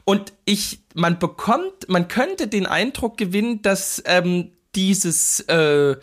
Und 0.05 0.33
ich, 0.45 0.79
man 0.95 1.19
bekommt, 1.19 1.89
man 1.89 2.07
könnte 2.07 2.47
den 2.47 2.67
Eindruck 2.67 3.17
gewinnen, 3.19 3.63
dass 3.63 4.01
ähm, 4.07 4.53
dieses 4.77 5.41
äh, 5.41 5.97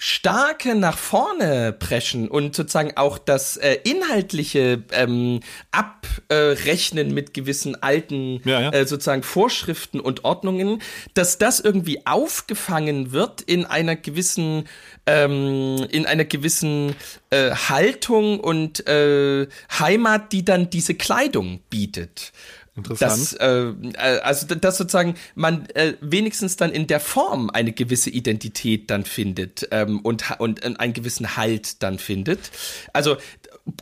starke 0.00 0.76
nach 0.76 0.96
vorne 0.96 1.72
preschen 1.72 2.28
und 2.28 2.54
sozusagen 2.54 2.96
auch 2.96 3.18
das 3.18 3.56
äh, 3.56 3.78
inhaltliche 3.82 4.84
ähm, 4.92 5.40
Abrechnen 5.72 7.12
mit 7.12 7.34
gewissen 7.34 7.82
alten 7.82 8.40
Ja, 8.44 8.60
ja. 8.60 8.70
Äh, 8.70 8.86
sozusagen 8.86 9.24
Vorschriften 9.24 9.98
und 9.98 10.24
Ordnungen, 10.24 10.80
dass 11.14 11.36
das 11.36 11.58
irgendwie 11.58 12.06
aufgefangen 12.06 13.10
wird 13.10 13.42
in 13.42 13.66
einer 13.66 13.96
gewissen 13.96 14.68
ähm, 15.06 15.84
in 15.90 16.06
einer 16.06 16.24
gewissen 16.24 16.94
äh, 17.30 17.50
Haltung 17.50 18.38
und 18.38 18.86
äh, 18.86 19.48
Heimat, 19.78 20.32
die 20.32 20.44
dann 20.44 20.70
diese 20.70 20.94
Kleidung 20.94 21.60
bietet. 21.70 22.32
Interessant. 22.78 23.12
Dass, 23.12 23.32
äh, 23.34 23.72
äh, 23.94 24.20
also 24.20 24.46
dass 24.54 24.78
sozusagen 24.78 25.14
man 25.34 25.66
äh, 25.74 25.94
wenigstens 26.00 26.56
dann 26.56 26.70
in 26.70 26.86
der 26.86 27.00
Form 27.00 27.50
eine 27.50 27.72
gewisse 27.72 28.10
Identität 28.10 28.90
dann 28.90 29.04
findet 29.04 29.68
ähm, 29.70 30.00
und, 30.00 30.24
und 30.38 30.64
äh, 30.64 30.74
einen 30.78 30.92
gewissen 30.92 31.36
Halt 31.36 31.82
dann 31.82 31.98
findet. 31.98 32.50
Also 32.92 33.16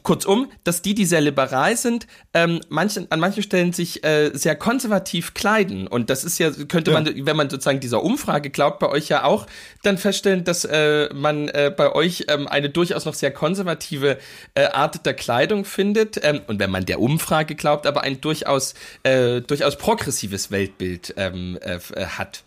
kurzum, 0.02 0.50
dass 0.64 0.82
die, 0.82 0.94
die 0.94 1.04
sehr 1.04 1.20
liberal 1.20 1.76
sind, 1.76 2.06
ähm, 2.34 2.60
manchen, 2.68 3.10
an 3.10 3.20
manchen 3.20 3.42
Stellen 3.42 3.72
sich 3.72 4.04
äh, 4.04 4.30
sehr 4.34 4.56
konservativ 4.56 5.34
kleiden. 5.34 5.86
Und 5.86 6.10
das 6.10 6.24
ist 6.24 6.38
ja, 6.38 6.50
könnte 6.50 6.90
ja. 6.90 7.00
man, 7.00 7.26
wenn 7.26 7.36
man 7.36 7.50
sozusagen 7.50 7.80
dieser 7.80 8.02
Umfrage 8.02 8.50
glaubt, 8.50 8.78
bei 8.78 8.88
euch 8.88 9.08
ja 9.08 9.24
auch 9.24 9.46
dann 9.82 9.98
feststellen, 9.98 10.44
dass 10.44 10.64
äh, 10.64 11.12
man 11.14 11.48
äh, 11.48 11.72
bei 11.76 11.92
euch 11.92 12.26
ähm, 12.28 12.48
eine 12.48 12.70
durchaus 12.70 13.04
noch 13.04 13.14
sehr 13.14 13.30
konservative 13.30 14.18
äh, 14.54 14.66
Art 14.66 15.06
der 15.06 15.14
Kleidung 15.14 15.64
findet. 15.64 16.18
Ähm, 16.22 16.40
und 16.46 16.58
wenn 16.58 16.70
man 16.70 16.84
der 16.84 17.00
Umfrage 17.00 17.54
glaubt, 17.54 17.86
aber 17.86 18.02
ein 18.02 18.20
durchaus, 18.20 18.74
äh, 19.02 19.40
durchaus 19.40 19.76
progressives 19.76 20.50
Weltbild 20.50 21.14
ähm, 21.16 21.58
äh, 21.60 21.78
hat. 22.06 22.42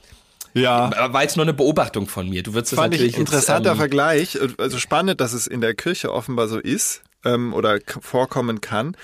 Ja. 0.54 1.14
War 1.14 1.22
jetzt 1.22 1.38
nur 1.38 1.46
eine 1.46 1.54
Beobachtung 1.54 2.08
von 2.08 2.30
mir. 2.30 2.44
Du 2.44 2.54
würdest 2.54 2.74
das 2.74 2.80
Fand 2.80 2.94
natürlich 2.94 3.14
ich 3.14 3.20
interessanter 3.20 3.70
jetzt, 3.70 3.74
ähm, 3.74 3.78
Vergleich. 3.78 4.38
Also 4.58 4.80
spannend, 4.80 5.22
dass 5.22 5.34
es 5.34 5.48
in 5.48 5.62
der 5.62 5.76
Kirche 5.76 6.12
offenbar 6.12 6.48
so 6.48 6.58
ist 6.58 7.04
ähm, 7.24 7.54
oder 7.54 7.80
vorkommen 8.02 8.62
kann. 8.62 8.96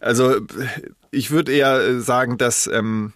Also 0.00 0.40
ich 1.10 1.30
würde 1.30 1.52
eher 1.52 2.00
sagen, 2.00 2.38
dass 2.38 2.66
ähm, 2.66 3.12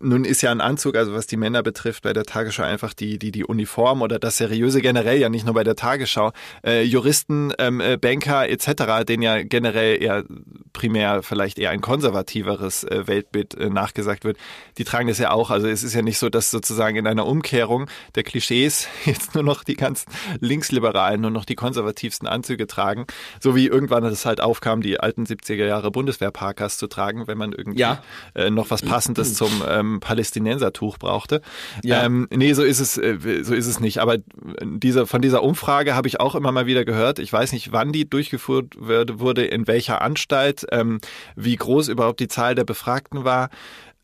nun 0.00 0.24
ist 0.24 0.42
ja 0.42 0.50
ein 0.50 0.60
Anzug, 0.60 0.96
also 0.96 1.12
was 1.12 1.26
die 1.26 1.36
Männer 1.36 1.62
betrifft, 1.62 2.04
bei 2.04 2.12
der 2.12 2.24
Tagesschau 2.24 2.62
einfach 2.62 2.94
die, 2.94 3.18
die, 3.18 3.32
die 3.32 3.44
Uniform 3.44 4.02
oder 4.02 4.18
das 4.18 4.36
Seriöse 4.36 4.80
generell, 4.80 5.18
ja 5.18 5.28
nicht 5.28 5.44
nur 5.44 5.54
bei 5.54 5.64
der 5.64 5.76
Tagesschau. 5.76 6.32
Äh, 6.64 6.82
Juristen, 6.82 7.52
ähm, 7.58 7.80
äh, 7.80 7.96
Banker 7.96 8.48
etc., 8.48 9.04
denen 9.06 9.22
ja 9.22 9.42
generell 9.42 10.00
eher 10.02 10.24
primär 10.72 11.22
vielleicht 11.22 11.58
eher 11.58 11.70
ein 11.70 11.80
konservativeres 11.80 12.84
äh, 12.84 13.06
Weltbild 13.06 13.54
äh, 13.54 13.70
nachgesagt 13.70 14.24
wird, 14.24 14.38
die 14.78 14.84
tragen 14.84 15.08
das 15.08 15.18
ja 15.18 15.30
auch. 15.30 15.50
Also 15.50 15.68
es 15.68 15.82
ist 15.82 15.94
ja 15.94 16.02
nicht 16.02 16.18
so, 16.18 16.28
dass 16.28 16.50
sozusagen 16.50 16.96
in 16.96 17.06
einer 17.06 17.26
Umkehrung 17.26 17.88
der 18.14 18.22
Klischees 18.22 18.88
jetzt 19.04 19.34
nur 19.34 19.44
noch 19.44 19.64
die 19.64 19.74
ganzen 19.74 20.10
Linksliberalen 20.40 21.20
nur 21.20 21.30
noch 21.30 21.44
die 21.44 21.54
konservativsten 21.54 22.28
Anzüge 22.28 22.66
tragen, 22.66 23.06
so 23.40 23.54
wie 23.54 23.66
irgendwann 23.66 24.04
es 24.04 24.24
halt 24.24 24.40
aufkam, 24.40 24.82
die 24.82 24.98
alten 25.00 25.24
70er 25.24 25.66
Jahre 25.66 25.90
Bundeswehrparkas 25.90 26.78
zu 26.78 26.86
tragen, 26.86 27.26
wenn 27.26 27.38
man 27.38 27.52
irgendwie 27.52 27.80
ja. 27.80 28.02
äh, 28.34 28.50
noch 28.50 28.70
was 28.70 28.82
Passendes 28.82 29.34
zum 29.34 29.62
ähm, 29.68 30.00
Palästinensertuch 30.00 30.98
brauchte. 30.98 31.42
Ja. 31.82 32.04
Ähm, 32.04 32.28
nee, 32.30 32.52
so 32.54 32.62
ist 32.62 32.80
es, 32.80 32.94
so 32.94 33.54
ist 33.54 33.66
es 33.66 33.80
nicht. 33.80 33.98
Aber 33.98 34.18
diese, 34.62 35.06
von 35.06 35.22
dieser 35.22 35.42
Umfrage 35.42 35.94
habe 35.94 36.08
ich 36.08 36.20
auch 36.20 36.34
immer 36.34 36.52
mal 36.52 36.66
wieder 36.66 36.84
gehört. 36.84 37.18
Ich 37.18 37.32
weiß 37.32 37.52
nicht, 37.52 37.72
wann 37.72 37.92
die 37.92 38.08
durchgeführt 38.08 38.74
wurde, 38.78 39.44
in 39.44 39.66
welcher 39.66 40.02
Anstalt, 40.02 40.61
ähm, 40.70 41.00
wie 41.36 41.56
groß 41.56 41.88
überhaupt 41.88 42.20
die 42.20 42.28
Zahl 42.28 42.54
der 42.54 42.64
Befragten 42.64 43.24
war. 43.24 43.50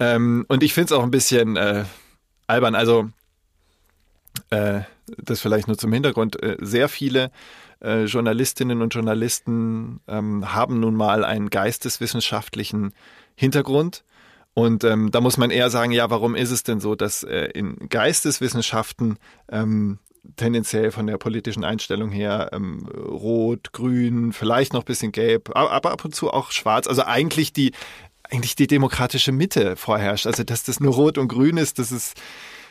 Ähm, 0.00 0.44
und 0.48 0.62
ich 0.62 0.74
finde 0.74 0.86
es 0.86 0.98
auch 0.98 1.02
ein 1.02 1.10
bisschen 1.10 1.56
äh, 1.56 1.84
albern. 2.46 2.74
Also 2.74 3.10
äh, 4.50 4.80
das 5.16 5.40
vielleicht 5.40 5.68
nur 5.68 5.78
zum 5.78 5.92
Hintergrund. 5.92 6.42
Äh, 6.42 6.56
sehr 6.60 6.88
viele 6.88 7.30
äh, 7.82 8.04
Journalistinnen 8.04 8.82
und 8.82 8.94
Journalisten 8.94 10.00
ähm, 10.08 10.54
haben 10.54 10.80
nun 10.80 10.94
mal 10.94 11.24
einen 11.24 11.50
geisteswissenschaftlichen 11.50 12.92
Hintergrund 13.34 14.04
und 14.58 14.82
ähm, 14.82 15.12
da 15.12 15.20
muss 15.20 15.36
man 15.36 15.52
eher 15.52 15.70
sagen, 15.70 15.92
ja, 15.92 16.10
warum 16.10 16.34
ist 16.34 16.50
es 16.50 16.64
denn 16.64 16.80
so, 16.80 16.96
dass 16.96 17.22
äh, 17.22 17.44
in 17.54 17.76
Geisteswissenschaften 17.90 19.16
ähm, 19.48 20.00
tendenziell 20.36 20.90
von 20.90 21.06
der 21.06 21.18
politischen 21.18 21.64
Einstellung 21.64 22.10
her 22.10 22.50
ähm, 22.52 22.86
rot, 22.88 23.72
grün, 23.72 24.32
vielleicht 24.32 24.72
noch 24.72 24.84
bisschen 24.84 25.12
gelb, 25.12 25.50
aber 25.56 25.90
ab 25.90 26.04
und 26.04 26.14
zu 26.14 26.30
auch 26.30 26.50
schwarz. 26.50 26.86
Also 26.86 27.02
eigentlich 27.02 27.52
die 27.52 27.72
eigentlich 28.30 28.56
die 28.56 28.66
demokratische 28.66 29.32
Mitte 29.32 29.76
vorherrscht. 29.76 30.26
Also 30.26 30.44
dass 30.44 30.62
das 30.62 30.80
nur 30.80 30.94
rot 30.94 31.18
und 31.18 31.28
grün 31.28 31.56
ist, 31.56 31.78
das 31.78 31.92
ist 31.92 32.20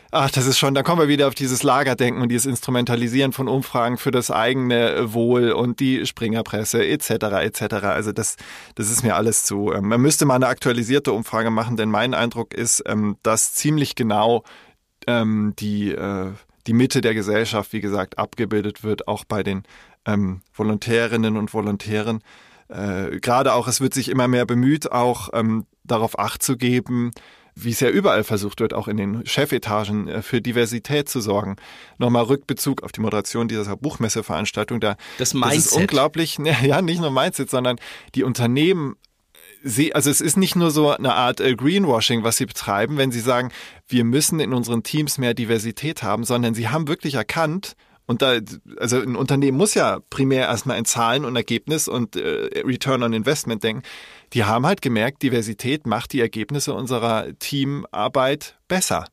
Ach, 0.10 0.32
das 0.32 0.48
ist 0.48 0.58
schon, 0.58 0.74
da 0.74 0.84
kommen 0.84 1.02
wir 1.02 1.10
wieder 1.10 1.28
auf 1.28 1.36
dieses 1.36 1.64
Lagerdenken 1.64 2.22
und 2.22 2.30
dieses 2.30 2.46
Instrumentalisieren 2.46 3.34
von 3.34 3.50
Umfragen 3.50 3.98
für 3.98 4.12
das 4.12 4.32
eigene 4.32 5.14
Wohl 5.14 5.52
und 5.52 5.82
die 5.82 6.06
Springerpresse 6.06 6.86
etc. 6.88 7.10
etc. 7.42 7.62
Also 7.84 8.14
das, 8.14 8.38
das 8.76 8.90
ist 8.90 9.04
mir 9.04 9.18
alles 9.18 9.44
zu. 9.44 9.74
Ähm, 9.74 9.90
man 9.90 10.00
müsste 10.00 10.26
mal 10.26 10.36
eine 10.36 10.48
aktualisierte 10.48 11.12
Umfrage 11.12 11.50
machen, 11.50 11.76
denn 11.76 11.90
mein 11.90 12.14
Eindruck 12.14 12.54
ist, 12.54 12.84
ähm, 12.86 13.18
dass 13.22 13.54
ziemlich 13.54 13.96
genau 13.96 14.44
ähm, 15.08 15.54
die, 15.60 15.92
äh, 15.92 16.32
die 16.68 16.74
Mitte 16.74 17.02
der 17.02 17.14
Gesellschaft, 17.14 17.74
wie 17.74 17.82
gesagt, 17.82 18.18
abgebildet 18.18 18.84
wird, 18.84 19.08
auch 19.08 19.24
bei 19.24 19.42
den 19.42 19.64
ähm, 20.06 20.42
Volontärinnen 20.54 21.38
und 21.38 21.54
Volontären. 21.54 22.22
Äh, 22.68 23.20
Gerade 23.20 23.54
auch, 23.54 23.68
es 23.68 23.82
wird 23.82 23.94
sich 23.94 24.10
immer 24.10 24.28
mehr 24.28 24.46
bemüht, 24.46 24.92
auch 24.92 25.30
ähm, 25.34 25.66
darauf 25.84 26.20
Acht 26.20 26.44
zu 26.44 26.58
geben, 26.58 27.12
wie 27.56 27.72
es 27.72 27.80
ja 27.80 27.90
überall 27.90 28.24
versucht 28.24 28.60
wird, 28.60 28.74
auch 28.74 28.88
in 28.88 28.98
den 28.98 29.26
Chefetagen 29.26 30.08
äh, 30.08 30.22
für 30.22 30.42
Diversität 30.42 31.10
zu 31.10 31.22
sorgen. 31.22 31.56
Nochmal 31.98 32.24
Rückbezug 32.24 32.84
auf 32.84 32.92
die 32.92 33.02
Moderation 33.02 33.48
dieser 33.48 33.78
Buchmesseveranstaltung. 33.78 34.80
Da, 34.80 34.98
das 35.18 35.34
Mindset. 35.34 35.58
Das 35.58 35.66
ist 35.66 35.72
unglaublich, 35.74 36.38
ja, 36.64 36.82
nicht 36.82 37.00
nur 37.00 37.12
Mindset, 37.12 37.50
sondern 37.50 37.78
die 38.14 38.24
Unternehmen 38.24 38.96
Sie, 39.64 39.94
also 39.94 40.10
es 40.10 40.22
ist 40.22 40.38
nicht 40.38 40.56
nur 40.56 40.72
so 40.72 40.92
eine 40.92 41.14
Art 41.14 41.40
äh, 41.40 41.56
Greenwashing, 41.56 42.24
was 42.24 42.38
sie 42.38 42.46
betreiben, 42.46 42.98
wenn 42.98 43.12
sie 43.12 43.20
sagen, 43.20 43.52
wir 43.88 44.04
müssen 44.04 44.40
in 44.40 44.54
unseren 44.54 44.84
Teams 44.84 45.18
mehr 45.18 45.34
Diversität 45.34 46.04
haben, 46.04 46.24
sondern 46.24 46.54
sie 46.54 46.70
haben 46.70 46.88
wirklich 46.88 47.16
erkannt, 47.16 47.76
und 48.08 48.22
da, 48.22 48.40
also 48.78 49.02
ein 49.02 49.18
Unternehmen 49.18 49.58
muss 49.58 49.74
ja 49.74 50.00
primär 50.10 50.48
erstmal 50.48 50.78
in 50.78 50.86
Zahlen 50.86 51.26
und 51.26 51.36
Ergebnis 51.36 51.90
und 51.90 52.16
äh, 52.16 52.62
Return 52.64 53.04
on 53.04 53.12
Investment 53.12 53.64
denken. 53.64 53.84
Die 54.32 54.46
haben 54.46 54.66
halt 54.66 54.82
gemerkt, 54.82 55.24
Diversität 55.24 55.86
macht 55.86 56.14
die 56.14 56.22
Ergebnisse 56.22 56.74
unserer 56.74 57.28
Teamarbeit 57.38 58.58
besser. 58.70 59.06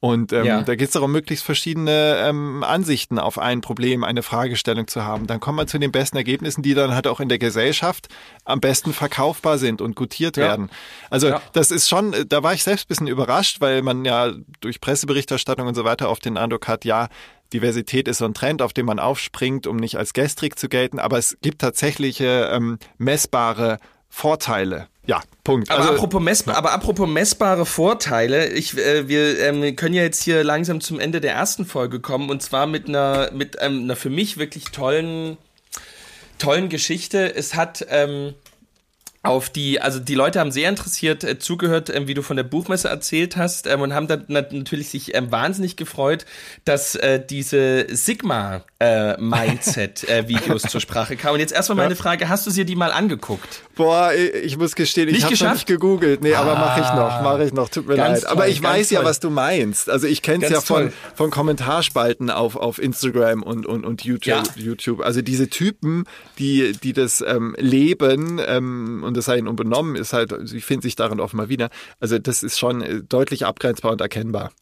Und 0.00 0.32
ähm, 0.32 0.44
ja. 0.44 0.62
da 0.62 0.76
geht 0.76 0.88
es 0.88 0.92
darum, 0.92 1.10
möglichst 1.10 1.44
verschiedene 1.44 2.18
ähm, 2.22 2.62
Ansichten 2.62 3.18
auf 3.18 3.36
ein 3.36 3.60
Problem, 3.60 4.04
eine 4.04 4.22
Fragestellung 4.22 4.86
zu 4.86 5.04
haben. 5.04 5.26
Dann 5.26 5.40
kommt 5.40 5.56
man 5.56 5.66
zu 5.66 5.78
den 5.80 5.90
besten 5.90 6.16
Ergebnissen, 6.16 6.62
die 6.62 6.74
dann 6.74 6.94
halt 6.94 7.08
auch 7.08 7.18
in 7.18 7.28
der 7.28 7.40
Gesellschaft 7.40 8.06
am 8.44 8.60
besten 8.60 8.92
verkaufbar 8.92 9.58
sind 9.58 9.82
und 9.82 9.96
gutiert 9.96 10.36
ja. 10.36 10.44
werden. 10.44 10.70
Also 11.10 11.28
ja. 11.28 11.42
das 11.52 11.72
ist 11.72 11.88
schon, 11.88 12.14
da 12.28 12.44
war 12.44 12.54
ich 12.54 12.62
selbst 12.62 12.84
ein 12.84 12.88
bisschen 12.88 13.08
überrascht, 13.08 13.60
weil 13.60 13.82
man 13.82 14.04
ja 14.04 14.32
durch 14.60 14.80
Presseberichterstattung 14.80 15.66
und 15.66 15.74
so 15.74 15.84
weiter 15.84 16.08
auf 16.08 16.20
den 16.20 16.36
Eindruck 16.36 16.68
hat, 16.68 16.84
ja, 16.84 17.08
Diversität 17.52 18.08
ist 18.08 18.18
so 18.18 18.24
ein 18.24 18.34
Trend, 18.34 18.62
auf 18.62 18.72
den 18.72 18.86
man 18.86 18.98
aufspringt, 18.98 19.66
um 19.66 19.76
nicht 19.76 19.96
als 19.96 20.12
gestrig 20.12 20.58
zu 20.58 20.68
gelten, 20.68 20.98
aber 20.98 21.18
es 21.18 21.38
gibt 21.40 21.60
tatsächliche 21.60 22.50
ähm, 22.52 22.78
messbare 22.98 23.78
Vorteile. 24.08 24.88
Ja, 25.06 25.22
Punkt. 25.42 25.70
Aber, 25.70 25.80
also, 25.80 25.94
apropos, 25.94 26.20
messbar, 26.20 26.56
aber 26.56 26.72
apropos 26.72 27.08
messbare 27.08 27.64
Vorteile, 27.64 28.48
ich, 28.48 28.76
äh, 28.76 29.08
wir 29.08 29.40
ähm, 29.40 29.74
können 29.74 29.94
ja 29.94 30.02
jetzt 30.02 30.22
hier 30.22 30.44
langsam 30.44 30.82
zum 30.82 31.00
Ende 31.00 31.22
der 31.22 31.32
ersten 31.32 31.64
Folge 31.64 32.00
kommen 32.00 32.28
und 32.28 32.42
zwar 32.42 32.66
mit 32.66 32.88
einer, 32.88 33.30
mit 33.32 33.56
ähm, 33.60 33.84
einer 33.84 33.96
für 33.96 34.10
mich 34.10 34.36
wirklich 34.36 34.64
tollen, 34.66 35.38
tollen 36.38 36.68
Geschichte. 36.68 37.34
Es 37.34 37.54
hat 37.54 37.86
ähm, 37.88 38.34
auf 39.22 39.50
die, 39.50 39.80
also 39.80 39.98
die 39.98 40.14
Leute 40.14 40.38
haben 40.38 40.52
sehr 40.52 40.68
interessiert 40.68 41.24
äh, 41.24 41.38
zugehört, 41.38 41.90
ähm, 41.94 42.06
wie 42.06 42.14
du 42.14 42.22
von 42.22 42.36
der 42.36 42.44
Buchmesse 42.44 42.88
erzählt 42.88 43.36
hast 43.36 43.66
ähm, 43.66 43.80
und 43.80 43.92
haben 43.92 44.06
dann 44.06 44.24
natürlich 44.28 44.90
sich 44.90 45.14
ähm, 45.14 45.32
wahnsinnig 45.32 45.76
gefreut, 45.76 46.24
dass 46.64 46.94
äh, 46.94 47.20
diese 47.24 47.86
Sigma 47.94 48.62
äh, 48.78 49.20
Mindset 49.20 50.08
äh, 50.08 50.28
Videos 50.28 50.62
zur 50.62 50.80
Sprache 50.80 51.16
kamen. 51.16 51.34
Und 51.34 51.40
jetzt 51.40 51.52
erstmal 51.52 51.76
meine 51.76 51.96
Frage, 51.96 52.28
hast 52.28 52.46
du 52.46 52.50
sie 52.50 52.64
die 52.64 52.76
mal 52.76 52.92
angeguckt? 52.92 53.62
Boah, 53.74 54.12
ich 54.14 54.56
muss 54.56 54.76
gestehen, 54.76 55.08
ich 55.08 55.24
habe 55.24 55.34
noch 55.34 55.52
nicht 55.52 55.66
gegoogelt. 55.66 56.22
Nee, 56.22 56.34
ah, 56.34 56.42
aber 56.42 56.54
mache 56.54 56.80
ich 56.80 56.86
noch, 56.86 57.22
mache 57.22 57.44
ich 57.44 57.52
noch, 57.52 57.68
tut 57.68 57.88
mir 57.88 57.96
leid. 57.96 58.22
Toll, 58.22 58.30
aber 58.30 58.48
ich 58.48 58.62
weiß 58.62 58.88
toll. 58.88 58.98
ja, 58.98 59.04
was 59.04 59.18
du 59.18 59.30
meinst. 59.30 59.90
Also 59.90 60.06
ich 60.06 60.22
kenne 60.22 60.44
es 60.44 60.52
ja 60.52 60.60
von, 60.60 60.92
von 61.16 61.30
Kommentarspalten 61.30 62.30
auf, 62.30 62.54
auf 62.54 62.80
Instagram 62.80 63.42
und, 63.42 63.66
und, 63.66 63.84
und 63.84 64.04
YouTube, 64.04 64.26
ja. 64.26 64.42
YouTube. 64.54 65.00
Also 65.00 65.22
diese 65.22 65.50
Typen, 65.50 66.04
die, 66.38 66.72
die 66.72 66.92
das 66.92 67.20
ähm, 67.20 67.56
leben 67.58 68.40
ähm, 68.46 69.02
und 69.08 69.16
das 69.16 69.24
sei 69.24 69.38
ihnen 69.38 69.48
unbenommen 69.48 69.96
ist 69.96 70.12
halt, 70.12 70.34
sie 70.44 70.60
finden 70.60 70.82
sich 70.82 70.96
darin 70.96 71.20
offenbar 71.20 71.48
wieder. 71.48 71.70
Also 71.98 72.18
das 72.18 72.42
ist 72.42 72.58
schon 72.58 72.82
äh, 72.82 73.02
deutlich 73.02 73.46
abgrenzbar 73.46 73.92
und 73.92 74.00
erkennbar. 74.00 74.52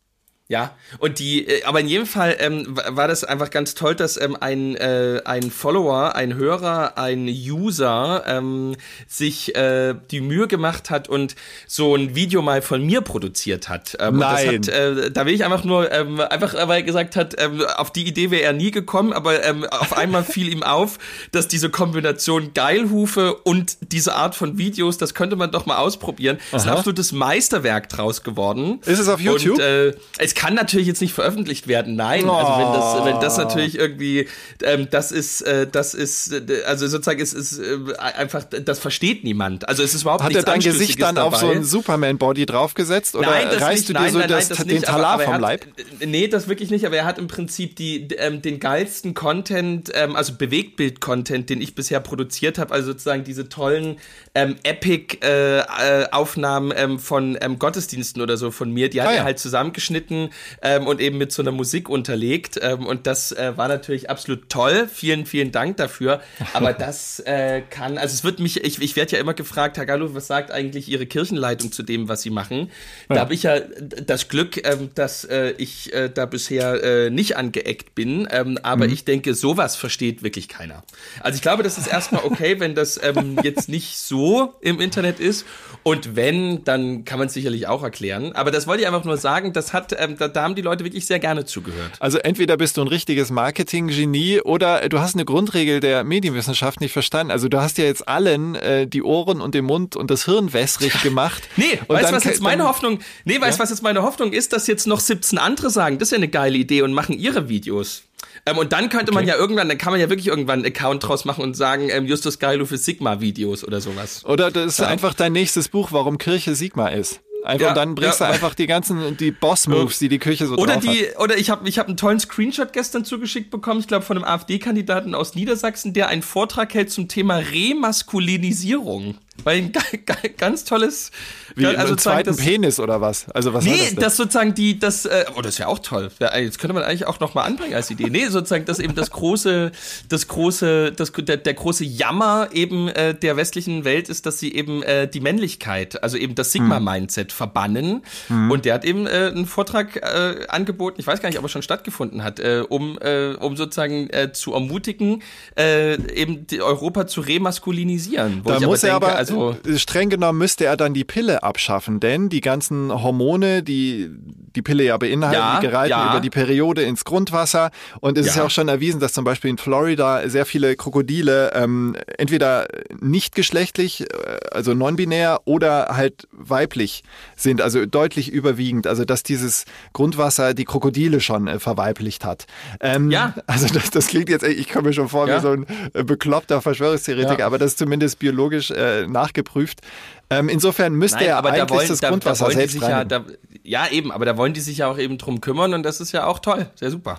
Ja, 0.48 0.76
und 1.00 1.18
die, 1.18 1.44
äh, 1.44 1.64
aber 1.64 1.80
in 1.80 1.88
jedem 1.88 2.06
Fall 2.06 2.36
ähm, 2.38 2.66
war 2.68 3.08
das 3.08 3.24
einfach 3.24 3.50
ganz 3.50 3.74
toll, 3.74 3.96
dass 3.96 4.16
ähm, 4.16 4.36
ein, 4.38 4.76
äh, 4.76 5.20
ein 5.24 5.50
Follower, 5.50 6.14
ein 6.14 6.34
Hörer, 6.34 6.96
ein 6.96 7.26
User 7.26 8.22
ähm, 8.28 8.76
sich 9.08 9.56
äh, 9.56 9.96
die 10.12 10.20
Mühe 10.20 10.46
gemacht 10.46 10.88
hat 10.88 11.08
und 11.08 11.34
so 11.66 11.96
ein 11.96 12.14
Video 12.14 12.42
mal 12.42 12.62
von 12.62 12.86
mir 12.86 13.00
produziert 13.00 13.68
hat. 13.68 13.96
Ähm, 13.98 14.18
Nein. 14.18 14.58
Hat, 14.58 14.68
äh, 14.68 15.10
da 15.10 15.26
will 15.26 15.34
ich 15.34 15.44
einfach 15.44 15.64
nur, 15.64 15.90
ähm, 15.90 16.20
einfach 16.20 16.54
weil 16.54 16.78
er 16.78 16.82
gesagt 16.84 17.16
hat, 17.16 17.34
ähm, 17.38 17.62
auf 17.76 17.90
die 17.90 18.06
Idee 18.06 18.30
wäre 18.30 18.42
er 18.42 18.52
nie 18.52 18.70
gekommen, 18.70 19.12
aber 19.12 19.42
ähm, 19.44 19.64
auf 19.64 19.96
einmal 19.96 20.22
fiel 20.24 20.48
ihm 20.52 20.62
auf, 20.62 21.00
dass 21.32 21.48
diese 21.48 21.70
Kombination 21.70 22.54
Geilhufe 22.54 23.34
und 23.34 23.78
diese 23.80 24.14
Art 24.14 24.36
von 24.36 24.58
Videos, 24.58 24.96
das 24.96 25.12
könnte 25.12 25.34
man 25.34 25.50
doch 25.50 25.66
mal 25.66 25.78
ausprobieren. 25.78 26.38
Aha. 26.50 26.56
ist 26.56 26.66
ein 26.68 26.72
absolutes 26.72 27.10
Meisterwerk 27.10 27.88
draus 27.88 28.22
geworden. 28.22 28.78
Ist 28.86 29.00
es 29.00 29.08
auf 29.08 29.18
YouTube? 29.18 29.56
Und, 29.56 29.60
äh, 29.60 29.94
es 30.18 30.35
kann 30.36 30.54
natürlich 30.54 30.86
jetzt 30.86 31.00
nicht 31.00 31.14
veröffentlicht 31.14 31.66
werden, 31.66 31.96
nein. 31.96 32.28
Also 32.30 32.52
wenn 32.58 32.72
das, 32.72 33.04
wenn 33.14 33.20
das 33.20 33.36
natürlich 33.38 33.76
irgendwie, 33.76 34.28
ähm, 34.62 34.86
das 34.90 35.10
ist, 35.10 35.40
äh, 35.40 35.66
das 35.66 35.94
ist, 35.94 36.32
äh, 36.32 36.62
also 36.66 36.86
sozusagen 36.86 37.20
es 37.20 37.32
ist 37.32 37.58
äh, 37.58 37.78
einfach, 37.98 38.44
das 38.44 38.78
versteht 38.78 39.24
niemand. 39.24 39.68
Also 39.68 39.82
es 39.82 39.94
ist 39.94 40.02
überhaupt 40.02 40.22
Hat 40.22 40.30
er 40.30 40.34
nichts 40.36 40.44
dein 40.44 40.60
Gesicht 40.60 41.00
dann 41.02 41.16
dabei. 41.16 41.28
auf 41.28 41.36
so 41.40 41.50
ein 41.50 41.64
Superman-Body 41.64 42.46
draufgesetzt 42.46 43.16
oder 43.16 43.30
Nein, 43.30 43.48
das 43.50 43.62
reißt 43.62 43.76
nicht, 43.76 43.88
du 43.88 43.92
dir 43.94 44.00
nein, 44.00 44.12
so 44.12 44.18
nein, 44.20 44.28
das, 44.28 44.48
nein, 44.50 44.58
das 44.58 44.66
den 44.66 44.74
nicht, 44.76 44.88
aber- 44.88 44.96
Talar 44.98 45.12
aber 45.14 45.22
er 45.22 45.26
vom 45.26 45.34
hat, 45.34 45.40
Leib? 45.40 45.66
Nee, 46.04 46.28
das 46.28 46.46
wirklich 46.48 46.70
nicht, 46.70 46.84
aber 46.86 46.96
er 46.96 47.04
hat 47.06 47.18
im 47.18 47.26
Prinzip 47.26 47.74
die, 47.76 48.06
ähm, 48.18 48.42
den 48.42 48.60
geilsten 48.60 49.14
Content, 49.14 49.90
ähm, 49.94 50.14
also 50.14 50.34
Bewegtbild-Content, 50.34 51.48
den 51.50 51.60
ich 51.62 51.74
bisher 51.74 51.98
produziert 52.00 52.58
habe, 52.58 52.72
also 52.74 52.88
sozusagen 52.92 53.24
diese 53.24 53.48
tollen 53.48 53.96
ähm, 54.34 54.56
Epic-Aufnahmen 54.62 56.72
ähm, 56.76 56.98
von 56.98 57.38
ähm, 57.40 57.58
Gottesdiensten 57.58 58.20
oder 58.22 58.36
so 58.36 58.50
von 58.50 58.70
mir, 58.70 58.90
die 58.90 59.00
hat 59.00 59.08
Ah, 59.08 59.12
ja. 59.12 59.16
er 59.18 59.24
halt 59.24 59.38
zusammengeschnitten 59.38 60.25
ähm, 60.62 60.86
und 60.86 61.00
eben 61.00 61.18
mit 61.18 61.32
so 61.32 61.42
einer 61.42 61.52
Musik 61.52 61.88
unterlegt 61.88 62.58
ähm, 62.62 62.86
und 62.86 63.06
das 63.06 63.32
äh, 63.32 63.56
war 63.56 63.68
natürlich 63.68 64.10
absolut 64.10 64.48
toll. 64.48 64.88
Vielen, 64.92 65.26
vielen 65.26 65.52
Dank 65.52 65.76
dafür, 65.76 66.20
aber 66.52 66.72
das 66.74 67.20
äh, 67.20 67.62
kann, 67.68 67.98
also 67.98 68.14
es 68.14 68.24
wird 68.24 68.40
mich, 68.40 68.64
ich, 68.64 68.80
ich 68.80 68.96
werde 68.96 69.12
ja 69.12 69.18
immer 69.18 69.34
gefragt, 69.34 69.76
Herr 69.76 69.86
Gallo, 69.86 70.14
was 70.14 70.26
sagt 70.26 70.50
eigentlich 70.50 70.88
Ihre 70.88 71.06
Kirchenleitung 71.06 71.72
zu 71.72 71.82
dem, 71.82 72.08
was 72.08 72.22
Sie 72.22 72.30
machen? 72.30 72.70
Da 73.08 73.20
habe 73.20 73.34
ich 73.34 73.44
ja 73.44 73.60
das 73.60 74.28
Glück, 74.28 74.66
ähm, 74.66 74.90
dass 74.94 75.24
äh, 75.24 75.54
ich 75.58 75.92
äh, 75.92 76.08
da 76.08 76.26
bisher 76.26 76.82
äh, 76.82 77.10
nicht 77.10 77.36
angeeckt 77.36 77.94
bin, 77.94 78.28
ähm, 78.30 78.58
aber 78.62 78.86
ich 78.86 79.04
denke, 79.04 79.34
sowas 79.34 79.76
versteht 79.76 80.22
wirklich 80.22 80.48
keiner. 80.48 80.82
Also 81.20 81.36
ich 81.36 81.42
glaube, 81.42 81.62
das 81.62 81.78
ist 81.78 81.86
erstmal 81.86 82.24
okay, 82.24 82.60
wenn 82.60 82.74
das 82.74 83.00
ähm, 83.02 83.38
jetzt 83.42 83.68
nicht 83.68 83.98
so 83.98 84.54
im 84.60 84.80
Internet 84.80 85.20
ist 85.20 85.46
und 85.82 86.16
wenn, 86.16 86.64
dann 86.64 87.04
kann 87.04 87.18
man 87.18 87.28
es 87.28 87.34
sicherlich 87.34 87.66
auch 87.66 87.82
erklären. 87.82 88.32
Aber 88.32 88.50
das 88.50 88.66
wollte 88.66 88.82
ich 88.82 88.88
einfach 88.88 89.04
nur 89.04 89.16
sagen, 89.16 89.52
das 89.52 89.72
hat, 89.72 89.94
ähm, 89.98 90.15
da, 90.20 90.28
da 90.28 90.42
haben 90.42 90.54
die 90.54 90.62
Leute 90.62 90.84
wirklich 90.84 91.06
sehr 91.06 91.18
gerne 91.18 91.44
zugehört. 91.44 91.92
Also 92.00 92.18
entweder 92.18 92.56
bist 92.56 92.76
du 92.76 92.82
ein 92.82 92.88
richtiges 92.88 93.30
Marketing-Genie 93.30 94.40
oder 94.42 94.88
du 94.88 95.00
hast 95.00 95.14
eine 95.14 95.24
Grundregel 95.24 95.80
der 95.80 96.04
Medienwissenschaft 96.04 96.80
nicht 96.80 96.92
verstanden. 96.92 97.30
Also 97.30 97.48
du 97.48 97.60
hast 97.60 97.78
ja 97.78 97.84
jetzt 97.84 98.06
allen 98.08 98.54
äh, 98.54 98.86
die 98.86 99.02
Ohren 99.02 99.40
und 99.40 99.54
den 99.54 99.64
Mund 99.64 99.96
und 99.96 100.10
das 100.10 100.24
Hirn 100.24 100.52
wässrig 100.52 100.92
gemacht. 101.02 101.42
Nee, 101.56 101.78
und 101.86 101.96
weißt 101.96 102.10
du, 102.10 102.16
was 102.16 102.24
jetzt 102.24 102.42
meine 102.42 102.58
dann- 102.58 102.68
Hoffnung, 102.68 102.98
nee, 103.24 103.40
weißt 103.40 103.58
du, 103.58 103.62
was 103.62 103.70
jetzt 103.70 103.82
meine 103.82 104.02
Hoffnung 104.02 104.32
ist, 104.32 104.52
dass 104.52 104.66
jetzt 104.66 104.86
noch 104.86 105.00
17 105.00 105.38
andere 105.38 105.70
sagen, 105.70 105.98
das 105.98 106.08
ist 106.08 106.12
ja 106.12 106.16
eine 106.16 106.28
geile 106.28 106.56
Idee 106.56 106.82
und 106.82 106.92
machen 106.92 107.18
ihre 107.18 107.48
Videos. 107.48 108.02
Ähm, 108.44 108.58
und 108.58 108.72
dann 108.72 108.88
könnte 108.88 109.12
man 109.12 109.24
Okay. 109.24 109.32
ja 109.32 109.36
irgendwann, 109.38 109.68
dann 109.68 109.78
kann 109.78 109.92
man 109.92 110.00
ja 110.00 110.08
wirklich 110.08 110.28
irgendwann 110.28 110.60
einen 110.60 110.66
Account 110.66 111.06
draus 111.06 111.24
machen 111.24 111.42
und 111.42 111.56
sagen, 111.56 111.88
ähm, 111.90 112.06
Justus 112.06 112.38
Geilo 112.38 112.64
für 112.66 112.76
Sigma-Videos 112.78 113.64
oder 113.64 113.80
sowas. 113.80 114.24
Oder 114.24 114.50
das 114.50 114.66
ist 114.74 114.80
einfach 114.82 115.14
dein 115.14 115.32
nächstes 115.32 115.68
Buch, 115.68 115.90
warum 115.92 116.18
Kirche 116.18 116.54
Sigma 116.54 116.88
ist. 116.88 117.20
Einfach 117.46 117.62
Ja, 117.62 117.68
und 117.70 117.76
dann 117.76 117.94
bringst 117.94 118.20
ja. 118.20 118.26
du 118.26 118.32
einfach 118.32 118.54
die 118.54 118.66
ganzen 118.66 119.16
die 119.16 119.30
Boss-Moves, 119.30 119.98
die 119.98 120.08
die 120.08 120.18
Kirche 120.18 120.46
so 120.46 120.56
Oder 120.56 120.76
die, 120.78 121.08
hat. 121.08 121.18
oder 121.18 121.38
ich 121.38 121.50
habe 121.50 121.68
ich 121.68 121.78
hab 121.78 121.86
einen 121.86 121.96
tollen 121.96 122.20
Screenshot 122.20 122.72
gestern 122.72 123.04
zugeschickt 123.04 123.50
bekommen, 123.50 123.80
ich 123.80 123.86
glaube 123.86 124.04
von 124.04 124.16
einem 124.16 124.24
AfD-Kandidaten 124.24 125.14
aus 125.14 125.34
Niedersachsen, 125.34 125.92
der 125.92 126.08
einen 126.08 126.22
Vortrag 126.22 126.74
hält 126.74 126.90
zum 126.90 127.08
Thema 127.08 127.36
Remaskulinisierung. 127.36 129.18
Weil 129.44 129.58
ein 129.58 129.72
ga- 129.72 129.80
ga- 130.04 130.28
ganz 130.36 130.64
tolles, 130.64 131.10
Wie 131.54 131.66
also 131.66 131.88
einen 131.88 131.98
zweiten 131.98 132.28
das- 132.30 132.36
Penis 132.38 132.80
oder 132.80 133.00
was? 133.00 133.28
Also 133.30 133.54
was 133.54 133.64
Nee, 133.64 133.90
das, 133.94 134.04
das, 134.04 134.16
sozusagen 134.16 134.54
die, 134.54 134.78
das, 134.78 135.04
äh, 135.04 135.24
oh, 135.36 135.42
das 135.42 135.58
wäre 135.58 135.68
auch 135.68 135.78
toll. 135.78 136.10
Ja, 136.18 136.36
jetzt 136.36 136.58
könnte 136.58 136.74
man 136.74 136.82
eigentlich 136.82 137.06
auch 137.06 137.20
noch 137.20 137.34
mal 137.34 137.42
anbringen 137.44 137.74
als 137.74 137.90
Idee. 137.90 138.08
Nee, 138.10 138.26
sozusagen, 138.28 138.64
dass 138.64 138.78
eben 138.78 138.94
das 138.94 139.10
große, 139.10 139.72
das 140.08 140.26
große, 140.28 140.92
das, 140.92 141.12
der, 141.12 141.36
der 141.36 141.54
große 141.54 141.84
Jammer 141.84 142.48
eben 142.52 142.88
äh, 142.88 143.14
der 143.14 143.36
westlichen 143.36 143.84
Welt 143.84 144.08
ist, 144.08 144.26
dass 144.26 144.38
sie 144.38 144.54
eben 144.54 144.82
äh, 144.82 145.06
die 145.08 145.20
Männlichkeit, 145.20 146.02
also 146.02 146.16
eben 146.16 146.34
das 146.34 146.52
Sigma-Mindset 146.52 147.32
verbannen. 147.32 148.02
Und 148.28 148.64
der 148.64 148.74
hat 148.74 148.84
eben 148.84 149.06
äh, 149.06 149.30
einen 149.34 149.46
Vortrag 149.46 149.96
äh, 149.96 150.46
angeboten, 150.48 151.00
ich 151.00 151.06
weiß 151.06 151.20
gar 151.20 151.28
nicht, 151.28 151.38
ob 151.38 151.44
er 151.44 151.48
schon 151.48 151.62
stattgefunden 151.62 152.24
hat, 152.24 152.40
äh, 152.40 152.62
um, 152.68 152.98
äh, 153.00 153.34
um 153.34 153.56
sozusagen 153.56 154.10
äh, 154.10 154.32
zu 154.32 154.54
ermutigen, 154.54 155.22
äh, 155.56 155.94
eben 156.12 156.46
Europa 156.60 157.06
zu 157.06 157.20
remaskulinisieren. 157.20 158.42
Da 158.44 158.60
muss 158.60 158.82
er 158.82 158.94
aber, 158.94 159.16
also, 159.30 159.56
streng 159.76 160.10
genommen 160.10 160.38
müsste 160.38 160.64
er 160.64 160.76
dann 160.76 160.94
die 160.94 161.04
Pille 161.04 161.42
abschaffen, 161.42 162.00
denn 162.00 162.28
die 162.28 162.40
ganzen 162.40 162.92
Hormone, 162.92 163.62
die 163.62 164.10
die 164.54 164.62
Pille 164.62 164.84
ja 164.84 164.96
beinhalten, 164.96 165.34
Ja, 165.38 165.60
die 165.60 165.66
gereichen 165.66 165.90
ja. 165.90 166.10
über 166.10 166.20
die 166.20 166.30
Periode 166.30 166.82
ins 166.82 167.04
Grundwasser. 167.04 167.70
Und 168.00 168.16
es 168.16 168.26
ist 168.26 168.36
Ja. 168.36 168.42
ja 168.42 168.46
auch 168.46 168.50
schon 168.50 168.68
erwiesen, 168.68 169.00
dass 169.00 169.12
zum 169.12 169.22
Beispiel 169.24 169.50
in 169.50 169.58
Florida 169.58 170.26
sehr 170.30 170.46
viele 170.46 170.76
Krokodile 170.76 171.52
ähm, 171.54 171.94
entweder 172.16 172.66
nicht 172.98 173.34
geschlechtlich, 173.34 174.00
äh, 174.02 174.06
also 174.52 174.72
non-binär 174.72 175.40
oder 175.44 175.88
halt 175.92 176.26
weiblich 176.32 177.02
sind, 177.36 177.60
also 177.60 177.84
deutlich 177.84 178.32
überwiegend. 178.32 178.86
Also 178.86 179.04
dass 179.04 179.22
dieses 179.22 179.66
Grundwasser 179.92 180.54
die 180.54 180.64
Krokodile 180.64 181.20
schon 181.20 181.48
äh, 181.48 181.58
verweiblicht 181.58 182.24
hat. 182.24 182.46
Ähm, 182.80 183.10
Ja. 183.10 183.34
Also 183.46 183.66
das, 183.72 183.90
das 183.90 184.06
klingt 184.06 184.30
jetzt, 184.30 184.42
ich 184.42 184.70
komme 184.70 184.88
mir 184.88 184.94
schon 184.94 185.08
vor 185.10 185.28
Ja. 185.28 185.36
wie 185.36 185.42
so 185.42 185.50
ein 185.50 185.66
äh, 185.92 186.02
bekloppter 186.02 186.62
Verschwörungstheoretiker, 186.62 187.40
Ja. 187.40 187.46
aber 187.46 187.58
das 187.58 187.72
ist 187.72 187.78
zumindest 187.78 188.18
biologisch 188.20 188.70
äh, 188.70 189.06
nachgeprüft. 189.16 189.80
Ähm, 190.28 190.48
insofern 190.48 190.94
müsste 190.94 191.18
Nein, 191.18 191.28
er 191.28 191.36
aber 191.36 191.50
eigentlich 191.50 191.66
da 191.66 191.74
wollen, 191.74 191.88
das 191.88 192.00
da, 192.00 192.06
da 192.06 192.10
Grundwasser 192.10 192.44
wollen 192.46 192.50
die 192.50 192.56
selbst 192.56 192.72
sich 192.72 192.82
ja, 192.82 193.04
da, 193.04 193.24
ja 193.62 193.88
eben, 193.88 194.10
aber 194.10 194.24
da 194.24 194.36
wollen 194.36 194.54
die 194.54 194.60
sich 194.60 194.78
ja 194.78 194.88
auch 194.88 194.98
eben 194.98 195.18
drum 195.18 195.40
kümmern 195.40 195.72
und 195.72 195.84
das 195.84 196.00
ist 196.00 196.10
ja 196.12 196.26
auch 196.26 196.40
toll, 196.40 196.66
sehr 196.74 196.90
super. 196.90 197.18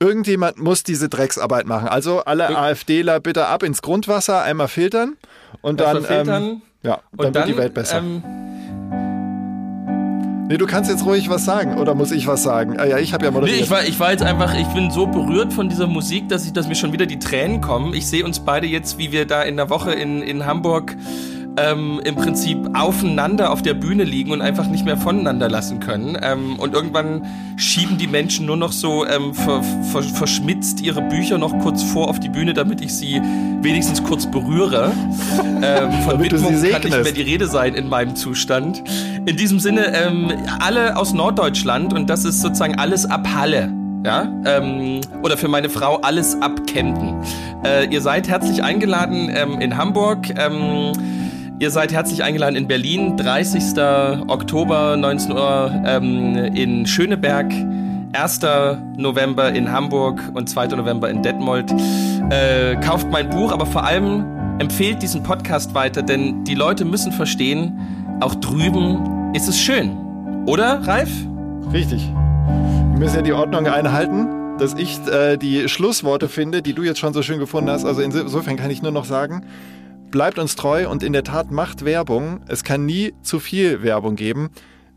Irgendjemand 0.00 0.58
muss 0.58 0.82
diese 0.82 1.08
Drecksarbeit 1.08 1.66
machen. 1.66 1.88
Also 1.88 2.24
alle 2.24 2.56
AfDler 2.56 3.20
bitte 3.20 3.46
ab 3.46 3.62
ins 3.62 3.80
Grundwasser, 3.80 4.42
einmal 4.42 4.68
filtern 4.68 5.16
und 5.60 5.80
dann, 5.80 5.98
Erstmal 5.98 6.16
filtern 6.16 6.42
ähm, 6.42 6.62
ja, 6.82 7.00
dann, 7.16 7.26
und 7.26 7.34
wird 7.34 7.48
die 7.48 7.56
Welt 7.56 7.74
besser. 7.74 7.98
Ähm, 7.98 8.22
nee, 10.48 10.56
du 10.56 10.66
kannst 10.66 10.90
jetzt 10.90 11.04
ruhig 11.04 11.28
was 11.28 11.44
sagen 11.44 11.78
oder 11.78 11.94
muss 11.94 12.10
ich 12.10 12.26
was 12.26 12.42
sagen? 12.42 12.78
Ah, 12.80 12.86
ja, 12.86 12.98
ich 12.98 13.12
habe 13.12 13.24
ja 13.24 13.30
nee, 13.30 13.38
moderiert. 13.38 13.60
ich 13.60 13.70
war, 13.70 13.84
ich 13.84 14.00
war 14.00 14.10
jetzt 14.10 14.24
einfach, 14.24 14.58
ich 14.58 14.66
bin 14.68 14.90
so 14.90 15.06
berührt 15.06 15.52
von 15.52 15.68
dieser 15.68 15.86
Musik, 15.86 16.28
dass 16.28 16.44
ich, 16.44 16.52
dass 16.52 16.66
mir 16.66 16.74
schon 16.74 16.92
wieder 16.92 17.06
die 17.06 17.20
Tränen 17.20 17.60
kommen. 17.60 17.94
Ich 17.94 18.08
sehe 18.08 18.24
uns 18.24 18.40
beide 18.40 18.66
jetzt, 18.66 18.98
wie 18.98 19.12
wir 19.12 19.26
da 19.26 19.42
in 19.42 19.56
der 19.56 19.70
Woche 19.70 19.92
in, 19.92 20.22
in 20.22 20.44
Hamburg 20.44 20.96
ähm, 21.58 22.00
im 22.04 22.14
Prinzip 22.14 22.58
aufeinander 22.74 23.50
auf 23.50 23.62
der 23.62 23.74
Bühne 23.74 24.04
liegen 24.04 24.30
und 24.30 24.40
einfach 24.40 24.66
nicht 24.66 24.84
mehr 24.84 24.96
voneinander 24.96 25.48
lassen 25.48 25.80
können. 25.80 26.16
Ähm, 26.22 26.56
und 26.58 26.74
irgendwann 26.74 27.26
schieben 27.56 27.98
die 27.98 28.06
Menschen 28.06 28.46
nur 28.46 28.56
noch 28.56 28.72
so 28.72 29.06
ähm, 29.06 29.34
ver, 29.34 29.62
ver, 29.62 30.02
verschmitzt 30.02 30.80
ihre 30.80 31.02
Bücher 31.02 31.38
noch 31.38 31.58
kurz 31.60 31.82
vor 31.82 32.08
auf 32.08 32.20
die 32.20 32.28
Bühne, 32.28 32.54
damit 32.54 32.80
ich 32.80 32.94
sie 32.94 33.20
wenigstens 33.62 34.02
kurz 34.02 34.30
berühre. 34.30 34.92
Ähm, 35.60 35.90
von 36.04 36.22
Widmung 36.22 36.54
kann 36.70 36.82
nicht 36.82 37.02
mehr 37.02 37.12
die 37.12 37.22
Rede 37.22 37.48
sein 37.48 37.74
in 37.74 37.88
meinem 37.88 38.14
Zustand. 38.14 38.82
In 39.26 39.36
diesem 39.36 39.58
Sinne, 39.58 39.92
ähm, 39.92 40.30
alle 40.60 40.96
aus 40.96 41.12
Norddeutschland 41.12 41.92
und 41.92 42.08
das 42.08 42.24
ist 42.24 42.40
sozusagen 42.40 42.76
alles 42.78 43.06
ab 43.06 43.26
Halle. 43.34 43.72
Ja, 44.04 44.32
ähm, 44.44 45.00
oder 45.22 45.36
für 45.36 45.48
meine 45.48 45.68
Frau 45.68 45.96
alles 45.96 46.40
ab 46.40 46.66
Kempten. 46.68 47.16
Äh, 47.64 47.86
ihr 47.86 48.00
seid 48.00 48.28
herzlich 48.28 48.62
eingeladen 48.62 49.30
ähm, 49.34 49.60
in 49.60 49.76
Hamburg. 49.76 50.28
Ähm, 50.36 50.92
Ihr 51.60 51.72
seid 51.72 51.92
herzlich 51.92 52.22
eingeladen 52.22 52.54
in 52.54 52.68
Berlin, 52.68 53.16
30. 53.16 53.76
Oktober, 54.28 54.96
19 54.96 55.32
Uhr 55.32 55.82
ähm, 55.84 56.36
in 56.54 56.86
Schöneberg, 56.86 57.52
1. 58.12 58.40
November 58.96 59.52
in 59.52 59.72
Hamburg 59.72 60.22
und 60.34 60.48
2. 60.48 60.68
November 60.68 61.10
in 61.10 61.20
Detmold. 61.20 61.74
Äh, 62.30 62.76
kauft 62.76 63.10
mein 63.10 63.28
Buch, 63.28 63.50
aber 63.50 63.66
vor 63.66 63.82
allem 63.82 64.24
empfehlt 64.60 65.02
diesen 65.02 65.24
Podcast 65.24 65.74
weiter, 65.74 66.02
denn 66.02 66.44
die 66.44 66.54
Leute 66.54 66.84
müssen 66.84 67.10
verstehen, 67.10 67.76
auch 68.20 68.36
drüben 68.36 69.32
ist 69.34 69.48
es 69.48 69.58
schön. 69.58 69.96
Oder, 70.46 70.86
Ralf? 70.86 71.10
Richtig. 71.72 72.08
Wir 72.92 72.98
müssen 73.00 73.16
ja 73.16 73.22
die 73.22 73.32
Ordnung 73.32 73.66
einhalten, 73.66 74.58
dass 74.58 74.74
ich 74.74 75.00
äh, 75.08 75.36
die 75.36 75.68
Schlussworte 75.68 76.28
finde, 76.28 76.62
die 76.62 76.72
du 76.72 76.84
jetzt 76.84 77.00
schon 77.00 77.12
so 77.12 77.22
schön 77.22 77.40
gefunden 77.40 77.68
hast. 77.68 77.84
Also 77.84 78.00
insofern 78.00 78.56
kann 78.56 78.70
ich 78.70 78.80
nur 78.80 78.92
noch 78.92 79.04
sagen, 79.04 79.42
bleibt 80.10 80.38
uns 80.38 80.56
treu 80.56 80.88
und 80.88 81.02
in 81.02 81.12
der 81.12 81.24
Tat 81.24 81.50
macht 81.50 81.84
Werbung. 81.84 82.42
Es 82.48 82.64
kann 82.64 82.86
nie 82.86 83.14
zu 83.22 83.40
viel 83.40 83.82
Werbung 83.82 84.16
geben, 84.16 84.50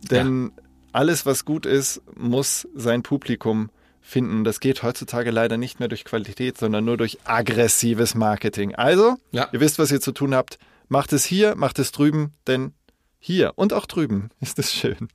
denn 0.10 0.52
alles, 0.94 1.26
was 1.26 1.46
gut 1.46 1.66
ist, 1.66 2.02
muss 2.16 2.68
sein 2.76 3.04
Publikum 3.04 3.70
finden. 4.02 4.44
Das 4.44 4.60
geht 4.60 4.84
heutzutage 4.84 5.32
leider 5.32 5.58
nicht 5.58 5.80
mehr 5.80 5.88
durch 5.88 6.04
Qualität, 6.06 6.58
sondern 6.58 6.84
nur 6.86 6.98
durch 6.98 7.20
aggressives 7.24 8.16
Marketing. 8.16 8.76
Also, 8.76 9.16
Ja. 9.32 9.48
ihr 9.52 9.60
wisst, 9.60 9.80
was 9.80 9.92
ihr 9.92 10.02
zu 10.02 10.12
tun 10.12 10.34
habt. 10.36 10.58
Macht 10.90 11.14
es 11.14 11.24
hier, 11.24 11.56
macht 11.56 11.80
es 11.80 11.92
drüben, 11.92 12.34
denn 12.48 12.74
hier 13.20 13.54
und 13.56 13.72
auch 13.74 13.86
drüben 13.86 14.30
ist 14.42 14.60
es 14.60 14.74
schön. 14.74 15.08